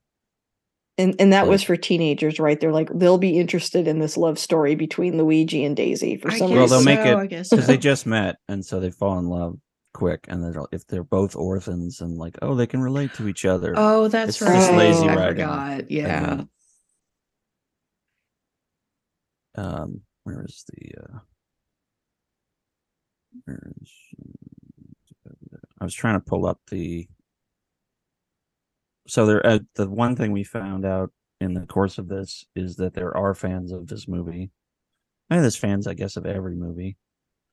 And 0.98 1.14
and 1.20 1.32
that 1.32 1.42
Like- 1.44 1.52
was 1.52 1.62
for 1.64 1.78
teenagers, 1.78 2.40
right? 2.40 2.60
They're 2.60 2.72
like 2.72 2.90
they'll 2.96 3.20
be 3.20 3.38
interested 3.38 3.88
in 3.88 4.00
this 4.00 4.18
love 4.18 4.40
story 4.40 4.74
between 4.74 5.20
Luigi 5.20 5.64
and 5.64 5.76
Daisy 5.76 6.18
for 6.18 6.32
I 6.32 6.40
some 6.40 6.50
Well, 6.50 6.62
guess 6.62 6.70
they'll 6.72 6.80
reason. 6.80 6.96
make 6.96 7.06
it- 7.06 7.16
I 7.18 7.26
guess 7.28 7.50
because 7.52 7.66
so. 7.68 7.72
they 7.72 7.78
just 7.78 8.08
met 8.08 8.38
and 8.48 8.66
so 8.66 8.80
they 8.80 8.90
fall 8.90 9.20
in 9.20 9.28
love 9.28 9.60
quick 9.94 10.26
and 10.28 10.44
they're 10.44 10.64
if 10.72 10.86
they're 10.88 11.04
both 11.04 11.36
orphans 11.36 12.02
and 12.02 12.18
like 12.18 12.38
oh 12.42 12.54
they 12.56 12.68
can 12.68 12.82
relate 12.82 13.14
to 13.14 13.28
each 13.28 13.46
other 13.46 13.74
Oh, 13.76 14.08
that's 14.08 14.30
It's 14.30 14.42
right. 14.42 14.56
just 14.56 14.72
lazy 14.74 15.08
I 15.08 15.16
writing, 15.16 15.36
forgot. 15.48 15.92
Yeah. 15.92 16.44
um 19.56 20.02
where 20.24 20.44
is 20.46 20.64
the 20.70 20.92
uh 21.02 21.20
where 23.46 23.72
is 23.82 23.92
i 25.80 25.84
was 25.84 25.94
trying 25.94 26.20
to 26.20 26.26
pull 26.26 26.46
up 26.46 26.60
the 26.70 27.08
so 29.08 29.26
there 29.26 29.46
uh, 29.46 29.60
the 29.76 29.90
one 29.90 30.16
thing 30.16 30.32
we 30.32 30.44
found 30.44 30.86
out 30.86 31.12
in 31.40 31.54
the 31.54 31.66
course 31.66 31.98
of 31.98 32.08
this 32.08 32.46
is 32.56 32.76
that 32.76 32.94
there 32.94 33.16
are 33.16 33.34
fans 33.34 33.72
of 33.72 33.88
this 33.88 34.08
movie 34.08 34.52
I 35.30 35.34
mean, 35.36 35.42
there's 35.42 35.58
fans, 35.58 35.88
I 35.88 35.94
guess, 35.94 36.16
of 36.16 36.26
every 36.26 36.56
movie. 36.56 36.96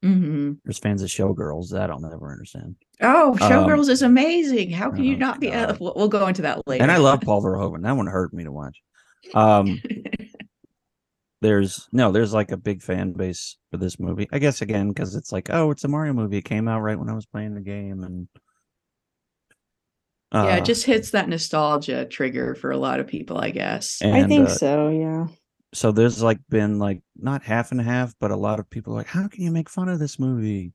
Hmm 0.05 0.53
There's 0.65 0.79
fans 0.79 1.03
of 1.03 1.09
Showgirls. 1.09 1.71
That 1.71 1.91
I'll 1.91 1.99
never 1.99 2.31
understand. 2.31 2.77
Oh, 3.01 3.31
Um, 3.31 3.39
Showgirls 3.39 3.89
is 3.89 4.03
amazing. 4.03 4.71
How 4.71 4.91
can 4.91 5.03
you 5.03 5.15
oh, 5.15 5.19
not 5.19 5.41
be? 5.41 5.51
Uh, 5.51 5.75
we'll, 5.81 5.95
we'll 5.97 6.09
go 6.09 6.27
into 6.27 6.43
that 6.43 6.69
later. 6.69 6.83
And 6.83 6.93
I 6.93 6.99
love 6.99 7.23
Paul 7.23 7.43
Verhoeven. 7.43 7.83
That 7.83 7.97
one 7.97 8.07
hurt 8.07 8.35
me 8.35 8.45
to 8.45 8.53
watch. 8.53 8.83
Um, 9.33 9.81
there's 11.41 11.89
no, 11.91 12.13
there's 12.13 12.35
like 12.35 12.53
a 12.53 12.59
big 12.59 12.83
fan 12.83 13.13
base 13.13 13.57
for 13.71 13.79
this 13.79 13.99
movie. 13.99 14.29
I 14.31 14.39
guess 14.39 14.61
again 14.61 14.89
because 14.89 15.15
it's 15.15 15.33
like, 15.33 15.49
oh, 15.49 15.71
it's 15.71 15.85
a 15.85 15.89
Mario 15.89 16.13
movie. 16.13 16.37
It 16.37 16.45
came 16.45 16.69
out 16.69 16.81
right 16.81 16.99
when 16.99 17.09
I 17.09 17.15
was 17.15 17.25
playing 17.25 17.55
the 17.55 17.63
game, 17.63 18.05
and 18.05 18.29
yeah, 20.35 20.55
uh, 20.55 20.57
it 20.59 20.67
just 20.67 20.85
hits 20.85 21.13
that 21.13 21.31
nostalgia 21.31 22.05
trigger 22.05 22.55
for 22.55 22.73
a 22.73 22.77
lot 22.77 23.01
of 23.01 23.07
people, 23.07 23.39
I 23.39 23.51
guess. 23.51 24.03
I 24.03 24.25
think 24.25 24.49
uh, 24.49 24.53
so, 24.53 24.89
yeah. 24.91 25.29
So 25.75 25.91
there's 25.91 26.23
like 26.23 26.39
been 26.49 26.79
like 26.79 27.03
not 27.17 27.43
half 27.43 27.73
and 27.73 27.81
half, 27.81 28.15
but 28.21 28.31
a 28.31 28.37
lot 28.37 28.61
of 28.61 28.71
people 28.71 28.93
are 28.93 28.97
like, 28.97 29.09
how 29.09 29.27
can 29.27 29.43
you 29.43 29.51
make 29.51 29.69
fun 29.69 29.89
of 29.89 29.99
this 29.99 30.19
movie? 30.19 30.73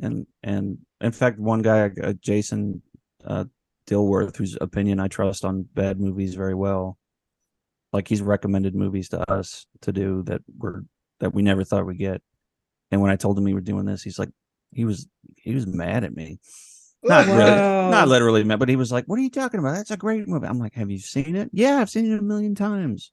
And 0.00 0.26
and 0.42 0.78
in 1.00 1.12
fact, 1.12 1.38
one 1.38 1.60
guy, 1.60 1.90
uh, 2.02 2.14
Jason 2.14 2.82
uh, 3.24 3.44
Dilworth, 3.86 4.36
whose 4.36 4.56
opinion 4.60 4.98
I 4.98 5.08
trust 5.08 5.44
on 5.44 5.68
bad 5.74 6.00
movies 6.00 6.34
very 6.34 6.54
well, 6.54 6.98
like 7.92 8.08
he's 8.08 8.22
recommended 8.22 8.74
movies 8.74 9.10
to 9.10 9.30
us 9.30 9.66
to 9.82 9.92
do 9.92 10.22
that 10.24 10.40
were 10.58 10.84
that 11.20 11.34
we 11.34 11.42
never 11.42 11.62
thought 11.62 11.86
we'd 11.86 11.98
get. 11.98 12.22
And 12.90 13.00
when 13.02 13.10
I 13.10 13.16
told 13.16 13.36
him 13.36 13.44
we 13.44 13.54
were 13.54 13.60
doing 13.60 13.84
this, 13.84 14.02
he's 14.02 14.18
like, 14.18 14.30
he 14.72 14.86
was 14.86 15.06
he 15.36 15.54
was 15.54 15.66
mad 15.66 16.02
at 16.02 16.16
me. 16.16 16.40
Not 17.04 17.26
really, 17.26 17.90
not 17.90 18.08
literally 18.08 18.44
mad, 18.44 18.58
but 18.58 18.68
he 18.68 18.76
was 18.76 18.92
like, 18.92 19.04
"What 19.06 19.18
are 19.18 19.22
you 19.22 19.30
talking 19.30 19.60
about? 19.60 19.74
That's 19.74 19.90
a 19.90 19.96
great 19.96 20.28
movie." 20.28 20.46
I'm 20.46 20.60
like, 20.60 20.74
"Have 20.74 20.90
you 20.90 20.98
seen 20.98 21.36
it? 21.36 21.50
Yeah, 21.52 21.78
I've 21.78 21.90
seen 21.90 22.10
it 22.10 22.18
a 22.18 22.22
million 22.22 22.54
times." 22.54 23.10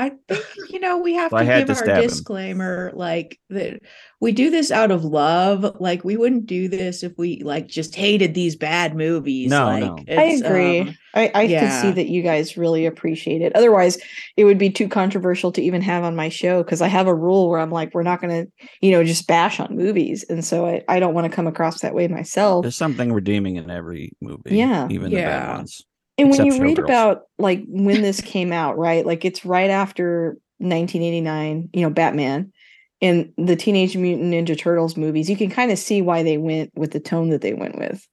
I 0.00 0.12
think 0.28 0.44
you 0.70 0.80
know 0.80 0.96
we 0.98 1.14
have 1.14 1.30
So 1.30 1.38
to 1.38 1.44
give 1.44 1.66
to 1.66 1.72
our 1.72 1.78
stab 1.78 1.96
him. 1.98 2.08
disclaimer, 2.08 2.90
like 2.94 3.38
that 3.50 3.80
we 4.18 4.32
do 4.32 4.48
this 4.48 4.70
out 4.70 4.90
of 4.90 5.04
love. 5.04 5.76
Like 5.78 6.04
we 6.04 6.16
wouldn't 6.16 6.46
do 6.46 6.68
this 6.68 7.02
if 7.02 7.12
we 7.18 7.42
like 7.44 7.66
just 7.68 7.94
hated 7.94 8.32
these 8.32 8.56
bad 8.56 8.96
movies. 8.96 9.50
No, 9.50 9.66
like, 9.66 9.82
no. 9.82 9.96
I 10.08 10.22
agree. 10.24 10.80
um, 10.80 10.96
I, 11.14 11.30
I 11.34 11.46
can 11.48 11.82
see 11.82 11.90
that 11.90 12.08
you 12.08 12.22
guys 12.22 12.56
really 12.56 12.86
appreciate 12.86 13.42
it. 13.42 13.54
Otherwise, 13.54 13.98
it 14.36 14.44
would 14.44 14.58
be 14.58 14.70
too 14.70 14.88
controversial 14.88 15.52
to 15.52 15.62
even 15.62 15.82
have 15.82 16.02
on 16.04 16.16
my 16.16 16.30
show 16.30 16.62
because 16.62 16.80
I 16.80 16.88
have 16.88 17.06
a 17.06 17.14
rule 17.14 17.50
where 17.50 17.60
I'm 17.60 17.70
like, 17.70 17.92
we're 17.92 18.02
not 18.02 18.22
going 18.22 18.46
to, 18.46 18.66
you 18.80 18.92
know, 18.92 19.04
just 19.04 19.26
bash 19.26 19.60
on 19.60 19.76
movies. 19.76 20.24
And 20.30 20.44
so 20.44 20.66
I, 20.66 20.82
I 20.88 21.00
don't 21.00 21.12
want 21.12 21.30
to 21.30 21.34
come 21.34 21.46
across 21.46 21.80
that 21.80 21.94
way 21.94 22.08
myself. 22.08 22.62
There's 22.62 22.76
something 22.76 23.12
redeeming 23.12 23.56
in 23.56 23.70
every 23.70 24.12
movie. 24.20 24.56
Yeah. 24.56 24.88
even 24.90 25.10
the 25.10 25.16
bad 25.16 25.56
ones. 25.58 25.84
And 26.20 26.30
when 26.30 26.46
you 26.46 26.60
read 26.60 26.78
Showgirls. 26.78 26.84
about 26.84 27.22
like 27.38 27.64
when 27.68 28.02
this 28.02 28.20
came 28.20 28.52
out, 28.52 28.78
right? 28.78 29.04
Like 29.04 29.24
it's 29.24 29.44
right 29.44 29.70
after 29.70 30.38
1989, 30.58 31.70
you 31.72 31.82
know, 31.82 31.90
Batman. 31.90 32.52
and 33.00 33.32
the 33.36 33.56
Teenage 33.56 33.96
Mutant 33.96 34.32
Ninja 34.32 34.58
Turtles 34.58 34.96
movies, 34.96 35.30
you 35.30 35.36
can 35.36 35.50
kind 35.50 35.70
of 35.70 35.78
see 35.78 36.02
why 36.02 36.22
they 36.22 36.38
went 36.38 36.70
with 36.74 36.92
the 36.92 37.00
tone 37.00 37.30
that 37.30 37.40
they 37.40 37.54
went 37.54 37.78
with. 37.78 38.06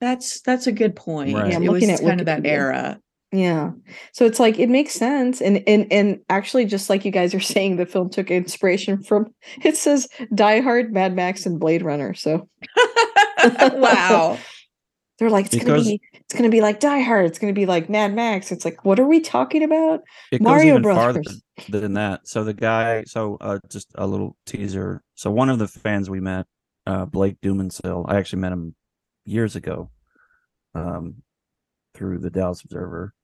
That's 0.00 0.40
that's 0.42 0.66
a 0.66 0.72
good 0.72 0.94
point. 0.94 1.34
Right. 1.34 1.50
Yeah, 1.50 1.56
I'm 1.56 1.62
it 1.62 1.70
was 1.70 1.82
looking 1.82 1.94
at 1.94 2.00
kind 2.00 2.20
of 2.20 2.26
that 2.26 2.46
era. 2.46 3.00
Yeah. 3.30 3.72
So 4.12 4.24
it's 4.24 4.40
like 4.40 4.58
it 4.58 4.70
makes 4.70 4.92
sense. 4.92 5.40
And 5.40 5.62
and 5.66 5.86
and 5.92 6.20
actually 6.28 6.64
just 6.64 6.88
like 6.88 7.04
you 7.04 7.10
guys 7.10 7.34
are 7.34 7.40
saying, 7.54 7.76
the 7.76 7.86
film 7.86 8.10
took 8.10 8.30
inspiration 8.30 9.02
from 9.02 9.34
it 9.62 9.76
says 9.76 10.08
Die 10.34 10.60
Hard, 10.60 10.92
Mad 10.92 11.14
Max, 11.14 11.46
and 11.46 11.60
Blade 11.60 11.82
Runner. 11.82 12.14
So 12.14 12.48
wow. 13.44 14.38
They're 15.18 15.30
like, 15.30 15.46
it's 15.46 15.54
Because- 15.54 15.84
gonna 15.84 15.96
be 15.96 16.00
it's 16.12 16.34
gonna 16.34 16.48
be 16.50 16.60
like 16.60 16.80
Die 16.80 17.00
Hard, 17.00 17.26
it's 17.26 17.38
gonna 17.38 17.52
be 17.52 17.66
like 17.66 17.88
Mad 17.88 18.14
Max. 18.14 18.52
It's 18.52 18.64
like, 18.64 18.84
what 18.84 19.00
are 19.00 19.06
we 19.06 19.20
talking 19.20 19.62
about? 19.62 20.00
It 20.30 20.40
Mario 20.42 20.78
goes 20.78 20.80
even 20.80 20.94
farther 20.94 21.22
than 21.68 21.94
that. 21.94 22.28
So 22.28 22.44
the 22.44 22.54
guy, 22.54 23.04
so 23.04 23.36
uh, 23.40 23.58
just 23.70 23.88
a 23.96 24.06
little 24.06 24.36
teaser. 24.46 25.02
So 25.14 25.30
one 25.30 25.48
of 25.48 25.58
the 25.58 25.66
fans 25.68 26.08
we 26.10 26.20
met, 26.20 26.46
uh, 26.86 27.06
Blake 27.06 27.40
Dumansil, 27.40 28.04
I 28.08 28.16
actually 28.16 28.40
met 28.40 28.52
him 28.52 28.74
years 29.24 29.56
ago, 29.56 29.90
um, 30.74 31.22
through 31.94 32.18
the 32.18 32.30
Dallas 32.30 32.62
Observer. 32.62 33.14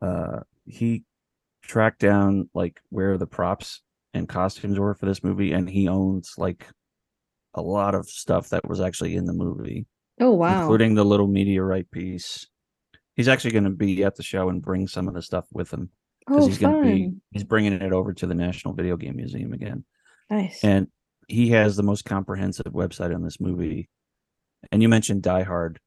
Uh, 0.00 0.40
he 0.66 1.04
tracked 1.62 2.00
down 2.00 2.48
like 2.54 2.80
where 2.90 3.18
the 3.18 3.26
props 3.26 3.82
and 4.14 4.28
costumes 4.28 4.78
were 4.78 4.94
for 4.94 5.06
this 5.06 5.24
movie, 5.24 5.52
and 5.52 5.68
he 5.68 5.88
owns 5.88 6.34
like 6.36 6.66
a 7.54 7.62
lot 7.62 7.94
of 7.94 8.08
stuff 8.08 8.50
that 8.50 8.68
was 8.68 8.80
actually 8.80 9.14
in 9.16 9.24
the 9.26 9.32
movie 9.32 9.86
Oh 10.22 10.30
wow. 10.30 10.62
including 10.62 10.94
the 10.94 11.04
little 11.04 11.26
meteorite 11.26 11.90
piece. 11.90 12.46
He's 13.16 13.28
actually 13.28 13.50
going 13.50 13.64
to 13.64 13.70
be 13.70 14.04
at 14.04 14.14
the 14.14 14.22
show 14.22 14.48
and 14.48 14.62
bring 14.62 14.86
some 14.86 15.08
of 15.08 15.14
the 15.14 15.20
stuff 15.22 15.46
with 15.52 15.72
him 15.72 15.90
because 16.20 16.44
oh 16.44 16.46
he's 16.46 16.58
going 16.58 16.82
to 16.82 16.88
be 16.90 17.10
he's 17.32 17.44
bringing 17.44 17.72
it 17.72 17.92
over 17.92 18.12
to 18.14 18.26
the 18.26 18.34
National 18.34 18.72
Video 18.72 18.96
Game 18.96 19.16
Museum 19.16 19.52
again, 19.52 19.84
Nice. 20.30 20.62
and 20.62 20.86
he 21.28 21.50
has 21.50 21.76
the 21.76 21.82
most 21.82 22.04
comprehensive 22.04 22.72
website 22.72 23.14
on 23.14 23.22
this 23.22 23.40
movie. 23.40 23.88
And 24.70 24.80
you 24.80 24.88
mentioned 24.88 25.22
Die 25.22 25.42
Hard. 25.42 25.80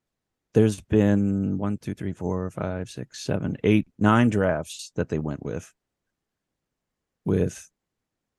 There's 0.53 0.81
been 0.81 1.57
one, 1.57 1.77
two, 1.77 1.93
three, 1.93 2.13
four, 2.13 2.49
five, 2.49 2.89
six, 2.89 3.23
seven, 3.23 3.55
eight, 3.63 3.87
nine 3.97 4.29
drafts 4.29 4.91
that 4.95 5.07
they 5.09 5.19
went 5.19 5.43
with. 5.43 5.73
With, 7.25 7.69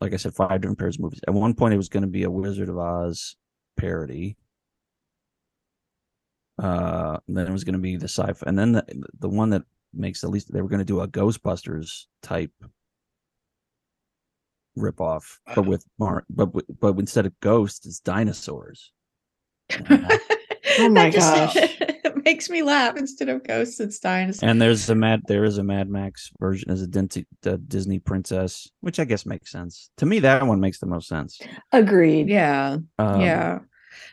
like 0.00 0.12
I 0.12 0.16
said, 0.16 0.34
five 0.34 0.60
different 0.60 0.78
pairs 0.78 0.96
of 0.96 1.02
movies. 1.02 1.20
At 1.26 1.34
one 1.34 1.54
point, 1.54 1.74
it 1.74 1.78
was 1.78 1.88
going 1.88 2.02
to 2.02 2.08
be 2.08 2.22
a 2.22 2.30
Wizard 2.30 2.68
of 2.68 2.78
Oz 2.78 3.34
parody. 3.76 4.36
Uh, 6.58 7.18
then 7.28 7.46
it 7.46 7.52
was 7.52 7.64
going 7.64 7.74
to 7.74 7.78
be 7.78 7.96
the 7.96 8.08
sci-fi, 8.08 8.44
and 8.46 8.58
then 8.58 8.72
the 8.72 8.84
the 9.18 9.28
one 9.28 9.50
that 9.50 9.62
makes 9.92 10.20
the 10.22 10.28
least. 10.28 10.52
They 10.52 10.62
were 10.62 10.68
going 10.68 10.78
to 10.78 10.84
do 10.84 11.00
a 11.00 11.08
Ghostbusters 11.08 12.04
type 12.22 12.50
rip 14.74 15.00
off, 15.00 15.40
but 15.54 15.66
with 15.66 15.84
Mar, 15.98 16.24
but 16.30 16.48
but 16.80 16.98
instead 16.98 17.26
of 17.26 17.38
ghosts, 17.40 17.86
it's 17.86 18.00
dinosaurs. 18.00 18.92
Oh 20.78 20.88
my 20.90 21.10
just- 21.10 21.54
gosh. 21.54 21.56
it 21.56 22.16
makes 22.24 22.48
me 22.50 22.62
laugh 22.62 22.96
instead 22.96 23.28
of 23.28 23.44
ghosts, 23.44 23.78
it's 23.80 23.98
dinosaurs. 23.98 24.42
And 24.48 24.60
there's 24.60 24.88
a 24.88 24.94
mad 24.94 25.22
there 25.28 25.44
is 25.44 25.58
a 25.58 25.62
Mad 25.62 25.88
Max 25.90 26.30
version 26.40 26.70
as 26.70 26.82
a 26.82 26.86
Dinty, 26.86 27.26
the 27.42 27.58
Disney 27.58 27.98
princess, 27.98 28.68
which 28.80 28.98
I 28.98 29.04
guess 29.04 29.26
makes 29.26 29.52
sense. 29.52 29.90
To 29.98 30.06
me, 30.06 30.20
that 30.20 30.46
one 30.46 30.60
makes 30.60 30.78
the 30.80 30.86
most 30.86 31.08
sense. 31.08 31.38
Agreed. 31.72 32.28
yeah. 32.28 32.78
Um, 32.98 33.20
yeah 33.20 33.58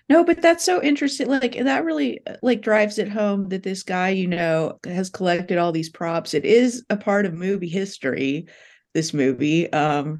no 0.09 0.23
but 0.23 0.41
that's 0.41 0.63
so 0.63 0.81
interesting 0.81 1.27
like 1.27 1.55
that 1.57 1.83
really 1.85 2.19
uh, 2.27 2.35
like 2.41 2.61
drives 2.61 2.97
it 2.99 3.09
home 3.09 3.49
that 3.49 3.63
this 3.63 3.83
guy 3.83 4.09
you 4.09 4.27
know 4.27 4.79
has 4.85 5.09
collected 5.09 5.57
all 5.57 5.71
these 5.71 5.89
props 5.89 6.33
it 6.33 6.45
is 6.45 6.83
a 6.89 6.97
part 6.97 7.25
of 7.25 7.33
movie 7.33 7.67
history 7.69 8.45
this 8.93 9.13
movie 9.13 9.71
um 9.73 10.19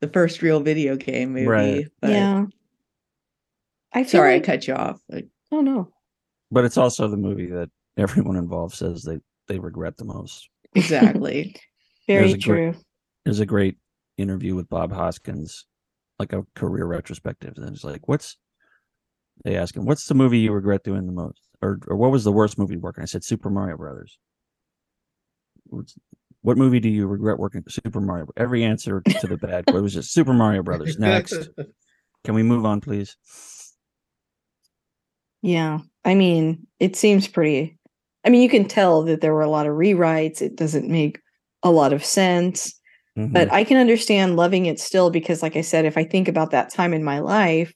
the 0.00 0.08
first 0.08 0.42
real 0.42 0.60
video 0.60 0.96
game 0.96 1.32
movie 1.32 1.46
Right. 1.46 1.86
but 2.00 2.10
yeah. 2.10 2.44
I 3.92 4.04
feel 4.04 4.10
sorry 4.20 4.34
like, 4.34 4.42
i 4.42 4.46
cut 4.46 4.66
you 4.66 4.74
off 4.74 5.00
Like, 5.08 5.26
oh 5.50 5.60
no. 5.60 5.88
But 6.50 6.64
it's 6.64 6.76
also 6.78 7.08
the 7.08 7.16
movie 7.16 7.46
that 7.46 7.70
everyone 7.96 8.36
involved 8.36 8.74
says 8.74 9.02
they 9.02 9.18
they 9.48 9.58
regret 9.58 9.96
the 9.96 10.04
most. 10.04 10.48
exactly 10.74 11.54
Very 12.08 12.32
a 12.32 12.38
great- 12.38 12.42
true. 12.42 12.74
There's 13.24 13.40
a 13.40 13.46
great 13.46 13.76
interview 14.18 14.54
with 14.56 14.68
Bob 14.68 14.92
Hoskins, 14.92 15.66
like 16.18 16.32
a 16.32 16.44
career 16.56 16.84
retrospective, 16.86 17.54
and 17.56 17.68
it's 17.68 17.84
like, 17.84 18.08
what's 18.08 18.36
they 19.44 19.56
ask 19.56 19.76
him, 19.76 19.84
what's 19.86 20.06
the 20.06 20.14
movie 20.14 20.38
you 20.38 20.52
regret 20.52 20.84
doing 20.84 21.06
the 21.06 21.12
most, 21.12 21.40
or 21.60 21.78
or 21.88 21.96
what 21.96 22.10
was 22.10 22.24
the 22.24 22.32
worst 22.32 22.58
movie 22.58 22.76
working? 22.76 23.02
I 23.02 23.06
said 23.06 23.24
Super 23.24 23.50
Mario 23.50 23.76
Brothers. 23.76 24.18
What's- 25.66 25.98
What 26.42 26.58
movie 26.58 26.80
do 26.80 26.88
you 26.88 27.06
regret 27.06 27.38
working? 27.38 27.62
Super 27.68 28.00
Mario. 28.00 28.26
Every 28.36 28.64
answer 28.64 29.00
to 29.20 29.26
the 29.26 29.36
bad 29.36 29.64
it 29.68 29.74
was 29.74 29.94
just 29.94 30.12
Super 30.12 30.32
Mario 30.32 30.62
Brothers. 30.62 30.98
Next, 30.98 31.48
can 32.24 32.34
we 32.34 32.42
move 32.42 32.64
on, 32.66 32.80
please? 32.80 33.16
Yeah. 35.42 35.78
I 36.04 36.14
mean, 36.14 36.66
it 36.80 36.96
seems 36.96 37.28
pretty 37.28 37.78
I 38.24 38.30
mean, 38.30 38.42
you 38.42 38.48
can 38.48 38.66
tell 38.68 39.02
that 39.04 39.20
there 39.20 39.34
were 39.34 39.42
a 39.42 39.50
lot 39.50 39.66
of 39.66 39.74
rewrites. 39.74 40.40
It 40.40 40.54
doesn't 40.54 40.88
make 40.88 41.18
a 41.64 41.70
lot 41.72 41.92
of 41.92 42.04
sense. 42.04 42.72
Mhm. 43.18 43.32
But 43.32 43.52
I 43.52 43.64
can 43.64 43.76
understand 43.78 44.36
loving 44.36 44.66
it 44.66 44.78
still 44.78 45.10
because 45.10 45.42
like 45.42 45.56
I 45.56 45.60
said, 45.60 45.84
if 45.84 45.98
I 45.98 46.04
think 46.04 46.28
about 46.28 46.52
that 46.52 46.70
time 46.72 46.94
in 46.94 47.02
my 47.02 47.18
life, 47.18 47.72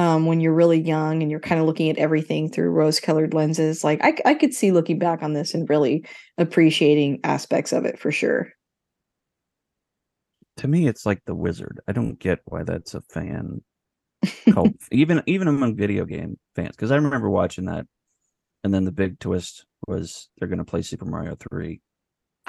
um, 0.00 0.24
when 0.24 0.40
you're 0.40 0.54
really 0.54 0.80
young 0.80 1.20
and 1.20 1.30
you're 1.30 1.40
kind 1.40 1.60
of 1.60 1.66
looking 1.66 1.90
at 1.90 1.98
everything 1.98 2.50
through 2.50 2.70
rose-colored 2.70 3.34
lenses, 3.34 3.84
like 3.84 4.00
I 4.24 4.34
could 4.34 4.54
see 4.54 4.72
looking 4.72 4.98
back 4.98 5.22
on 5.22 5.34
this 5.34 5.52
and 5.52 5.68
really 5.68 6.06
appreciating 6.38 7.20
aspects 7.22 7.72
of 7.72 7.84
it 7.84 7.98
for 7.98 8.10
sure. 8.10 8.52
to 10.56 10.68
me 10.68 10.86
it's 10.86 11.06
like 11.06 11.22
the 11.24 11.34
wizard 11.34 11.80
i 11.88 11.92
don't 11.92 12.18
get 12.18 12.40
why 12.44 12.62
that's 12.62 12.94
a 12.94 13.00
fan 13.00 13.62
cult 14.52 14.74
even 14.92 15.22
even 15.26 15.48
among 15.48 15.74
video 15.74 16.04
game 16.04 16.38
fans 16.54 16.76
because 16.76 16.90
i 16.90 16.96
remember 16.96 17.30
watching 17.30 17.64
that 17.64 17.86
and 18.62 18.74
then 18.74 18.84
the 18.84 18.92
big 18.92 19.18
twist 19.18 19.64
was 19.86 20.28
they're 20.36 20.48
going 20.48 20.58
to 20.58 20.64
play 20.64 20.82
super 20.82 21.06
mario 21.06 21.34
3 21.50 21.80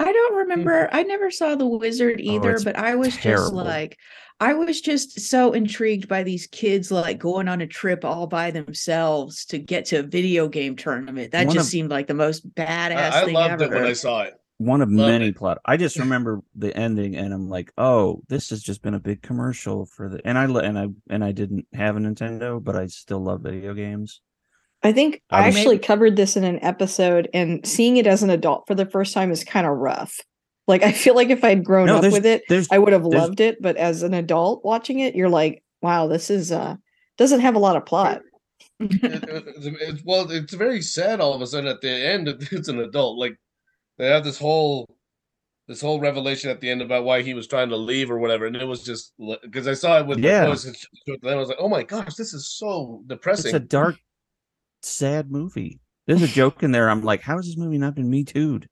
I 0.02 0.12
don't 0.12 0.36
remember. 0.36 0.90
I 0.92 1.04
never 1.04 1.30
saw 1.32 1.56
the 1.56 1.66
wizard 1.68 2.20
either, 2.20 2.52
Hmm. 2.54 2.58
Oh, 2.62 2.64
but 2.64 2.76
I 2.78 2.96
was 2.96 3.16
just 3.18 3.54
like, 3.54 3.98
I 4.40 4.54
was 4.54 4.82
just 4.82 5.20
so 5.20 5.54
intrigued 5.54 6.08
by 6.08 6.24
these 6.24 6.48
kids 6.48 6.92
like 6.92 7.20
going 7.20 7.48
on 7.48 7.62
a 7.62 7.68
trip 7.68 8.04
all 8.04 8.26
by 8.26 8.50
themselves 8.52 9.46
to 9.46 9.60
get 9.60 9.86
to 9.86 9.98
a 9.98 10.04
video 10.04 10.48
game 10.48 10.76
tournament. 10.76 11.32
That 11.32 11.46
One 11.48 11.56
just 11.56 11.68
of- 11.68 11.72
seemed 11.72 11.92
like 11.92 12.08
the 12.08 12.16
most 12.16 12.50
badass 12.56 13.12
I, 13.12 13.22
I 13.22 13.26
thing 13.26 13.34
loved 13.36 13.62
ever. 13.62 13.76
it 13.76 13.80
when 13.80 13.86
I 13.90 13.94
saw 13.94 14.22
it. 14.24 14.34
one 14.58 14.82
of 14.82 14.92
Love 14.92 15.08
many 15.10 15.28
it. 15.30 15.36
plot 15.36 15.58
i 15.66 15.76
just 15.78 15.98
remember 16.06 16.42
the 16.56 16.76
ending 16.78 17.16
and 17.16 17.34
i'm 17.34 17.50
like 17.50 17.72
oh 17.80 18.22
this 18.30 18.52
has 18.52 18.62
just 18.62 18.84
been 18.84 18.94
a 18.94 19.00
big 19.00 19.22
commercial 19.24 19.86
for 19.88 20.08
the 20.08 20.22
and 20.26 20.38
i 20.38 20.44
and 20.46 20.78
i 20.78 20.86
and 21.10 21.24
i 21.24 21.32
didn't 21.32 21.66
have 21.74 21.96
a 21.98 22.00
nintendo 22.00 22.64
but 22.64 22.76
i 22.76 22.86
still 22.86 23.20
love 23.24 23.42
video 23.42 23.74
games 23.74 24.22
I 24.84 24.92
think 24.92 25.22
I 25.30 25.44
I 25.44 25.48
was- 25.48 25.56
actually 25.58 25.80
covered 25.80 26.16
this 26.16 26.36
in 26.36 26.44
an 26.44 26.64
episode, 26.64 27.30
and 27.34 27.66
seeing 27.66 27.98
it 27.98 28.08
as 28.08 28.24
an 28.24 28.30
adult 28.30 28.64
for 28.68 28.76
the 28.76 28.86
first 28.86 29.14
time 29.14 29.32
is 29.32 29.44
kind 29.44 29.66
of 29.68 29.78
rough. 29.78 30.20
Like 30.68 30.84
I 30.84 30.92
feel 30.92 31.16
like 31.16 31.30
if 31.30 31.44
I'd 31.44 31.64
grown 31.66 31.88
no 31.88 31.98
up 31.98 32.04
with 32.12 32.26
it, 32.26 32.44
I 32.72 32.80
would 32.80 32.94
have 32.94 33.06
loved 33.06 33.40
it. 33.42 33.62
But 33.62 33.78
as 33.78 34.04
an 34.04 34.14
adult 34.14 34.64
watching 34.64 35.00
it, 35.00 35.16
you're 35.16 35.30
like, 35.30 35.64
wow, 35.82 36.08
this 36.08 36.30
is 36.30 36.52
uh 36.52 36.76
doesn't 37.18 37.42
have 37.42 37.56
a 37.56 37.60
lot 37.60 37.76
of 37.76 37.86
plot. 37.86 38.22
It- 38.80 39.04
it- 39.04 39.24
it's, 39.48 39.66
it's- 39.68 40.02
well, 40.06 40.30
it's 40.32 40.54
very 40.54 40.82
sad 40.82 41.20
all 41.20 41.34
of 41.34 41.42
a 41.42 41.48
sudden 41.48 41.68
at 41.70 41.82
the 41.82 41.90
end. 41.92 42.28
It's 42.52 42.68
an 42.70 42.80
adult. 42.80 43.18
Like 43.20 43.36
they 43.98 44.08
have 44.08 44.24
this 44.24 44.38
whole 44.40 44.86
this 45.68 45.82
whole 45.82 46.00
revelation 46.00 46.50
at 46.50 46.60
the 46.60 46.70
end 46.70 46.82
about 46.82 47.04
why 47.06 47.22
he 47.22 47.34
was 47.34 47.48
trying 47.48 47.70
to 47.70 47.78
leave 47.78 48.10
or 48.12 48.18
whatever, 48.20 48.46
and 48.46 48.56
it 48.56 48.66
was 48.68 48.84
just 48.84 49.14
because 49.44 49.68
I 49.68 49.74
saw 49.74 50.00
it 50.00 50.08
with 50.08 50.20
Yeah. 50.20 50.42
the 50.42 50.48
voice, 50.50 50.66
and 50.66 50.76
then 51.22 51.34
I 51.34 51.36
was 51.38 51.50
like, 51.50 51.58
oh 51.60 51.70
my 51.70 51.84
gosh, 51.84 52.16
this 52.16 52.34
is 52.34 52.50
so 52.50 53.04
depressing. 53.08 53.50
it's 53.50 53.56
a 53.56 53.60
dark 53.60 53.96
sad 54.82 55.32
movie 55.32 55.80
there's 56.08 56.22
a 56.22 56.28
joke 56.28 56.64
in 56.64 56.72
there 56.72 56.90
i'm 56.90 57.02
like 57.04 57.22
how 57.22 57.36
has 57.38 57.46
this 57.46 57.58
movie 57.58 57.78
not 57.78 57.96
been 57.96 58.10
me 58.10 58.24
too'd 58.24 58.68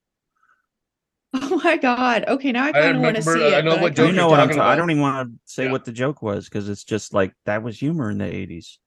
oh 1.34 1.62
my 1.63 1.78
god. 1.78 2.26
Okay, 2.28 2.52
now 2.52 2.65
I 2.65 2.69
I 2.69 2.72
kind 2.72 2.95
of 2.95 3.02
want 3.04 3.15
to 3.15 3.22
remember- 3.22 3.50
see 3.50 3.56
I 3.56 3.60
it. 3.60 3.65
know 3.65 3.78
what 3.78 3.95
kinda 3.95 4.10
you 4.10 4.15
know 4.15 4.22
you're 4.24 4.30
what 4.32 4.39
I'm. 4.39 4.48
talking 4.48 4.62
ta- 4.62 4.69
I 4.69 4.76
don't 4.76 4.89
even 4.89 5.02
want 5.04 5.30
to 5.32 5.39
say 5.45 5.65
Yeah. 5.65 5.72
what 5.72 5.86
the 5.86 5.91
joke 5.91 6.24
was 6.24 6.45
because 6.45 6.67
it's 6.67 6.84
just 6.84 7.13
like 7.13 7.34
that 7.45 7.62
was 7.62 7.78
humor 7.78 8.10
in 8.10 8.17
the 8.17 8.26
'80s, 8.26 8.80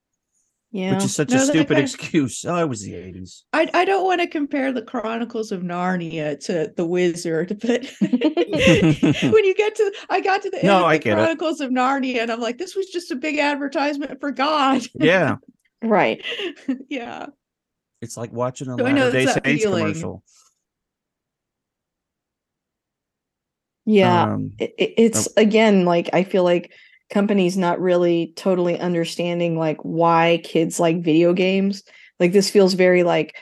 Yeah. 0.72 0.94
which 0.94 1.04
is 1.04 1.14
such 1.14 1.30
No, 1.30 1.36
a 1.36 1.40
stupid 1.40 1.68
kinda- 1.68 1.82
excuse. 1.82 2.44
Oh, 2.44 2.56
it 2.56 2.68
was 2.68 2.82
the 2.82 2.94
'80s. 2.94 3.44
I, 3.52 3.70
I 3.72 3.84
don't 3.84 4.04
want 4.04 4.22
to 4.22 4.26
compare 4.26 4.72
the 4.72 4.82
Chronicles 4.82 5.52
of 5.52 5.62
Narnia 5.62 6.36
to 6.46 6.72
the 6.76 6.84
Wizard, 6.84 7.60
but 7.62 7.84
when 8.00 9.44
you 9.44 9.54
get 9.54 9.76
to, 9.76 9.92
I 10.10 10.20
got 10.20 10.42
to 10.42 10.50
the 10.50 10.58
end 10.58 10.66
No, 10.66 10.78
of 10.80 10.84
I 10.86 10.96
the 10.98 11.04
get 11.04 11.12
it. 11.12 11.22
Chronicles 11.22 11.60
of 11.60 11.70
Narnia, 11.70 12.22
and 12.22 12.32
I'm 12.32 12.40
like, 12.40 12.58
this 12.58 12.74
was 12.74 12.86
just 12.86 13.12
a 13.12 13.14
big 13.16 13.38
advertisement 13.38 14.18
for 14.18 14.32
God. 14.32 14.82
yeah, 14.94 15.36
right. 15.82 16.24
yeah. 16.88 17.26
it's 18.00 18.16
like 18.16 18.32
watching 18.32 18.68
a 18.68 18.76
So 18.76 18.86
I 18.86 18.92
know 18.92 19.06
Latter 19.06 19.12
Day 19.12 19.22
it's 19.24 19.32
Saints 19.34 19.64
appealing. 19.64 19.84
commercial. 19.86 20.22
Yeah. 23.84 24.22
Um, 24.24 24.52
it, 24.58 24.74
it- 24.78 24.94
it's 24.96 25.28
again 25.36 25.84
like 25.84 26.10
I 26.12 26.24
feel 26.24 26.44
like 26.44 26.72
companies 27.10 27.56
not 27.56 27.80
really 27.80 28.32
totally 28.36 28.78
understanding 28.78 29.58
like 29.58 29.78
why 29.82 30.40
kids 30.44 30.78
like 30.80 31.02
video 31.02 31.32
games. 31.32 31.82
Like 32.20 32.32
this 32.32 32.50
feels 32.50 32.74
very 32.74 33.02
like 33.02 33.34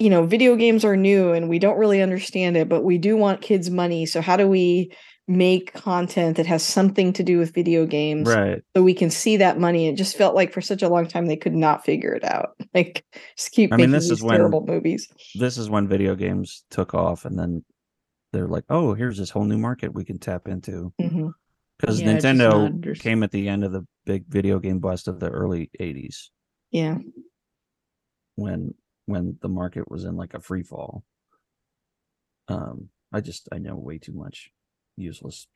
you 0.00 0.10
know, 0.10 0.26
video 0.26 0.56
games 0.56 0.84
are 0.84 0.96
new 0.96 1.32
and 1.32 1.48
we 1.48 1.60
don't 1.60 1.78
really 1.78 2.02
understand 2.02 2.56
it, 2.56 2.68
but 2.68 2.82
we 2.82 2.98
do 2.98 3.16
want 3.16 3.40
kids 3.40 3.70
money. 3.70 4.04
So 4.06 4.20
how 4.20 4.36
do 4.36 4.48
we 4.48 4.90
make 5.26 5.72
content 5.72 6.36
that 6.36 6.44
has 6.46 6.62
something 6.62 7.12
to 7.14 7.22
do 7.22 7.38
with 7.38 7.54
video 7.54 7.86
games 7.86 8.28
right. 8.28 8.62
so 8.76 8.82
we 8.82 8.92
can 8.92 9.08
see 9.10 9.38
that 9.38 9.58
money. 9.58 9.88
It 9.88 9.96
just 9.96 10.16
felt 10.18 10.34
like 10.34 10.52
for 10.52 10.60
such 10.60 10.82
a 10.82 10.88
long 10.88 11.06
time 11.06 11.26
they 11.26 11.36
could 11.36 11.54
not 11.54 11.84
figure 11.84 12.12
it 12.12 12.24
out. 12.24 12.50
Like 12.74 13.04
just 13.36 13.52
keep 13.52 13.72
I 13.72 13.76
making 13.76 13.90
mean, 13.92 13.98
this 13.98 14.08
these 14.08 14.18
is 14.18 14.22
when- 14.22 14.36
terrible 14.36 14.66
movies. 14.66 15.08
This 15.36 15.56
is 15.56 15.70
when 15.70 15.86
video 15.86 16.16
games 16.16 16.64
took 16.70 16.92
off, 16.92 17.24
and 17.24 17.38
then 17.38 17.64
they're 18.32 18.48
like, 18.48 18.64
"Oh, 18.68 18.94
here's 18.94 19.16
this 19.16 19.30
whole 19.30 19.44
new 19.44 19.58
market 19.58 19.94
we 19.94 20.04
can 20.04 20.18
tap 20.18 20.48
into." 20.48 20.92
Because 20.98 22.00
Yeah, 22.00 22.14
just 22.14 22.24
not 22.36 22.72
Nintendo 22.72 22.98
came 23.00 23.22
at 23.22 23.30
the 23.30 23.48
end 23.48 23.62
of 23.62 23.70
the 23.70 23.86
big 24.06 24.26
video 24.28 24.58
game 24.58 24.80
bust 24.80 25.06
of 25.06 25.20
the 25.20 25.28
early 25.30 25.70
'80s, 25.78 26.30
Yeah. 26.72 26.98
when 28.34 28.74
when 29.06 29.38
the 29.40 29.48
market 29.48 29.88
was 29.88 30.02
in 30.04 30.16
like 30.16 30.34
a 30.34 30.40
free 30.40 30.64
fall. 30.64 31.04
Um, 32.48 32.88
I 33.12 33.20
just 33.20 33.48
I 33.52 33.58
know 33.58 33.76
way 33.76 33.98
too 33.98 34.12
much 34.14 34.50
useless 34.96 35.46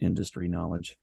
industry 0.00 0.48
knowledge. 0.48 0.96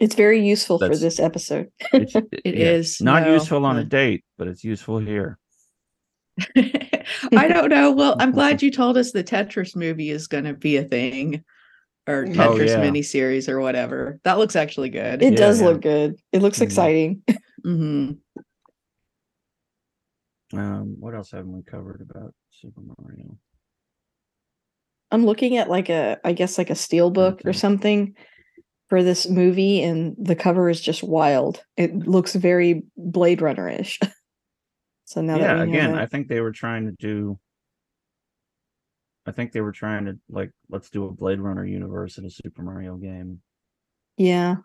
It's 0.00 0.14
very 0.14 0.44
useful 0.46 0.78
for 0.78 0.86
That's- 0.86 1.00
this 1.00 1.20
episode. 1.20 1.70
It's, 1.92 2.14
It 2.44 2.56
yeah, 2.56 2.70
is, 2.72 3.00
not 3.00 3.22
no, 3.22 3.34
useful 3.34 3.64
on 3.64 3.78
a 3.78 3.84
date, 3.84 4.24
but 4.38 4.48
it's 4.48 4.64
useful 4.64 4.98
here. 4.98 5.38
I 6.56 7.46
don't 7.48 7.68
know. 7.68 7.92
Well, 7.92 8.16
I'm 8.18 8.32
glad 8.32 8.62
you 8.62 8.70
told 8.70 8.96
us 8.96 9.12
the 9.12 9.22
Tetris 9.22 9.76
movie 9.76 10.10
is 10.10 10.26
going 10.26 10.44
to 10.44 10.54
be 10.54 10.76
a 10.76 10.84
thing 10.84 11.44
or 12.08 12.24
Oh, 12.26 12.30
Tetris 12.30 12.68
yeah. 12.68 12.80
miniseries 12.82 13.48
or 13.48 13.60
whatever. 13.60 14.18
That 14.24 14.38
looks 14.38 14.56
actually 14.56 14.88
good. 14.90 15.22
It 15.22 15.32
Yeah, 15.34 15.38
does 15.38 15.60
yeah. 15.60 15.66
look 15.68 15.82
good. 15.82 16.16
It 16.32 16.42
looks 16.42 16.58
Mhm. 16.58 16.62
exciting. 16.62 17.22
hmm 17.62 18.10
Um, 20.52 20.96
what 20.98 21.14
else 21.14 21.30
haven't 21.30 21.52
we 21.52 21.62
covered 21.62 22.00
about 22.00 22.34
Super 22.50 22.80
Mario? 22.98 23.38
I'm 25.12 25.24
looking 25.26 25.56
at 25.58 25.68
like 25.70 25.88
a, 25.90 26.18
I 26.24 26.32
guess 26.32 26.58
like 26.58 26.70
a 26.70 26.74
steel 26.74 27.10
book 27.10 27.42
or 27.44 27.52
something 27.52 28.16
for 28.88 29.02
this 29.02 29.28
movie, 29.28 29.82
and 29.82 30.16
the 30.18 30.34
cover 30.34 30.68
is 30.68 30.80
just 30.80 31.02
wild. 31.02 31.62
It 31.76 31.94
looks 31.94 32.34
very 32.34 32.82
Blade 32.96 33.40
Runner 33.42 33.68
ish. 33.68 34.00
so 35.04 35.20
now 35.20 35.38
that 35.38 35.56
yeah, 35.58 35.62
again, 35.62 35.94
it- 35.94 36.00
I 36.02 36.06
think 36.06 36.28
they 36.28 36.40
were 36.40 36.52
trying 36.52 36.86
to 36.86 36.92
do. 36.92 37.38
I 39.24 39.30
think 39.30 39.52
they 39.52 39.60
were 39.60 39.70
trying 39.72 40.06
to 40.06 40.18
like 40.28 40.50
let's 40.68 40.90
do 40.90 41.04
a 41.06 41.12
Blade 41.12 41.38
Runner 41.40 41.64
universe 41.64 42.18
in 42.18 42.24
a 42.24 42.30
Super 42.30 42.62
Mario 42.62 42.96
game 42.96 43.40
yeah, 44.16 44.56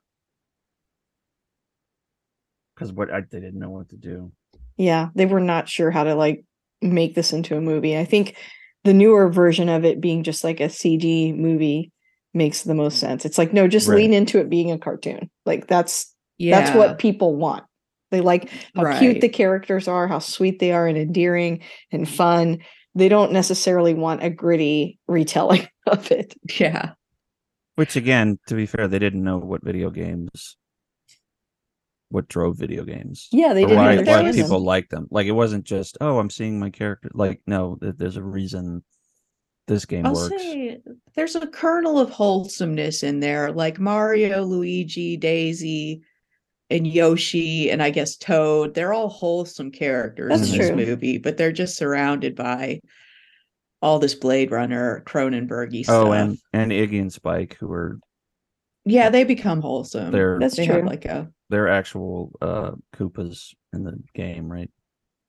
because 2.75 2.91
what 2.91 3.11
I 3.13 3.21
they 3.21 3.39
didn't 3.39 3.59
know 3.59 3.69
what 3.69 3.89
to 3.89 3.97
do. 3.97 4.31
yeah, 4.77 5.09
they 5.15 5.25
were 5.25 5.39
not 5.39 5.69
sure 5.69 5.91
how 5.91 6.03
to 6.03 6.15
like 6.15 6.43
make 6.81 7.15
this 7.15 7.33
into 7.33 7.55
a 7.57 7.61
movie. 7.61 7.97
I 7.97 8.05
think 8.05 8.35
the 8.83 8.93
newer 8.93 9.29
version 9.29 9.69
of 9.69 9.85
it 9.85 9.99
being 10.01 10.23
just 10.23 10.43
like 10.43 10.59
a 10.59 10.65
CG 10.69 11.35
movie 11.35 11.91
makes 12.33 12.63
the 12.63 12.75
most 12.75 12.97
mm. 12.97 13.01
sense. 13.01 13.25
It's 13.25 13.37
like 13.37 13.53
no, 13.53 13.67
just 13.67 13.87
Right. 13.87 13.97
lean 13.97 14.13
into 14.13 14.39
it 14.39 14.49
being 14.49 14.71
a 14.71 14.77
cartoon. 14.77 15.29
Like 15.45 15.67
that's 15.67 16.13
Yeah. 16.37 16.59
that's 16.59 16.75
what 16.75 16.99
people 16.99 17.35
want. 17.35 17.63
They 18.11 18.21
like 18.21 18.49
how 18.75 18.97
cute 18.99 19.19
the 19.21 19.29
characters 19.29 19.87
are, 19.87 20.07
how 20.07 20.19
sweet 20.19 20.59
they 20.59 20.71
are 20.71 20.87
and 20.87 20.97
endearing 20.97 21.61
and 21.91 22.07
fun. 22.07 22.59
They 22.95 23.09
don't 23.09 23.33
necessarily 23.33 23.93
want 23.93 24.23
a 24.23 24.29
gritty 24.29 24.97
retelling 25.07 25.67
of 25.87 26.09
it. 26.11 26.33
Yeah. 26.59 26.91
Which 27.75 27.95
again, 27.95 28.39
to 28.47 28.55
be 28.55 28.65
fair, 28.65 28.87
they 28.87 28.97
didn't 28.97 29.23
know 29.23 29.37
what 29.37 29.63
video 29.63 29.91
games, 29.91 30.57
what 32.09 32.27
drove 32.27 32.57
video 32.57 32.83
games. 32.83 33.27
Yeah, 33.31 33.53
they 33.53 33.61
didn't 33.61 33.77
why, 33.77 33.97
why 33.97 34.23
them. 34.23 34.33
people 34.33 34.59
like 34.59 34.89
them. 34.89 35.07
Like 35.11 35.27
it 35.27 35.31
wasn't 35.31 35.65
just 35.65 35.97
oh, 36.01 36.19
I'm 36.19 36.29
seeing 36.29 36.59
my 36.59 36.69
character. 36.69 37.09
Like 37.13 37.41
no, 37.47 37.77
there's 37.81 38.17
a 38.17 38.23
reason 38.23 38.83
this 39.67 39.85
game 39.85 40.05
I'll 40.05 40.13
works. 40.13 40.29
say 40.41 40.79
there's 41.15 41.35
a 41.35 41.45
kernel 41.47 41.99
of 41.99 42.09
wholesomeness 42.09 43.03
in 43.03 43.19
there, 43.19 43.51
like 43.51 43.79
Mario, 43.79 44.43
Luigi, 44.43 45.17
Daisy, 45.17 46.01
and 46.69 46.87
Yoshi, 46.87 47.69
and 47.69 47.83
I 47.83 47.89
guess 47.89 48.15
Toad. 48.15 48.73
They're 48.73 48.93
all 48.93 49.09
wholesome 49.09 49.71
characters 49.71 50.29
That's 50.29 50.51
in 50.51 50.57
this 50.57 50.67
true. 50.69 50.77
movie, 50.77 51.17
but 51.17 51.37
they're 51.37 51.51
just 51.51 51.75
surrounded 51.77 52.35
by 52.35 52.79
all 53.81 53.99
this 53.99 54.15
Blade 54.15 54.51
Runner 54.51 55.03
Cronenbergy 55.05 55.83
stuff. 55.83 56.07
Oh, 56.07 56.11
and 56.13 56.37
and 56.53 56.71
Iggy 56.71 57.01
and 57.01 57.11
Spike, 57.11 57.57
who 57.59 57.71
are 57.71 57.99
yeah, 58.85 59.09
they 59.09 59.25
become 59.25 59.61
wholesome. 59.61 60.11
They're- 60.13 60.39
That's 60.39 60.55
they 60.55 60.65
true. 60.65 60.75
have 60.75 60.85
like 60.85 61.03
a 61.03 61.29
they're 61.49 61.67
actual 61.67 62.31
uh 62.41 62.71
Koopas 62.95 63.53
in 63.73 63.83
the 63.83 63.97
game, 64.13 64.51
right? 64.51 64.69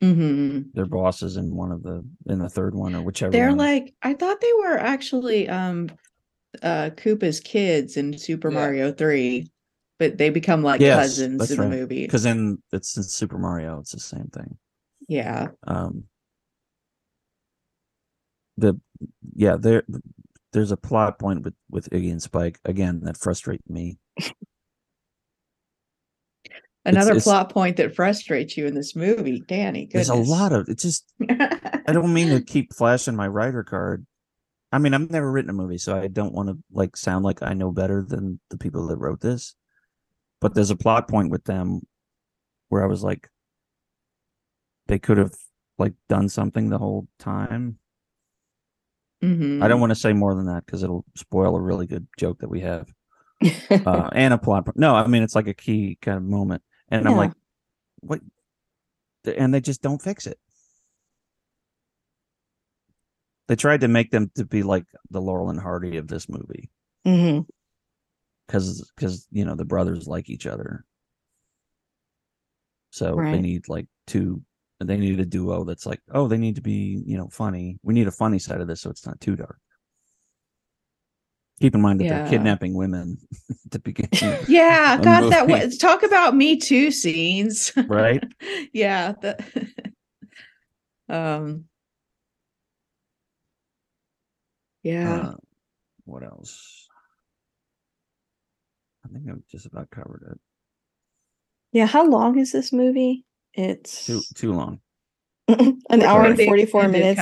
mhm. 0.03 0.71
They're 0.75 0.87
bosses 0.87 1.37
in 1.37 1.55
one 1.55 1.73
of 1.73 1.83
the 1.83 2.05
in 2.27 2.39
the 2.39 2.49
third 2.49 2.75
one 2.75 2.95
or 2.95 3.03
whichever. 3.03 3.33
They're 3.33 3.49
one. 3.49 3.59
like 3.59 3.95
I 4.03 4.15
thought 4.15 4.41
they 4.41 4.53
were 4.55 4.79
actually 4.79 5.49
um 5.49 5.89
uh 6.63 6.91
Koopa's 6.97 7.41
kids 7.41 7.97
in 7.97 8.17
Super 8.17 8.51
Yeah. 8.51 8.55
Mario 8.55 8.93
3, 8.93 9.51
but 9.99 10.19
they 10.19 10.31
become 10.31 10.63
like 10.63 10.81
Yes, 10.81 11.17
cousins 11.17 11.51
in 11.51 11.59
right. 11.59 11.71
the 11.71 11.77
movie. 11.77 12.07
because 12.07 12.25
in 12.27 12.63
it's 12.73 12.97
in 12.97 13.03
Super 13.03 13.39
Mario, 13.39 13.81
it's 13.81 13.93
the 13.93 14.01
same 14.01 14.29
thing. 14.33 14.57
Yeah. 15.09 15.49
Um, 15.67 16.05
the 18.57 18.81
yeah, 19.35 19.57
there 19.57 19.85
there's 20.53 20.73
a 20.73 20.77
plot 20.77 21.19
point 21.19 21.43
with 21.45 21.55
with 21.71 21.89
Iggy 21.91 22.11
and 22.11 22.23
Spike 22.23 22.59
again 22.65 23.01
that 23.05 23.17
frustrate 23.17 23.69
me. 23.69 23.99
Another 26.85 27.11
it's- 27.11 27.25
plot 27.25 27.51
point 27.51 27.77
that 27.77 27.95
frustrates 27.95 28.57
you 28.57 28.67
in 28.67 28.75
this 28.75 28.97
movie, 28.97 29.41
Danny. 29.47 29.89
There's 29.93 30.09
a 30.09 30.15
lot 30.15 30.53
of 30.53 30.69
it. 30.69 30.79
Just 30.79 31.05
I 31.29 31.93
don't 31.93 32.13
mean 32.15 32.29
to 32.31 32.41
keep 32.43 32.73
flashing 32.75 33.17
my 33.17 33.29
writer 33.29 33.63
card. 33.65 34.07
I 34.73 34.79
mean, 34.79 34.95
I've 34.95 35.11
never 35.11 35.31
written 35.31 35.51
a 35.51 35.55
movie, 35.55 35.79
so 35.79 35.97
I 35.99 36.09
don't 36.09 36.35
want 36.35 36.49
to 36.51 36.59
like 36.73 36.97
sound 36.97 37.25
like 37.25 37.43
I 37.43 37.55
know 37.55 37.73
better 37.73 38.03
than 38.07 38.39
the 38.51 38.59
people 38.59 38.87
that 38.89 38.97
wrote 38.99 39.21
this. 39.21 39.55
But 40.41 40.55
there's 40.55 40.71
a 40.71 40.77
plot 40.77 41.09
point 41.09 41.31
with 41.31 41.45
them 41.45 41.83
where 42.69 42.83
I 42.85 42.87
was 42.87 43.03
like, 43.03 43.29
they 44.87 44.99
could 44.99 45.19
have 45.19 45.33
like 45.79 45.95
done 46.09 46.29
something 46.29 46.69
the 46.71 46.79
whole 46.79 47.09
time. 47.19 47.79
Mhm. 49.23 49.63
I 49.63 49.69
don't 49.69 49.81
want 49.81 49.91
to 49.91 49.97
say 49.99 50.13
more 50.13 50.35
than 50.35 50.47
that 50.47 50.65
because 50.65 50.83
it'll 50.83 51.05
spoil 51.17 51.57
a 51.57 51.61
really 51.61 51.87
good 51.87 52.07
joke 52.19 52.39
that 52.41 52.49
we 52.51 52.61
have 52.61 52.89
uh, 53.71 54.09
and 54.13 54.33
a 54.33 54.39
plot. 54.39 54.67
point. 54.67 54.77
No, 54.77 54.95
I 54.95 55.07
mean 55.07 55.23
it's 55.23 55.35
like 55.35 55.49
a 55.49 55.55
key 55.55 55.99
kind 56.01 56.17
of 56.19 56.23
moment, 56.23 56.63
and 56.91 57.07
I'm 57.09 57.17
like, 57.17 57.33
what? 58.01 58.21
And 59.25 59.53
they 59.53 59.61
just 59.61 59.83
don't 59.83 60.01
fix 60.01 60.27
it. 60.27 60.39
They 63.49 63.57
tried 63.57 63.81
to 63.81 63.89
make 63.89 64.11
them 64.11 64.31
to 64.37 64.45
be 64.45 64.63
like 64.63 64.85
the 65.11 65.21
Laurel 65.21 65.51
and 65.51 65.59
Hardy 65.59 65.97
of 65.97 66.07
this 66.07 66.29
movie 66.29 66.71
mm-hmm. 67.07 67.41
because 68.47 68.91
because 68.95 69.27
you 69.31 69.45
know 69.45 69.55
the 69.55 69.65
brothers 69.65 70.07
like 70.07 70.29
each 70.29 70.47
other, 70.47 70.85
so 72.91 73.17
they 73.17 73.41
need 73.41 73.69
like 73.69 73.87
two. 74.07 74.43
They 74.81 74.97
need 74.97 75.19
a 75.19 75.27
duo 75.27 75.65
that's 75.65 75.87
like, 75.87 76.01
oh, 76.13 76.29
they 76.29 76.39
need 76.39 76.55
to 76.57 76.61
be 76.61 77.03
you 77.05 77.17
know 77.17 77.29
funny. 77.29 77.79
We 77.83 77.95
need 77.95 78.07
a 78.07 78.13
funny 78.13 78.39
side 78.39 78.61
of 78.61 78.69
this, 78.69 78.83
so 78.83 78.91
it's 78.91 79.07
not 79.07 79.21
too 79.21 79.35
dark. 79.35 79.59
Keep 81.61 81.75
in 81.75 81.81
mind 81.81 82.01
that 82.01 82.05
Yeah. 82.05 82.19
they're 82.21 82.31
kidnapping 82.31 82.75
women 82.75 83.19
at 83.51 83.71
the 83.73 83.79
beginning. 83.81 84.39
Yeah, 84.47 84.95
a 85.01 85.03
God, 85.03 85.33
that 85.33 85.49
movie. 85.49 85.65
was 85.67 85.77
talk 85.79 86.03
about 86.05 86.37
Me 86.37 86.57
Too 86.57 86.91
scenes. 86.93 87.73
Right? 87.89 88.23
yeah. 88.73 89.13
The, 89.21 89.73
um 91.09 91.65
Yeah. 94.85 95.21
Uh, 95.21 95.35
what 96.05 96.23
else? 96.23 96.87
I 99.05 99.09
think 99.09 99.29
I've 99.29 99.47
just 99.51 99.67
about 99.67 99.91
covered 99.91 100.23
it. 100.31 100.39
Yeah, 101.73 101.87
how 101.87 102.07
long 102.07 102.39
is 102.39 102.53
this 102.53 102.73
movie? 102.73 103.25
It's 103.55 104.07
Too 104.07 104.21
too 104.35 104.53
long. 104.53 104.81
an 105.49 106.03
hour 106.03 106.25
and 106.25 106.39
44 106.39 106.89
minutes. 106.89 107.21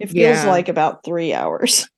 It 0.00 0.06
feels 0.10 0.14
Yeah. 0.14 0.46
like 0.46 0.68
about 0.68 1.04
three 1.04 1.32
hours. 1.32 1.88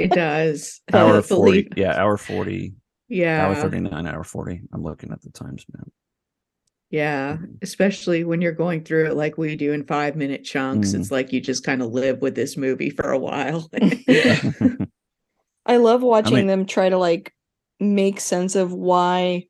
It 0.00 0.10
does. 0.10 0.80
Hour 0.92 1.16
Uh, 1.18 1.22
forty. 1.22 1.62
believe- 1.64 1.68
Yeah, 1.78 1.94
hour 2.00 2.16
forty. 2.16 2.74
Yeah. 3.08 3.46
Hour 3.46 3.54
thirty 3.56 3.80
nine. 3.80 4.06
Hour 4.06 4.24
forty. 4.24 4.62
I'm 4.72 4.82
looking 4.82 5.10
at 5.12 5.20
the 5.22 5.30
times 5.30 5.64
now. 5.76 5.84
Yeah, 6.90 7.38
Mhm. 7.38 7.56
especially 7.62 8.22
when 8.24 8.40
you're 8.40 8.52
going 8.52 8.84
through 8.84 9.06
it 9.06 9.14
like 9.16 9.36
we 9.36 9.56
do 9.56 9.72
in 9.72 9.84
five 9.84 10.14
minute 10.16 10.44
chunks. 10.44 10.90
Mhm. 10.92 11.00
It's 11.00 11.10
like 11.10 11.32
you 11.32 11.40
just 11.40 11.64
kind 11.64 11.82
of 11.82 11.92
live 11.92 12.22
with 12.22 12.34
this 12.34 12.56
movie 12.56 12.90
for 12.90 13.10
a 13.10 13.18
while. 13.18 13.68
I 15.66 15.76
love 15.76 16.02
watching 16.02 16.34
mean- 16.36 16.46
them 16.46 16.66
try 16.66 16.88
to 16.88 16.98
like 16.98 17.32
make 17.80 18.20
sense 18.20 18.54
of 18.54 18.72
why. 18.72 19.46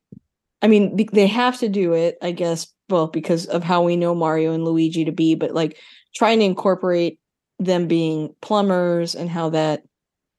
I 0.61 0.67
mean, 0.67 0.95
they 1.13 1.27
have 1.27 1.59
to 1.59 1.69
do 1.69 1.93
it, 1.93 2.17
I 2.21 2.31
guess, 2.31 2.73
well, 2.89 3.07
because 3.07 3.45
of 3.45 3.63
how 3.63 3.83
we 3.83 3.95
know 3.97 4.15
Mario 4.15 4.53
and 4.53 4.63
Luigi 4.65 5.05
to 5.05 5.11
be, 5.11 5.35
but 5.35 5.53
like 5.53 5.77
trying 6.15 6.39
to 6.39 6.45
incorporate 6.45 7.19
them 7.59 7.87
being 7.87 8.33
plumbers 8.41 9.13
and 9.15 9.29
how 9.29 9.49
that 9.49 9.83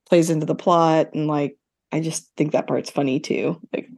plays 0.08 0.30
into 0.30 0.46
the 0.46 0.54
plot. 0.54 1.10
And 1.14 1.26
like, 1.26 1.56
I 1.92 2.00
just 2.00 2.30
think 2.36 2.52
that 2.52 2.66
part's 2.66 2.90
funny 2.90 3.20
too. 3.20 3.60
Like, 3.72 3.88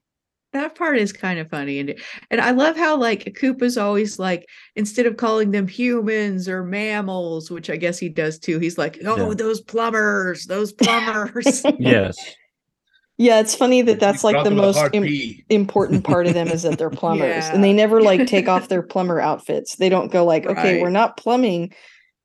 that 0.54 0.74
part 0.74 0.96
is 0.98 1.12
kind 1.12 1.38
of 1.38 1.50
funny 1.50 1.78
and 1.78 1.94
and 2.30 2.40
I 2.40 2.52
love 2.52 2.74
how 2.74 2.96
like 2.96 3.36
Koopa's 3.38 3.76
always 3.76 4.18
like 4.18 4.46
instead 4.76 5.04
of 5.04 5.18
calling 5.18 5.50
them 5.50 5.68
humans 5.68 6.48
or 6.48 6.64
mammals, 6.64 7.50
which 7.50 7.68
I 7.68 7.76
guess 7.76 7.98
he 7.98 8.08
does 8.08 8.38
too, 8.38 8.58
he's 8.58 8.78
like, 8.78 8.98
"Oh, 9.04 9.28
Yeah. 9.28 9.34
those 9.34 9.60
plumbers, 9.60 10.46
those 10.46 10.72
plumbers." 10.82 11.62
yes. 11.78 12.16
Yeah, 13.18 13.40
it's 13.40 13.54
funny 13.54 13.82
that 13.82 14.00
that's 14.00 14.22
like 14.24 14.42
the 14.44 14.50
most 14.50 14.78
im- 14.94 15.42
important 15.50 16.04
part 16.04 16.26
of 16.26 16.34
them 16.34 16.48
is 16.48 16.62
that 16.62 16.78
they're 16.78 16.88
plumbers 17.04 17.28
Yeah. 17.48 17.54
and 17.54 17.62
they 17.62 17.72
never 17.74 18.00
like 18.00 18.26
take 18.26 18.48
off 18.48 18.68
their 18.68 18.82
plumber 18.82 19.20
outfits. 19.20 19.76
They 19.76 19.88
don't 19.90 20.10
go 20.10 20.24
like, 20.24 20.46
okay, 20.46 20.80
we're 20.80 20.88
not 20.88 21.16
plumbing, 21.18 21.74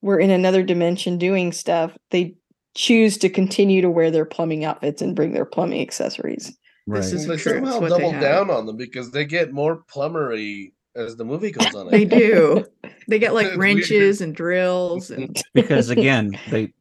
we're 0.01 0.19
in 0.19 0.29
another 0.29 0.63
dimension 0.63 1.17
doing 1.17 1.51
stuff. 1.51 1.91
They 2.11 2.35
choose 2.75 3.17
to 3.19 3.29
continue 3.29 3.81
to 3.81 3.89
wear 3.89 4.09
their 4.11 4.25
plumbing 4.25 4.65
outfits 4.65 5.01
and 5.01 5.15
bring 5.15 5.33
their 5.33 5.45
plumbing 5.45 5.81
accessories. 5.81 6.55
Right. 6.87 7.01
This 7.01 7.13
is 7.13 7.27
They 7.27 7.37
true. 7.37 7.53
somehow 7.55 7.79
what 7.79 7.89
double 7.89 8.11
down 8.13 8.49
on 8.49 8.65
them 8.65 8.75
because 8.77 9.11
they 9.11 9.25
get 9.25 9.53
more 9.53 9.83
plumbery 9.87 10.73
as 10.95 11.15
the 11.15 11.23
movie 11.25 11.51
goes 11.51 11.73
on. 11.75 11.89
They 11.89 12.05
do. 12.05 12.65
They 13.09 13.19
get 13.19 13.33
like 13.33 13.57
wrenches 13.57 14.21
and 14.21 14.33
drills 14.33 15.11
and 15.11 15.37
because 15.53 15.89
again, 15.89 16.39
they 16.49 16.73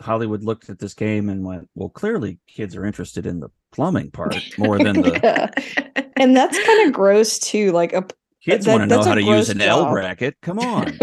Hollywood 0.00 0.42
looked 0.42 0.70
at 0.70 0.80
this 0.80 0.92
game 0.92 1.28
and 1.28 1.44
went, 1.44 1.68
"Well, 1.76 1.88
clearly 1.88 2.38
kids 2.48 2.74
are 2.74 2.84
interested 2.84 3.26
in 3.26 3.38
the 3.38 3.48
plumbing 3.70 4.10
part 4.10 4.36
more 4.58 4.76
than 4.78 5.02
the 5.02 5.20
Yeah. 5.22 6.02
And 6.16 6.36
that's 6.36 6.58
kind 6.66 6.88
of 6.88 6.92
gross 6.92 7.38
too. 7.38 7.70
Like 7.70 7.92
a 7.92 8.04
kids 8.44 8.64
that- 8.66 8.72
want 8.72 8.82
to 8.82 8.86
know 8.88 8.96
that's 8.96 9.06
a 9.06 9.10
how 9.10 9.14
to 9.14 9.20
use 9.20 9.46
gross 9.46 9.48
an 9.50 9.60
L 9.60 9.88
bracket." 9.92 10.36
Come 10.42 10.58
on. 10.58 10.98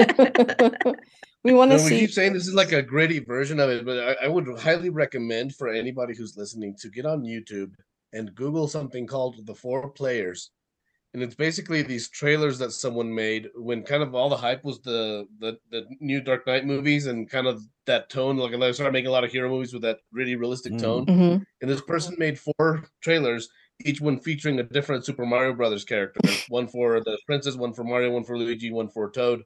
We 1.45 1.53
want 1.53 1.71
to 1.71 1.77
No, 1.77 1.83
we 1.83 1.89
keep 1.91 2.11
saying 2.11 2.33
this 2.33 2.47
is 2.47 2.53
like 2.53 2.73
a 2.73 2.81
gritty 2.81 3.19
version 3.19 3.59
of 3.59 3.69
it, 3.69 3.85
but 3.85 3.97
I, 3.99 4.25
I 4.25 4.27
would 4.27 4.47
highly 4.59 4.89
recommend 4.89 5.55
for 5.55 5.69
anybody 5.69 6.13
who's 6.15 6.35
listening 6.35 6.75
to 6.81 6.89
get 6.89 7.05
on 7.05 7.23
YouTube 7.23 7.71
and 8.11 8.33
Google 8.35 8.67
something 8.67 9.05
called 9.07 9.45
the 9.45 9.53
Four 9.55 9.89
Players, 9.91 10.49
and 11.13 11.21
it's 11.23 11.35
basically 11.35 11.81
these 11.81 12.09
trailers 12.09 12.57
that 12.59 12.71
someone 12.71 13.13
made 13.13 13.49
when 13.55 13.83
kind 13.83 14.03
of 14.03 14.13
all 14.15 14.27
the 14.29 14.35
hype 14.47 14.63
was 14.65 14.79
the 14.81 15.25
the, 15.39 15.57
the 15.71 15.85
new 16.01 16.19
Dark 16.19 16.45
Knight 16.47 16.65
movies 16.65 17.05
and 17.05 17.29
kind 17.29 17.47
of 17.47 17.61
that 17.85 18.09
tone. 18.09 18.35
Like 18.37 18.51
they 18.59 18.73
started 18.73 18.91
making 18.93 19.07
a 19.07 19.11
lot 19.17 19.23
of 19.23 19.31
hero 19.31 19.49
movies 19.49 19.71
with 19.73 19.83
that 19.83 19.99
really 20.11 20.35
realistic 20.35 20.73
Mm. 20.73 20.81
tone. 20.81 21.05
Mhm. 21.05 21.45
And 21.61 21.69
this 21.71 21.81
person 21.81 22.15
made 22.17 22.37
four 22.39 22.85
trailers, 23.01 23.47
each 23.85 24.01
one 24.01 24.19
featuring 24.19 24.59
a 24.59 24.63
different 24.63 25.05
Super 25.05 25.25
Mario 25.25 25.53
Brothers 25.53 25.85
character. 25.85 26.19
one 26.49 26.67
for 26.67 26.99
the 27.01 27.17
princess, 27.25 27.55
one 27.55 27.73
for 27.73 27.83
Mario, 27.83 28.11
one 28.11 28.23
for 28.23 28.37
Luigi, 28.37 28.71
one 28.71 28.89
for 28.89 29.09
Toad. 29.11 29.43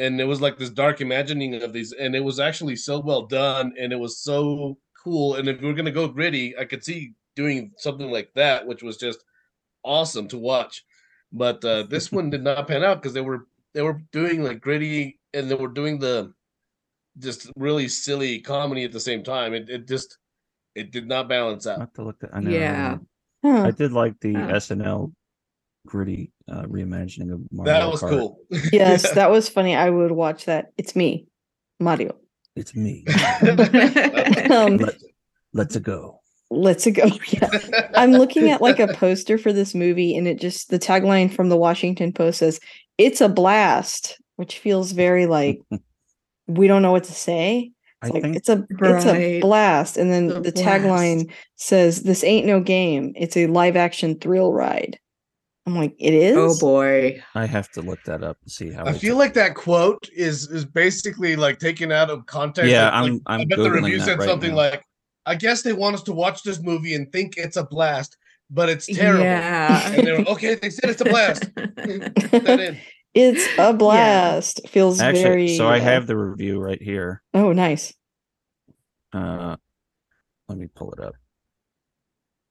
And 0.00 0.20
it 0.20 0.24
was 0.24 0.40
like 0.40 0.56
this 0.58 0.70
dark 0.70 1.00
imagining 1.00 1.62
of 1.62 1.72
these, 1.72 1.92
and 1.92 2.16
it 2.16 2.24
was 2.24 2.40
actually 2.40 2.76
so 2.76 3.00
well 3.00 3.26
done, 3.26 3.74
and 3.78 3.92
it 3.92 4.00
was 4.00 4.18
so 4.22 4.78
cool. 5.04 5.34
And 5.36 5.48
if 5.48 5.60
we 5.60 5.68
are 5.68 5.74
gonna 5.74 5.90
go 5.90 6.08
gritty, 6.08 6.56
I 6.58 6.64
could 6.64 6.82
see 6.84 7.12
doing 7.36 7.72
something 7.76 8.10
like 8.10 8.30
that, 8.34 8.66
which 8.66 8.82
was 8.82 8.96
just 8.96 9.22
awesome 9.84 10.28
to 10.28 10.38
watch. 10.38 10.84
But 11.32 11.64
uh, 11.64 11.84
this 11.84 12.10
one 12.18 12.30
did 12.30 12.42
not 12.42 12.66
pan 12.66 12.82
out 12.82 13.02
because 13.02 13.12
they 13.14 13.20
were 13.20 13.46
they 13.74 13.82
were 13.82 14.00
doing 14.12 14.42
like 14.42 14.60
gritty, 14.60 15.20
and 15.34 15.50
they 15.50 15.54
were 15.54 15.68
doing 15.68 15.98
the 15.98 16.32
just 17.18 17.50
really 17.56 17.88
silly 17.88 18.40
comedy 18.40 18.84
at 18.84 18.92
the 18.92 19.00
same 19.00 19.22
time. 19.22 19.54
It 19.54 19.68
it 19.68 19.88
just 19.88 20.18
it 20.74 20.92
did 20.92 21.06
not 21.08 21.28
balance 21.28 21.66
I 21.66 21.74
out. 21.74 21.80
have 21.80 21.92
to 21.94 22.04
look 22.04 22.20
that. 22.20 22.30
I 22.32 22.40
know. 22.40 22.50
Yeah. 22.50 22.98
Huh. 23.44 23.62
I 23.64 23.70
did 23.70 23.92
like 23.92 24.18
the 24.20 24.34
Huh. 24.34 24.48
SNL 24.54 25.12
gritty 25.86 26.32
uh, 26.48 26.62
reimagining 26.62 27.32
of 27.32 27.40
Mario 27.50 27.72
That 27.72 27.90
was 27.90 28.02
Kart. 28.02 28.10
cool. 28.10 28.38
Yes, 28.72 29.10
that 29.14 29.30
was 29.30 29.48
funny. 29.48 29.74
I 29.74 29.90
would 29.90 30.12
watch 30.12 30.44
that. 30.46 30.66
It's 30.76 30.94
me, 30.96 31.26
Mario. 31.78 32.16
It's 32.56 32.74
me. 32.74 33.04
Um, 34.50 34.76
Let, 34.78 34.94
let's 35.52 35.76
go. 35.76 36.20
let's 36.50 36.86
go. 36.90 37.06
Yeah. 37.28 37.48
I'm 37.94 38.12
looking 38.12 38.50
at 38.50 38.60
like 38.60 38.80
a 38.80 38.88
poster 38.88 39.38
for 39.38 39.52
this 39.52 39.74
movie, 39.74 40.16
and 40.16 40.26
it 40.26 40.40
just 40.40 40.70
the 40.70 40.78
tagline 40.78 41.32
from 41.32 41.48
the 41.48 41.56
Washington 41.56 42.12
Post 42.12 42.40
says, 42.40 42.58
"It's 42.98 43.20
a 43.20 43.28
blast," 43.28 44.20
which 44.36 44.58
feels 44.58 44.90
very 44.92 45.26
like 45.26 45.60
we 46.48 46.66
don't 46.66 46.82
know 46.82 46.90
what 46.92 47.04
to 47.04 47.12
say. 47.12 47.70
I 48.02 48.06
It's 48.06 48.14
like 48.14 48.22
think 48.24 48.36
it's 48.36 48.48
a 48.48 48.66
it's 48.80 49.06
a 49.06 49.40
blast, 49.40 49.96
and 49.96 50.10
then 50.10 50.30
It's 50.30 50.36
a 50.38 50.40
the 50.40 50.52
tagline 50.52 51.32
says, 51.56 52.02
"This 52.02 52.24
ain't 52.24 52.46
no 52.46 52.60
game. 52.60 53.12
It's 53.14 53.36
a 53.36 53.46
live 53.46 53.76
action 53.76 54.18
thrill 54.18 54.52
ride." 54.52 54.98
I'm 55.66 55.76
like, 55.76 55.94
it 55.98 56.14
is. 56.14 56.36
oh 56.36 56.58
boy. 56.58 57.22
I 57.34 57.46
have 57.46 57.68
to 57.72 57.82
look 57.82 58.02
that 58.04 58.22
up 58.24 58.38
and 58.42 58.50
see 58.50 58.70
how. 58.72 58.86
I 58.86 58.92
feel 58.92 59.16
like 59.16 59.34
that 59.34 59.54
quote 59.54 60.08
is 60.12 60.48
is 60.50 60.64
basically 60.64 61.36
like 61.36 61.58
taken 61.58 61.92
out 61.92 62.10
of 62.10 62.26
context. 62.26 62.70
Yeah, 62.70 62.84
Like- 62.86 62.92
I'm- 62.94 63.12
like, 63.12 63.22
I'm 63.26 63.40
I 63.40 63.44
bet 63.44 63.58
the 63.58 63.70
review 63.70 64.00
said 64.00 64.18
right 64.18 64.28
something 64.28 64.50
now. 64.52 64.56
like, 64.56 64.82
"I 65.26 65.34
guess 65.34 65.62
they 65.62 65.72
want 65.74 65.94
us 65.96 66.02
to 66.04 66.12
watch 66.12 66.42
this 66.42 66.60
movie 66.62 66.94
and 66.94 67.12
think 67.12 67.34
it's 67.36 67.56
a 67.58 67.64
blast, 67.64 68.16
but 68.50 68.68
it's 68.70 68.86
terrible." 68.86 69.24
Yeah. 69.24 69.90
And 69.94 70.06
they 70.06 70.12
were 70.12 70.28
okay. 70.30 70.54
They 70.54 70.70
said 70.70 70.90
it's 70.90 71.02
a 71.02 71.04
blast. 71.04 71.42
Put 71.54 71.74
that 72.44 72.60
in. 72.60 72.78
It's 73.12 73.46
a 73.58 73.72
blast. 73.74 74.60
Feels 74.68 75.00
actually. 75.00 75.22
very. 75.22 75.56
so 75.56 75.68
I 75.68 75.78
have 75.78 76.06
the 76.06 76.16
review 76.16 76.58
right 76.60 76.80
here. 76.80 77.22
Oh, 77.34 77.52
nice. 77.52 77.92
Uh, 79.12 79.56
let 80.48 80.56
me 80.58 80.68
pull 80.74 80.92
it 80.92 81.00
up. 81.00 81.14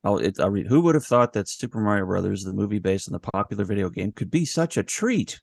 I'll, 0.04 0.18
it, 0.18 0.40
I'll 0.40 0.50
read. 0.50 0.68
Who 0.68 0.82
would 0.82 0.96
have 0.96 1.06
thought 1.06 1.34
that 1.34 1.50
Super 1.50 1.80
Mario 1.80 2.06
Brothers, 2.06 2.44
the 2.44 2.54
movie 2.54 2.80
based 2.80 3.10
on 3.10 3.14
the 3.14 3.20
popular 3.20 3.66
video 3.66 3.90
game, 3.90 4.12
could 4.12 4.32
be 4.32 4.46
such 4.46 4.78
a 4.78 4.84
treat? 4.84 5.40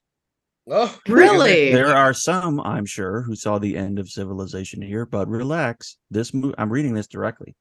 Oh, 0.69 0.97
Really? 1.07 1.71
There 1.71 1.95
are 1.95 2.13
some, 2.13 2.59
I'm 2.59 2.85
sure, 2.85 3.21
who 3.21 3.35
saw 3.35 3.57
the 3.59 3.77
end 3.77 3.99
of 3.99 4.09
civilization 4.09 4.81
here, 4.81 5.05
but 5.05 5.27
relax. 5.29 5.97
This 6.11 6.33
movie, 6.33 6.55
I'm 6.57 6.71
reading 6.71 6.93
this 6.93 7.07
directly, 7.07 7.55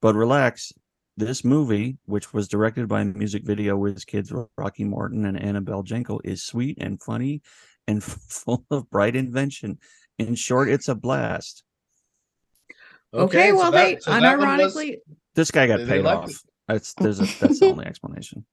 but 0.00 0.14
relax. 0.14 0.72
This 1.18 1.44
movie, 1.44 1.96
which 2.04 2.32
was 2.32 2.46
directed 2.48 2.88
by 2.88 3.02
music 3.04 3.42
video 3.44 3.76
whiz 3.76 4.04
kids 4.04 4.32
Rocky 4.56 4.84
Morton 4.84 5.24
and 5.24 5.38
Annabel 5.40 5.82
Jankel, 5.82 6.20
is 6.24 6.42
sweet 6.44 6.78
and 6.80 7.02
funny 7.02 7.42
and 7.88 8.02
full 8.04 8.64
of 8.70 8.88
bright 8.90 9.16
invention. 9.16 9.78
In 10.18 10.34
short, 10.34 10.68
it's 10.68 10.88
a 10.88 10.94
blast. 10.94 11.62
Okay, 13.12 13.50
so 13.50 13.56
well 13.56 13.70
that- 13.72 13.84
they 13.96 14.00
so 14.00 14.10
that 14.12 14.38
was- 14.38 14.46
unironically 14.74 14.96
This 15.36 15.50
guy 15.52 15.66
got 15.68 15.76
They- 15.78 15.84
they 15.84 15.90
paid 15.98 16.04
liked 16.04 16.24
off. 16.24 16.30
it. 16.30 16.36
That's 16.68 16.94
there's 16.94 17.20
a, 17.20 17.26
that's 17.40 17.60
the 17.60 17.66
only 17.66 17.86
explanation. 17.92 18.44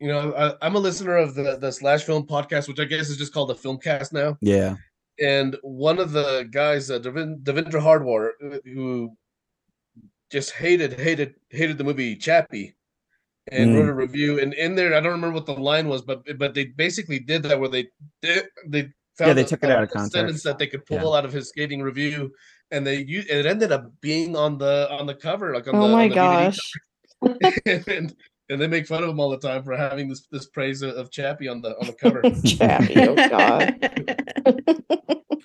you 0.00 0.08
know, 0.08 0.34
I, 0.34 0.54
I'm 0.66 0.74
a 0.76 0.78
listener 0.78 1.16
of 1.16 1.34
the 1.34 1.56
the 1.56 1.70
Slash 1.72 2.02
Film 2.04 2.26
podcast, 2.26 2.68
which 2.68 2.78
I 2.80 2.84
guess 2.84 3.08
is 3.08 3.16
just 3.16 3.32
called 3.32 3.48
the 3.48 3.54
Filmcast 3.54 4.12
now. 4.12 4.36
Yeah, 4.42 4.76
and 5.18 5.56
one 5.62 5.98
of 5.98 6.12
the 6.12 6.46
guys, 6.50 6.90
uh, 6.90 6.98
Devin, 6.98 7.40
Devindra 7.42 7.80
Hardawar, 7.80 8.30
uh, 8.44 8.58
who 8.64 9.16
just 10.30 10.50
hated, 10.52 10.98
hated, 10.98 11.34
hated 11.50 11.78
the 11.78 11.84
movie 11.84 12.16
Chappie, 12.16 12.74
and 13.52 13.70
Mm. 13.70 13.74
wrote 13.78 13.88
a 13.88 13.94
review. 13.94 14.40
And 14.40 14.52
in 14.54 14.74
there, 14.74 14.94
I 14.94 15.00
don't 15.00 15.12
remember 15.12 15.34
what 15.34 15.46
the 15.46 15.54
line 15.54 15.88
was, 15.88 16.02
but 16.02 16.22
but 16.38 16.54
they 16.54 16.66
basically 16.66 17.18
did 17.20 17.42
that 17.44 17.58
where 17.60 17.68
they 17.70 17.88
they, 18.20 18.42
they 18.66 18.92
found 19.16 19.38
they 19.38 19.42
a- 19.42 19.46
took 19.46 19.62
it 19.62 19.70
out 19.70 19.84
of 19.84 19.88
a 19.90 19.92
sentence 19.92 20.12
context. 20.14 20.44
that 20.44 20.58
they 20.58 20.66
could 20.66 20.84
pull 20.86 21.14
out 21.14 21.24
of 21.24 21.32
his 21.32 21.48
skating 21.48 21.80
review, 21.82 22.32
and 22.74 22.86
they 22.86 23.04
u- 23.04 23.24
it 23.28 23.46
ended 23.46 23.72
up 23.72 23.90
being 24.00 24.36
on 24.36 24.58
the 24.58 24.88
on 24.90 25.06
the 25.06 25.14
cover, 25.14 25.54
like 25.54 25.68
on 25.68 25.76
Oh 25.76 25.86
the 25.86 25.92
my 25.92 26.02
on 26.04 26.08
the 26.08 26.14
gosh. 26.14 26.58
and, 27.88 28.14
and 28.50 28.60
they 28.60 28.66
make 28.66 28.86
fun 28.86 29.02
of 29.02 29.08
him 29.08 29.20
all 29.20 29.30
the 29.30 29.38
time 29.38 29.62
for 29.62 29.76
having 29.76 30.08
this 30.08 30.26
this 30.30 30.46
praise 30.46 30.82
of, 30.82 30.90
of 30.96 31.10
Chappie 31.10 31.48
on 31.48 31.62
the 31.62 31.70
on 31.80 31.86
the 31.86 31.92
cover. 31.94 32.22
Chappie, 32.44 33.00
oh 33.00 33.14
god. 33.14 33.78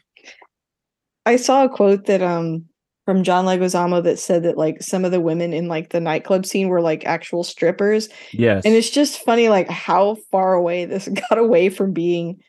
I 1.25 1.35
saw 1.35 1.65
a 1.65 1.69
quote 1.69 2.05
that 2.07 2.21
um 2.21 2.65
from 3.05 3.23
John 3.23 3.45
Leguizamo 3.45 4.03
that 4.03 4.19
said 4.19 4.43
that 4.43 4.57
like 4.57 4.81
some 4.83 5.03
of 5.05 5.11
the 5.11 5.19
women 5.21 5.53
in 5.53 5.67
like 5.67 5.89
the 5.89 5.99
nightclub 5.99 6.45
scene 6.45 6.67
were 6.69 6.81
like 6.81 7.05
actual 7.05 7.43
strippers. 7.43 8.09
yes. 8.31 8.63
And 8.65 8.73
it's 8.75 8.89
just 8.89 9.23
funny 9.23 9.49
like 9.49 9.69
how 9.69 10.17
far 10.31 10.53
away 10.53 10.85
this 10.85 11.07
got 11.29 11.37
away 11.39 11.69
from 11.69 11.93
being 11.93 12.41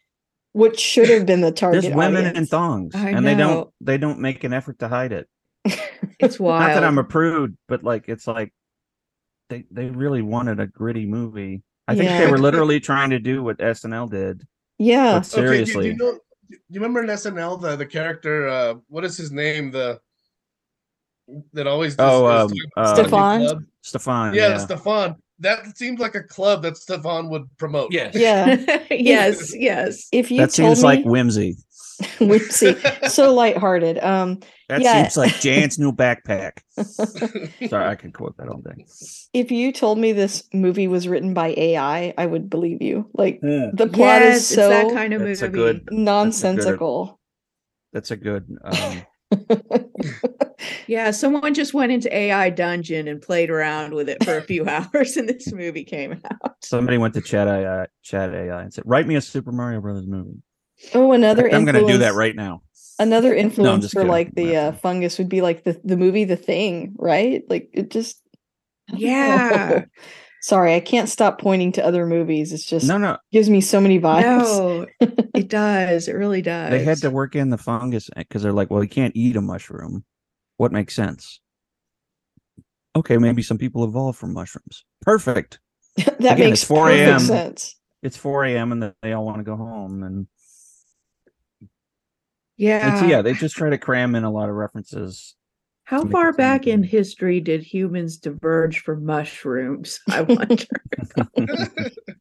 what 0.52 0.78
should 0.78 1.08
have 1.08 1.26
been 1.26 1.40
the 1.40 1.52
target. 1.52 1.82
There's 1.82 1.94
women 1.94 2.36
in 2.36 2.46
thongs, 2.46 2.94
I 2.94 3.10
and 3.10 3.26
they 3.26 3.34
don't 3.34 3.70
they 3.80 3.98
don't 3.98 4.20
make 4.20 4.44
an 4.44 4.52
effort 4.52 4.78
to 4.80 4.88
hide 4.88 5.12
it. 5.12 5.28
it's 6.18 6.40
wild. 6.40 6.60
Not 6.60 6.74
that 6.74 6.84
I'm 6.84 6.98
a 6.98 7.04
prude, 7.04 7.56
but 7.68 7.84
like 7.84 8.08
it's 8.08 8.26
like 8.26 8.52
they 9.48 9.64
they 9.70 9.86
really 9.86 10.22
wanted 10.22 10.60
a 10.60 10.66
gritty 10.66 11.06
movie. 11.06 11.62
I 11.86 11.96
think 11.96 12.10
they 12.10 12.30
were 12.30 12.38
literally 12.38 12.78
trying 12.78 13.10
to 13.10 13.18
do 13.18 13.42
what 13.42 13.58
SNL 13.58 14.10
did. 14.10 14.46
Yeah. 14.78 15.18
But 15.18 15.26
Okay, 15.26 15.42
do, 15.42 15.42
do 15.42 15.48
seriously, 15.48 15.86
you 15.88 15.96
know? 15.96 16.18
Do 16.48 16.56
you 16.68 16.80
remember 16.80 17.02
in 17.02 17.08
SNL 17.08 17.60
the 17.60 17.76
the 17.76 17.86
character? 17.86 18.48
Uh, 18.48 18.74
what 18.88 19.04
is 19.04 19.16
his 19.16 19.30
name? 19.32 19.70
The 19.70 20.00
that 21.52 21.66
always 21.66 21.96
does, 21.96 22.10
Oh, 22.10 22.46
is 22.46 22.52
um, 22.52 22.58
uh, 22.76 22.94
Stefon? 22.96 23.66
Stefon. 23.84 24.34
Yeah, 24.34 24.48
Yeah, 24.48 24.66
Stefon. 24.66 25.16
That 25.40 25.76
seems 25.76 26.00
like 26.00 26.14
a 26.14 26.22
club 26.22 26.62
that 26.62 26.74
Stefon 26.74 27.30
would 27.30 27.44
promote. 27.58 27.92
Yes. 27.92 28.14
Yeah. 28.14 28.56
yes, 28.90 29.54
yes. 29.58 30.06
If 30.12 30.30
you 30.30 30.38
that 30.38 30.50
told 30.50 30.76
seems 30.76 30.82
like 30.84 31.04
whimsy. 31.04 31.56
whimsy, 32.20 32.76
so 33.08 33.32
lighthearted. 33.34 33.98
Um 33.98 34.40
That 34.68 34.80
Yeah. 34.82 35.02
seems 35.02 35.16
like 35.16 35.40
Jan's 35.40 35.78
new 35.78 35.92
backpack. 35.92 36.60
Sorry, 37.68 37.86
I 37.86 37.94
can 37.94 38.12
quote 38.12 38.36
that 38.38 38.48
all 38.48 38.60
day. 38.60 38.86
if 39.34 39.50
you 39.50 39.70
told 39.72 39.98
me 39.98 40.12
this 40.12 40.44
movie 40.54 40.88
was 40.88 41.08
written 41.08 41.34
by 41.34 41.54
AI, 41.56 42.14
I 42.16 42.26
would 42.26 42.48
believe 42.48 42.80
you. 42.80 43.08
Like 43.14 43.40
Yeah. 43.42 43.70
the 43.74 43.86
plot 43.86 44.22
yes, 44.22 44.36
is 44.38 44.48
so 44.48 44.68
that 44.68 44.92
kind 44.94 45.12
of 45.14 45.20
That's 45.22 45.42
a 45.42 45.48
good- 45.48 45.88
nonsensical. 45.90 47.18
That's 47.92 48.10
a 48.12 48.16
good. 48.16 48.46
Um, 48.62 49.02
Yeah, 50.86 51.10
someone 51.10 51.54
just 51.54 51.74
went 51.74 51.92
into 51.92 52.14
AI 52.14 52.50
Dungeon 52.50 53.08
and 53.08 53.20
played 53.20 53.50
around 53.50 53.94
with 53.94 54.08
it 54.08 54.22
for 54.24 54.36
a 54.36 54.42
few 54.42 54.64
hours, 54.68 55.16
and 55.16 55.28
this 55.28 55.52
movie 55.52 55.84
came 55.84 56.20
out. 56.30 56.56
somebody 56.62 56.98
went 56.98 57.14
to 57.14 57.20
Chat 57.20 57.48
AI, 57.48 57.86
Chat 58.02 58.34
AI, 58.34 58.62
and 58.62 58.72
said, 58.72 58.84
"Write 58.86 59.06
me 59.06 59.16
a 59.16 59.20
Super 59.20 59.52
Mario 59.52 59.80
Brothers 59.80 60.06
movie." 60.06 60.42
oh, 60.94 61.12
another 61.12 61.52
I'm 61.52 61.64
going 61.64 61.74
to 61.74 61.86
do 61.92 61.98
that 61.98 62.14
right 62.14 62.34
now. 62.34 62.62
Another 62.98 63.34
influence 63.34 63.84
just 63.84 63.94
for 63.94 64.00
kidding. 64.00 64.10
like 64.10 64.34
the 64.34 64.56
uh, 64.56 64.72
fungus 64.72 65.18
would 65.18 65.28
be 65.28 65.40
like 65.40 65.64
the 65.64 65.80
the 65.84 65.96
movie 65.96 66.24
The 66.24 66.36
Thing, 66.36 66.94
right? 66.98 67.42
Like 67.48 67.70
it 67.72 67.90
just 67.90 68.22
Yeah. 68.88 69.84
Sorry, 70.42 70.74
I 70.74 70.80
can't 70.80 71.08
stop 71.08 71.38
pointing 71.38 71.72
to 71.72 71.84
other 71.84 72.06
movies. 72.06 72.52
It's 72.52 72.64
just 72.64 72.86
No, 72.86 72.96
no, 72.96 73.18
gives 73.30 73.50
me 73.50 73.60
so 73.60 73.78
many 73.78 74.00
vibes. 74.00 74.22
No, 74.22 74.86
it 75.34 75.48
does. 75.50 76.08
It 76.08 76.14
really 76.14 76.40
does. 76.40 76.70
they 76.70 76.82
had 76.82 76.98
to 76.98 77.10
work 77.10 77.36
in 77.36 77.50
the 77.50 77.58
fungus 77.58 78.08
because 78.16 78.42
they're 78.42 78.52
like, 78.52 78.70
well, 78.70 78.82
you 78.82 78.88
can't 78.88 79.14
eat 79.14 79.36
a 79.36 79.42
mushroom. 79.42 80.02
What 80.60 80.72
makes 80.72 80.94
sense? 80.94 81.40
Okay, 82.94 83.16
maybe 83.16 83.40
some 83.40 83.56
people 83.56 83.82
evolved 83.82 84.18
from 84.18 84.34
mushrooms. 84.34 84.84
Perfect. 85.00 85.58
that 85.96 86.18
Again, 86.20 86.50
makes 86.50 86.62
4 86.62 86.88
perfect 86.88 87.00
a.m.. 87.00 87.20
sense. 87.20 87.76
It's 88.02 88.18
4 88.18 88.44
a.m. 88.44 88.72
and 88.72 88.92
they 89.00 89.14
all 89.14 89.24
want 89.24 89.38
to 89.38 89.42
go 89.42 89.56
home. 89.56 90.02
And 90.02 90.26
Yeah. 92.58 92.92
it's, 92.92 93.10
yeah, 93.10 93.22
they 93.22 93.32
just 93.32 93.56
try 93.56 93.70
to 93.70 93.78
cram 93.78 94.14
in 94.14 94.24
a 94.24 94.30
lot 94.30 94.50
of 94.50 94.54
references. 94.54 95.34
How 95.84 96.04
far 96.04 96.34
back 96.34 96.66
in 96.66 96.82
history 96.82 97.40
did 97.40 97.62
humans 97.62 98.18
diverge 98.18 98.80
from 98.80 99.06
mushrooms? 99.06 99.98
I 100.10 100.20
wonder. 100.28 100.66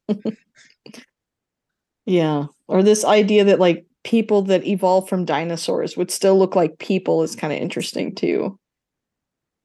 Yeah. 2.06 2.46
Or 2.68 2.82
this 2.84 3.04
idea 3.04 3.44
that 3.44 3.60
like 3.60 3.86
people 4.04 4.44
that 4.44 4.66
evolved 4.66 5.10
from 5.10 5.26
dinosaurs 5.26 5.98
would 5.98 6.12
still 6.12 6.38
look 6.38 6.56
like 6.56 6.80
people 6.80 7.24
is 7.24 7.36
kind 7.36 7.54
of 7.54 7.60
interesting 7.60 8.16
too. 8.16 8.58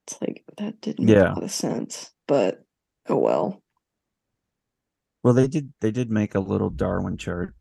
It's 0.07 0.20
like 0.20 0.45
that 0.59 0.80
didn't 0.80 1.07
make 1.07 1.16
a 1.16 1.20
lot 1.20 1.43
of 1.43 1.51
sense, 1.51 2.11
but 2.28 2.62
oh 3.09 3.18
well. 3.18 3.62
Well, 5.22 5.35
they 5.35 5.47
did. 5.47 5.72
They 5.80 5.91
did 5.91 6.11
make 6.11 6.35
a 6.35 6.41
little 6.41 6.68
Darwin 6.68 7.16
chart 7.16 7.55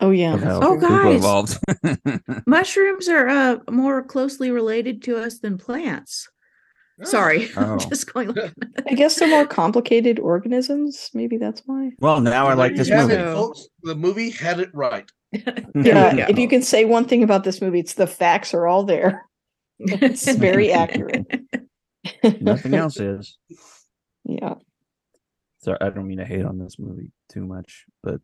Oh 0.00 0.10
yeah. 0.10 0.36
Oh, 0.44 0.76
guys. 0.76 1.16
evolved. 1.16 1.58
Mushrooms 2.46 3.08
are 3.08 3.28
uh, 3.28 3.56
more 3.70 4.02
closely 4.02 4.50
related 4.50 5.02
to 5.04 5.16
us 5.16 5.38
than 5.38 5.56
plants. 5.56 6.28
Sorry, 7.04 7.48
Oh. 7.56 7.72
I'm 7.74 7.78
just 7.78 8.12
going. 8.12 8.28
Like, 8.32 8.52
I 8.90 8.94
guess 8.94 9.16
they're 9.18 9.28
more 9.28 9.46
complicated 9.46 10.18
organisms. 10.18 11.10
Maybe 11.14 11.36
that's 11.36 11.62
why. 11.66 11.90
well, 12.00 12.20
now 12.20 12.46
I 12.46 12.54
like 12.54 12.74
this 12.74 12.88
movie. 12.90 13.14
it, 13.14 13.24
folks. 13.34 13.68
The 13.82 13.94
movie 13.94 14.30
had 14.30 14.60
it 14.60 14.70
right. 14.72 15.10
There 15.32 16.14
Yeah. 16.14 16.26
If 16.30 16.38
you 16.38 16.48
can 16.48 16.62
say 16.62 16.84
one 16.86 17.04
thing 17.04 17.22
about 17.22 17.44
this 17.44 17.60
movie, 17.60 17.80
it's 17.80 17.94
the 17.94 18.06
facts 18.06 18.54
are 18.54 18.66
all 18.66 18.84
there. 18.84 19.26
It's 19.78 20.26
very 20.36 20.72
accurate. 20.72 21.26
Nothing 22.40 22.74
else 22.74 22.98
is. 22.98 23.36
Yeah. 24.24 24.54
Sorry, 25.58 25.76
I 25.80 25.90
don't 25.90 26.06
mean 26.06 26.18
to 26.18 26.24
hate 26.24 26.44
on 26.44 26.58
this 26.58 26.78
movie 26.78 27.12
too 27.28 27.44
much, 27.44 27.84
but 28.02 28.20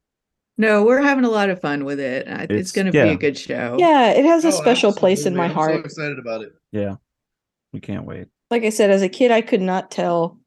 No, 0.56 0.84
we're 0.84 1.02
having 1.02 1.24
a 1.24 1.28
lot 1.30 1.50
of 1.50 1.60
fun 1.60 1.84
with 1.84 2.00
it. 2.00 2.26
It's, 2.26 2.44
It's- 2.50 2.72
going 2.72 2.86
to 2.86 2.92
be 2.92 2.98
a 3.00 3.16
good 3.16 3.36
show. 3.36 3.76
Yeah, 3.78 4.12
it 4.12 4.24
has 4.24 4.44
a 4.44 4.48
Oh, 4.48 4.50
special 4.52 4.92
place 4.94 5.26
in 5.26 5.34
absolutely. 5.34 5.38
my 5.38 5.44
I'm 5.46 5.54
heart. 5.54 5.72
so 5.74 5.84
excited 5.84 6.18
about 6.18 6.40
it. 6.42 6.52
yeah, 6.70 6.94
we 7.72 7.80
can't 7.80 8.06
wait. 8.06 8.28
Like 8.52 8.64
I 8.64 8.68
said, 8.68 8.90
as 8.90 9.00
a 9.00 9.08
kid, 9.08 9.30
I 9.30 9.40
could 9.40 9.62
not 9.62 9.90
tell 9.90 10.38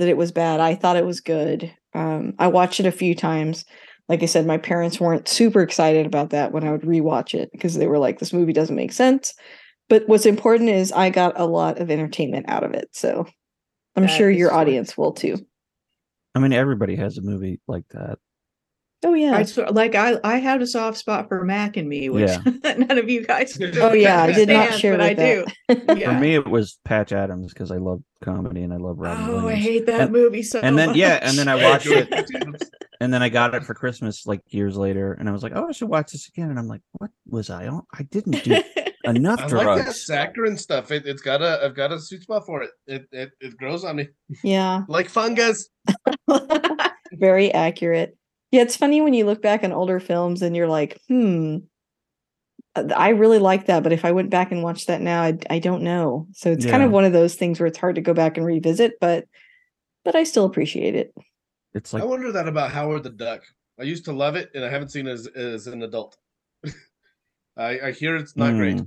that 0.00 0.08
it 0.08 0.16
was 0.16 0.32
bad. 0.32 0.58
I 0.58 0.74
thought 0.74 0.96
it 0.96 1.06
was 1.06 1.20
good. 1.20 1.72
Um, 1.94 2.34
I 2.40 2.48
watched 2.48 2.80
it 2.80 2.86
a 2.86 2.90
few 2.90 3.14
times. 3.14 3.64
Like 4.08 4.24
I 4.24 4.26
said, 4.26 4.44
my 4.44 4.58
parents 4.58 4.98
weren't 4.98 5.28
super 5.28 5.62
excited 5.62 6.04
about 6.04 6.30
that 6.30 6.50
when 6.50 6.64
I 6.64 6.72
would 6.72 6.80
rewatch 6.80 7.32
it 7.32 7.50
because 7.52 7.76
they 7.76 7.86
were 7.86 7.98
like, 7.98 8.18
"This 8.18 8.32
movie 8.32 8.52
doesn't 8.52 8.74
make 8.74 8.92
sense." 8.92 9.34
But 9.88 10.02
what's 10.08 10.26
important 10.26 10.68
is 10.70 10.90
I 10.90 11.10
got 11.10 11.38
a 11.38 11.46
lot 11.46 11.78
of 11.78 11.92
entertainment 11.92 12.46
out 12.48 12.64
of 12.64 12.72
it. 12.72 12.88
So 12.90 13.24
I'm 13.94 14.06
That 14.06 14.08
sure 14.08 14.30
your 14.30 14.50
true. 14.50 14.58
audience 14.58 14.98
will 14.98 15.12
too. 15.12 15.36
I 16.34 16.40
mean, 16.40 16.52
everybody 16.52 16.96
has 16.96 17.18
a 17.18 17.22
movie 17.22 17.60
like 17.68 17.84
that. 17.90 18.18
Oh 19.04 19.14
yeah. 19.14 19.34
I 19.36 19.42
sort- 19.42 19.74
like 19.74 19.94
I 19.94 20.18
I 20.24 20.36
had 20.38 20.62
a 20.62 20.66
soft 20.66 20.96
spot 20.98 21.28
for 21.28 21.44
Mac 21.44 21.76
and 21.76 21.88
me, 21.88 22.08
which 22.08 22.30
none 22.64 22.98
of 22.98 23.08
you 23.08 23.24
guys. 23.24 23.58
Oh, 23.76 23.92
yeah, 23.92 24.22
I 24.22 24.32
did 24.32 24.48
not 24.48 24.74
share 24.74 24.96
but 24.96 25.00
I 25.00 25.08
with 25.14 25.46
do. 25.68 25.94
Yeah. 25.96 26.14
For 26.14 26.20
me, 26.20 26.34
it 26.34 26.48
was 26.48 26.78
Patch 26.84 27.12
Adams 27.12 27.52
because 27.52 27.70
I 27.70 27.76
love 27.76 28.02
comedy 28.22 28.62
and 28.62 28.72
I 28.72 28.76
love 28.76 28.98
Robin 28.98 29.28
Oh, 29.28 29.48
I 29.48 29.54
hate 29.54 29.86
that 29.86 30.00
And- 30.02 30.12
movie 30.12 30.42
so 30.42 30.58
much. 30.58 30.64
and 30.64 30.78
then- 30.78 30.94
yeah, 30.94 31.18
and 31.22 31.36
then 31.38 31.48
I 31.48 31.56
watched 31.62 31.86
it. 31.86 32.10
and 33.00 33.12
then 33.12 33.22
I 33.22 33.28
got 33.28 33.54
it 33.54 33.64
for 33.64 33.74
Christmas 33.74 34.26
like 34.26 34.40
years 34.48 34.76
later, 34.76 35.12
and 35.12 35.28
I 35.28 35.32
was 35.32 35.42
like, 35.42 35.52
"Oh, 35.54 35.68
I 35.68 35.72
should 35.72 35.88
watch 35.88 36.12
this 36.12 36.28
again." 36.28 36.50
And 36.50 36.58
I'm 36.58 36.68
like, 36.68 36.80
"What 36.92 37.10
was 37.26 37.50
I 37.50 37.66
on? 37.68 37.82
I 37.92 38.04
didn't 38.04 38.42
do 38.42 38.60
enough 39.04 39.40
I 39.40 39.46
like 39.46 39.84
that 39.84 39.94
saccharine 39.94 40.56
stuff. 40.56 40.90
It, 40.90 41.06
it's 41.06 41.22
got 41.22 41.42
a 41.42 41.60
I've 41.62 41.74
got 41.74 41.92
a 41.92 42.00
sweet 42.00 42.22
spot 42.22 42.46
for 42.46 42.62
it. 42.62 42.70
It 42.86 43.06
it, 43.12 43.30
it 43.40 43.56
grows 43.56 43.84
on 43.84 43.96
me 43.96 44.08
yeah. 44.42 44.82
like 44.88 45.08
fungus. 45.08 45.68
Very 47.12 47.52
accurate. 47.52 48.16
Yeah, 48.54 48.62
it's 48.62 48.76
funny 48.76 49.00
when 49.00 49.14
you 49.14 49.26
look 49.26 49.42
back 49.42 49.64
on 49.64 49.72
older 49.72 49.98
films 49.98 50.40
and 50.40 50.54
you're 50.54 50.68
like, 50.68 51.00
hmm, 51.08 51.56
uh, 52.76 52.84
I 52.94 53.08
really 53.08 53.40
like 53.40 53.66
that, 53.66 53.82
but 53.82 53.92
if 53.92 54.04
I 54.04 54.12
went 54.12 54.30
back 54.30 54.52
and 54.52 54.62
watched 54.62 54.86
that 54.86 55.00
now, 55.00 55.22
I, 55.22 55.36
I 55.50 55.58
don't 55.58 55.82
know. 55.82 56.28
So 56.34 56.52
it's 56.52 56.64
kind 56.64 56.84
of 56.84 56.92
one 56.92 57.04
of 57.04 57.12
those 57.12 57.34
things 57.34 57.58
where 57.58 57.66
it's 57.66 57.78
hard 57.78 57.96
to 57.96 58.00
go 58.00 58.14
back 58.14 58.36
and 58.36 58.46
revisit, 58.46 59.00
but 59.00 59.24
but 60.04 60.14
I 60.14 60.22
still 60.22 60.44
appreciate 60.44 60.94
it. 60.94 61.12
It's 61.74 61.92
like 61.92 62.04
I 62.04 62.06
wonder 62.06 62.30
that 62.30 62.46
about 62.46 62.70
Howard 62.70 63.02
the 63.02 63.10
Duck. 63.10 63.42
I 63.80 63.82
used 63.82 64.04
to 64.04 64.12
love 64.12 64.36
it, 64.36 64.52
and 64.54 64.64
I 64.64 64.68
haven't 64.68 64.90
seen 64.90 65.08
it 65.08 65.14
as, 65.14 65.26
as 65.26 65.66
an 65.66 65.82
adult. 65.82 66.16
I, 67.56 67.80
I 67.80 67.90
hear 67.90 68.14
it's 68.14 68.36
not 68.36 68.54
great. 68.54 68.80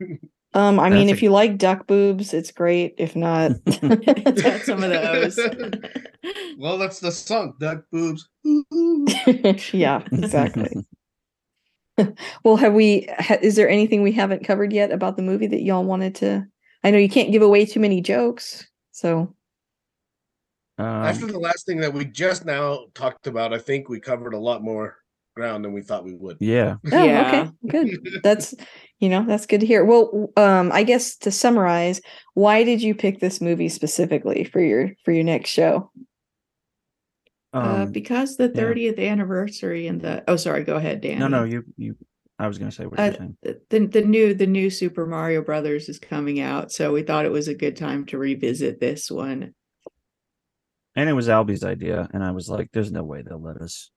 Um, 0.54 0.78
I 0.78 0.90
mean, 0.90 1.06
That's 1.06 1.18
if 1.18 1.22
you 1.22 1.30
like 1.30 1.56
duck 1.56 1.86
boobs, 1.86 2.34
it's 2.34 2.52
great. 2.52 2.94
If 2.98 3.16
not, 3.16 3.52
It's 3.66 4.42
got 4.42 4.60
some 4.62 4.82
of 4.82 4.90
those. 4.90 5.38
Well, 6.56 6.78
that's 6.78 7.00
the 7.00 7.10
song, 7.10 7.54
Duck 7.58 7.82
Boobs. 7.90 8.28
Ooh, 8.46 8.64
ooh. 8.72 9.06
yeah, 9.72 10.02
exactly. 10.12 10.70
well, 12.44 12.56
have 12.56 12.74
we? 12.74 13.08
Ha, 13.18 13.38
is 13.42 13.56
there 13.56 13.68
anything 13.68 14.02
we 14.02 14.12
haven't 14.12 14.44
covered 14.44 14.72
yet 14.72 14.92
about 14.92 15.16
the 15.16 15.22
movie 15.22 15.48
that 15.48 15.62
y'all 15.62 15.82
wanted 15.82 16.14
to? 16.16 16.46
I 16.84 16.92
know 16.92 16.98
you 16.98 17.08
can't 17.08 17.32
give 17.32 17.42
away 17.42 17.66
too 17.66 17.80
many 17.80 18.00
jokes, 18.00 18.68
so 18.92 19.34
um, 20.78 20.86
After 20.86 21.26
the 21.26 21.38
last 21.38 21.66
thing 21.66 21.78
that 21.78 21.92
we 21.92 22.04
just 22.04 22.44
now 22.44 22.86
talked 22.94 23.26
about, 23.26 23.52
I 23.52 23.58
think 23.58 23.88
we 23.88 24.00
covered 24.00 24.34
a 24.34 24.38
lot 24.38 24.62
more 24.62 24.96
ground 25.34 25.64
than 25.64 25.72
we 25.72 25.82
thought 25.82 26.04
we 26.04 26.14
would. 26.14 26.36
yeah, 26.40 26.76
Oh, 26.92 27.04
Yeah. 27.04 27.48
okay, 27.66 27.78
good. 27.86 28.20
That's 28.22 28.54
you 28.98 29.08
know 29.08 29.24
that's 29.26 29.46
good 29.46 29.60
to 29.60 29.66
hear. 29.66 29.84
Well, 29.84 30.30
um, 30.36 30.70
I 30.72 30.84
guess 30.84 31.16
to 31.18 31.30
summarize, 31.32 32.00
why 32.34 32.62
did 32.62 32.80
you 32.82 32.94
pick 32.94 33.18
this 33.18 33.40
movie 33.40 33.68
specifically 33.68 34.44
for 34.44 34.60
your 34.60 34.92
for 35.04 35.10
your 35.12 35.24
next 35.24 35.50
show? 35.50 35.90
uh, 37.52 37.58
um, 37.58 37.92
because 37.92 38.36
the 38.36 38.44
yeah. 38.54 38.62
30th 38.62 38.98
anniversary 38.98 39.86
and 39.88 40.00
the 40.00 40.22
oh 40.28 40.36
sorry 40.36 40.64
go 40.64 40.76
ahead 40.76 41.00
Dan 41.00 41.18
no, 41.18 41.28
no, 41.28 41.44
you, 41.44 41.64
you. 41.76 41.96
I 42.38 42.46
was 42.46 42.58
gonna 42.58 42.70
say 42.72 42.86
what 42.86 42.98
Uh, 42.98 43.04
you're 43.04 43.14
saying. 43.14 43.36
the, 43.70 43.86
the 43.86 44.00
new 44.02 44.32
the 44.34 44.46
new 44.46 44.70
Super 44.70 45.04
Mario 45.04 45.42
Brothers 45.42 45.88
is 45.88 45.98
coming 45.98 46.40
out 46.40 46.72
so 46.72 46.92
we 46.92 47.02
thought 47.02 47.26
it 47.26 47.32
was 47.32 47.48
a 47.48 47.54
good 47.54 47.76
time 47.76 48.06
to 48.06 48.18
revisit 48.18 48.80
this 48.80 49.10
one 49.10 49.52
And 50.94 51.08
it 51.10 51.14
was 51.14 51.28
Albie's 51.28 51.64
idea, 51.64 52.08
and 52.12 52.22
I 52.22 52.30
was 52.32 52.48
like, 52.48 52.68
"There's 52.72 52.92
no 52.92 53.02
way 53.02 53.22
they'll 53.22 53.42
let 53.42 53.56
us." 53.56 53.90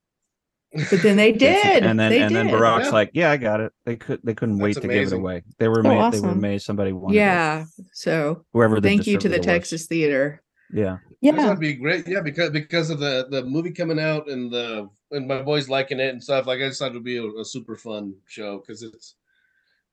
But 0.90 1.02
then 1.02 1.16
they 1.18 1.32
did 1.48 1.84
And 1.84 2.00
then 2.00 2.12
they 2.12 2.22
and 2.22 2.36
then. 2.36 2.48
Barack's 2.48 2.86
Yeah. 2.88 2.92
like, 2.92 3.12
"Yeah, 3.14 3.32
I 3.32 3.38
got 3.38 3.60
it." 3.62 3.72
They 3.86 3.96
could 3.96 4.20
they 4.24 4.34
couldn't 4.34 4.58
wait 4.60 4.76
That's 4.76 4.86
to 4.86 4.92
give 4.94 5.08
it 5.08 5.14
away. 5.14 5.44
They 5.58 5.68
were 5.68 5.86
Oh, 5.86 5.92
amazed. 5.92 6.24
They 6.24 6.28
were 6.28 6.34
amazed 6.34 6.66
somebody 6.66 6.92
wanted. 6.92 7.16
it. 7.16 7.20
yeah 7.20 7.66
so 7.94 8.44
whoever. 8.54 8.80
Thank 8.82 9.08
you 9.08 9.18
to 9.18 9.30
the 9.30 9.38
distributor 9.38 9.40
was. 9.40 9.46
Texas 9.46 9.86
Theater 9.88 10.44
Yeah, 10.72 10.98
Yeah, 11.22 11.32
That'd 11.34 11.60
be 11.60 11.74
great. 11.74 12.08
Yeah, 12.08 12.22
because 12.22 12.50
because 12.52 12.90
of 12.90 13.00
the 13.00 13.28
the 13.30 13.44
movie 13.44 13.72
coming 13.72 14.00
out 14.00 14.30
and 14.30 14.52
the 14.52 14.90
and 15.12 15.28
my 15.28 15.42
boys 15.42 15.70
liking 15.70 16.00
it 16.00 16.10
and 16.10 16.22
stuff. 16.24 16.48
Like 16.48 16.60
I 16.62 16.68
just 16.68 16.80
thought 16.80 16.92
it 16.92 16.96
would 16.96 17.04
be 17.04 17.18
a, 17.18 17.26
a 17.42 17.46
super 17.46 17.76
fun 17.78 18.16
show 18.28 18.58
because 18.60 18.84
it's 18.84 19.16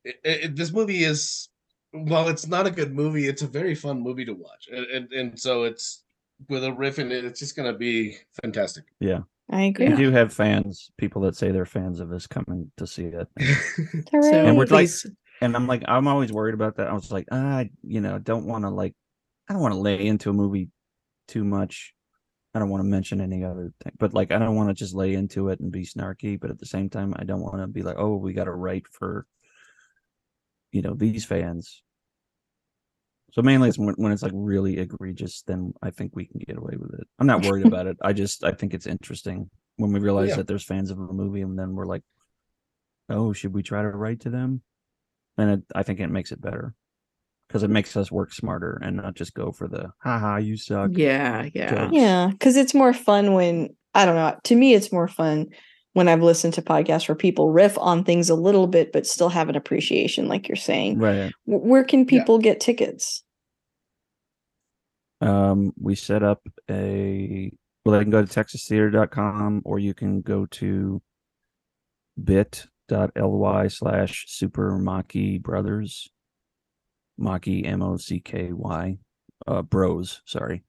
it, 0.03 0.19
it, 0.23 0.55
this 0.55 0.71
movie 0.73 1.03
is 1.03 1.49
while 1.91 2.27
it's 2.27 2.47
not 2.47 2.65
a 2.67 2.71
good 2.71 2.93
movie, 2.93 3.27
it's 3.27 3.43
a 3.43 3.47
very 3.47 3.75
fun 3.75 4.01
movie 4.01 4.25
to 4.25 4.33
watch, 4.33 4.67
and 4.71 4.85
and, 4.87 5.13
and 5.13 5.39
so 5.39 5.63
it's 5.63 6.01
with 6.49 6.63
a 6.65 6.73
riff 6.73 6.97
in 6.99 7.11
it, 7.11 7.23
it's 7.23 7.39
just 7.39 7.55
gonna 7.55 7.71
be 7.71 8.17
fantastic. 8.41 8.83
I 9.49 9.63
agree. 9.63 9.89
we 9.89 9.95
do 9.95 10.11
have 10.11 10.33
fans, 10.33 10.89
people 10.97 11.21
that 11.23 11.35
say 11.35 11.51
they're 11.51 11.65
fans 11.65 11.99
of 11.99 12.11
us 12.11 12.27
coming 12.27 12.71
to 12.77 12.87
see 12.87 13.05
it. 13.05 13.27
Hooray. 13.37 14.03
so 14.31 14.45
And 14.45 14.57
we're 14.57 14.65
like- 14.65 14.89
and 15.41 15.55
I'm 15.55 15.67
like, 15.67 15.83
I'm 15.87 16.07
always 16.07 16.31
worried 16.31 16.53
about 16.53 16.77
that. 16.77 16.87
I 16.87 16.93
was 16.93 17.11
like, 17.11 17.25
ah, 17.31 17.57
I, 17.57 17.69
you 17.81 17.99
know, 17.99 18.17
don't 18.17 18.45
want 18.45 18.63
to 18.63 18.69
like, 18.69 18.93
I 19.49 19.53
don't 19.53 19.61
want 19.61 19.73
to 19.73 19.79
lay 19.79 20.05
into 20.07 20.29
a 20.29 20.33
movie 20.33 20.69
too 21.27 21.43
much. 21.43 21.93
I 22.55 22.59
don't 22.59 22.69
want 22.69 22.81
to 22.81 22.87
mention 22.89 23.19
any 23.19 23.43
other 23.43 23.73
thing, 23.83 23.93
but 23.97 24.13
like, 24.13 24.31
I 24.31 24.37
don't 24.39 24.55
want 24.55 24.69
to 24.69 24.73
just 24.75 24.93
lay 24.93 25.13
into 25.15 25.49
it 25.49 25.59
and 25.59 25.71
be 25.71 25.85
snarky. 25.85 26.39
But 26.39 26.51
at 26.51 26.59
the 26.59 26.65
same 26.67 26.89
time, 26.89 27.13
I 27.17 27.23
don't 27.25 27.41
want 27.41 27.57
to 27.57 27.67
be 27.67 27.81
like, 27.81 27.97
oh, 27.97 28.15
we 28.15 28.31
got 28.33 28.43
to 28.45 28.53
write 28.53 28.87
for, 28.87 29.25
you 30.71 30.81
know, 30.81 30.93
these 30.93 31.25
fans. 31.25 31.81
So 33.33 33.41
mainly 33.41 33.67
it's 33.69 33.79
when, 33.79 33.95
when 33.95 34.11
it's 34.11 34.21
like 34.21 34.31
really 34.35 34.77
egregious, 34.77 35.41
then 35.47 35.73
I 35.81 35.89
think 35.89 36.15
we 36.15 36.27
can 36.27 36.39
get 36.47 36.57
away 36.57 36.75
with 36.77 36.93
it. 36.93 37.07
I'm 37.19 37.25
not 37.27 37.43
worried 37.43 37.65
about 37.65 37.87
it. 37.87 37.97
I 38.01 38.13
just 38.13 38.43
I 38.43 38.51
think 38.51 38.73
it's 38.75 38.85
interesting 38.85 39.49
when 39.77 39.91
we 39.91 39.99
realize 39.99 40.29
Yeah. 40.29 40.35
that 40.37 40.47
there's 40.47 40.63
fans 40.63 40.91
of 40.91 40.99
a 40.99 41.11
movie, 41.13 41.41
and 41.41 41.57
then 41.57 41.73
we're 41.73 41.87
like, 41.87 42.03
oh, 43.09 43.33
should 43.33 43.53
we 43.53 43.63
try 43.63 43.81
to 43.81 43.89
write 43.89 44.21
to 44.21 44.29
them? 44.29 44.61
And 45.37 45.49
it, 45.49 45.61
I 45.73 45.81
think 45.81 45.99
it 45.99 46.09
makes 46.11 46.31
it 46.31 46.41
better 46.41 46.75
because 47.47 47.63
it 47.63 47.71
makes 47.71 47.97
us 47.97 48.11
work 48.11 48.31
smarter 48.33 48.79
and 48.83 48.97
not 48.97 49.15
just 49.15 49.33
go 49.33 49.51
for 49.51 49.67
the 49.67 49.89
haha 50.03 50.37
you 50.37 50.55
suck. 50.55 50.91
yeah 50.93 51.49
yeah 51.55 51.69
Jokes. 51.75 51.93
Yeah, 51.93 52.27
because 52.27 52.55
it's 52.55 52.75
more 52.75 52.93
fun 52.93 53.33
when 53.33 53.75
I 53.95 54.05
don't 54.05 54.15
know. 54.15 54.37
To 54.43 54.55
me, 54.55 54.75
it's 54.75 54.91
more 54.91 55.07
fun 55.07 55.47
when 55.93 56.07
I've 56.07 56.21
listened 56.23 56.53
to 56.55 56.61
podcasts 56.61 57.07
where 57.07 57.15
people 57.15 57.51
riff 57.51 57.77
on 57.77 58.03
things 58.03 58.29
a 58.29 58.35
little 58.35 58.67
bit, 58.67 58.91
but 58.91 59.05
still 59.07 59.29
have 59.29 59.49
an 59.49 59.55
appreciation, 59.55 60.27
like 60.27 60.47
you're 60.47 60.55
saying. 60.55 60.99
Right. 60.99 61.31
W- 61.47 61.67
Where 61.69 61.83
can 61.83 61.99
Yeah. 62.01 62.05
people 62.05 62.39
get 62.39 62.59
tickets? 62.59 63.23
Um, 65.21 65.71
we 65.79 65.95
set 65.95 66.21
up 66.23 66.41
a 66.69 67.51
well, 67.85 67.97
they 67.97 68.03
can 68.03 68.11
go 68.11 68.23
to 68.25 68.27
texastheater.com 68.39 69.61
or 69.65 69.77
you 69.79 69.93
can 69.93 70.21
go 70.21 70.45
to 70.47 71.01
bit.ly 72.21 73.67
slash 73.67 74.25
super 74.27 74.77
Mocky 74.77 75.37
brothers. 75.37 76.09
Mocky 77.17 77.63
M 77.65 77.81
O 77.83 77.97
C 77.97 78.19
K 78.19 78.51
Y. 78.51 78.97
Uh 79.45 79.61
bros, 79.61 80.21
sorry. 80.25 80.63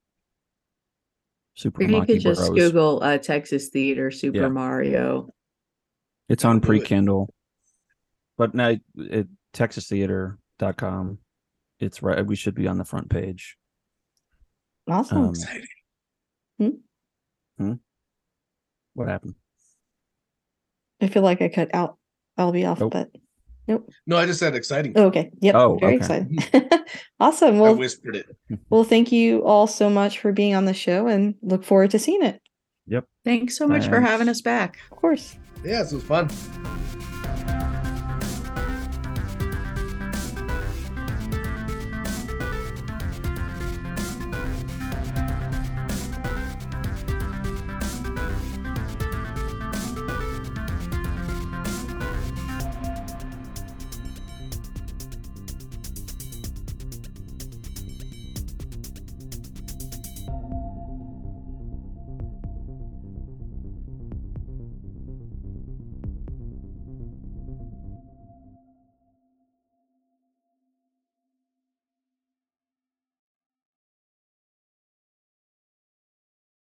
Super 1.55 1.83
Or 1.85 1.87
you 1.87 2.05
could 2.05 2.21
just 2.21 2.49
Bros. 2.49 2.59
Google 2.59 3.03
uh, 3.03 3.19
Texas 3.19 3.69
Theater 3.69 4.11
Super 4.11 4.39
Yeah. 4.43 4.49
Mario. 4.49 5.31
It's 6.29 6.45
on 6.45 6.59
Do 6.61 6.69
Prekindle, 6.69 7.29
But 8.37 8.55
now 8.55 8.71
at 9.11 9.27
texastheater.com. 9.53 11.19
It's 11.81 12.03
right 12.03 12.25
we 12.27 12.37
should 12.37 12.55
be 12.55 12.67
on 12.67 12.79
the 12.79 12.85
front 12.85 13.11
page. 13.11 13.57
Awesome. 14.89 15.19
Um, 15.19 15.31
Exciting. 15.31 16.81
what 18.95 19.09
happened? 19.09 19.35
I 21.01 21.09
feel 21.09 21.23
like 21.23 21.43
I 21.43 21.49
cut 21.49 21.75
out. 21.75 21.99
I'll 22.37 22.53
be 22.53 22.65
off, 22.65 22.81
Nope. 22.81 22.93
but 22.93 23.11
No, 23.67 24.17
I 24.17 24.27
just 24.27 24.41
said 24.41 24.55
exciting. 24.55 24.93
oh, 24.97 25.07
okay. 25.07 25.31
Yep. 25.41 25.55
Oh, 25.55 25.79
very 25.81 25.97
okay. 25.97 26.27
excited. 26.27 26.81
awesome. 27.21 27.57
I 27.57 27.61
Well, 27.61 27.77
whispered 27.77 28.17
it. 28.17 28.27
well, 28.69 28.85
thank 28.85 29.11
you 29.13 29.45
all 29.45 29.67
so 29.67 29.89
much 29.89 30.19
for 30.19 30.33
being 30.33 30.55
on 30.55 30.65
the 30.67 30.75
show, 30.75 31.07
and 31.07 31.35
look 31.43 31.65
forward 31.65 31.91
to 31.93 31.99
seeing 31.99 32.23
it. 32.23 32.41
Yep. 32.87 33.07
Thanks 33.25 33.57
so 33.57 33.67
much 33.67 33.89
for 33.89 34.01
having 34.01 34.29
us 34.29 34.43
back. 34.43 34.79
Of 34.91 34.99
course. 34.99 35.37
Yeah, 35.65 35.83
this 35.83 35.93
was 35.93 36.03
fun. 36.03 36.29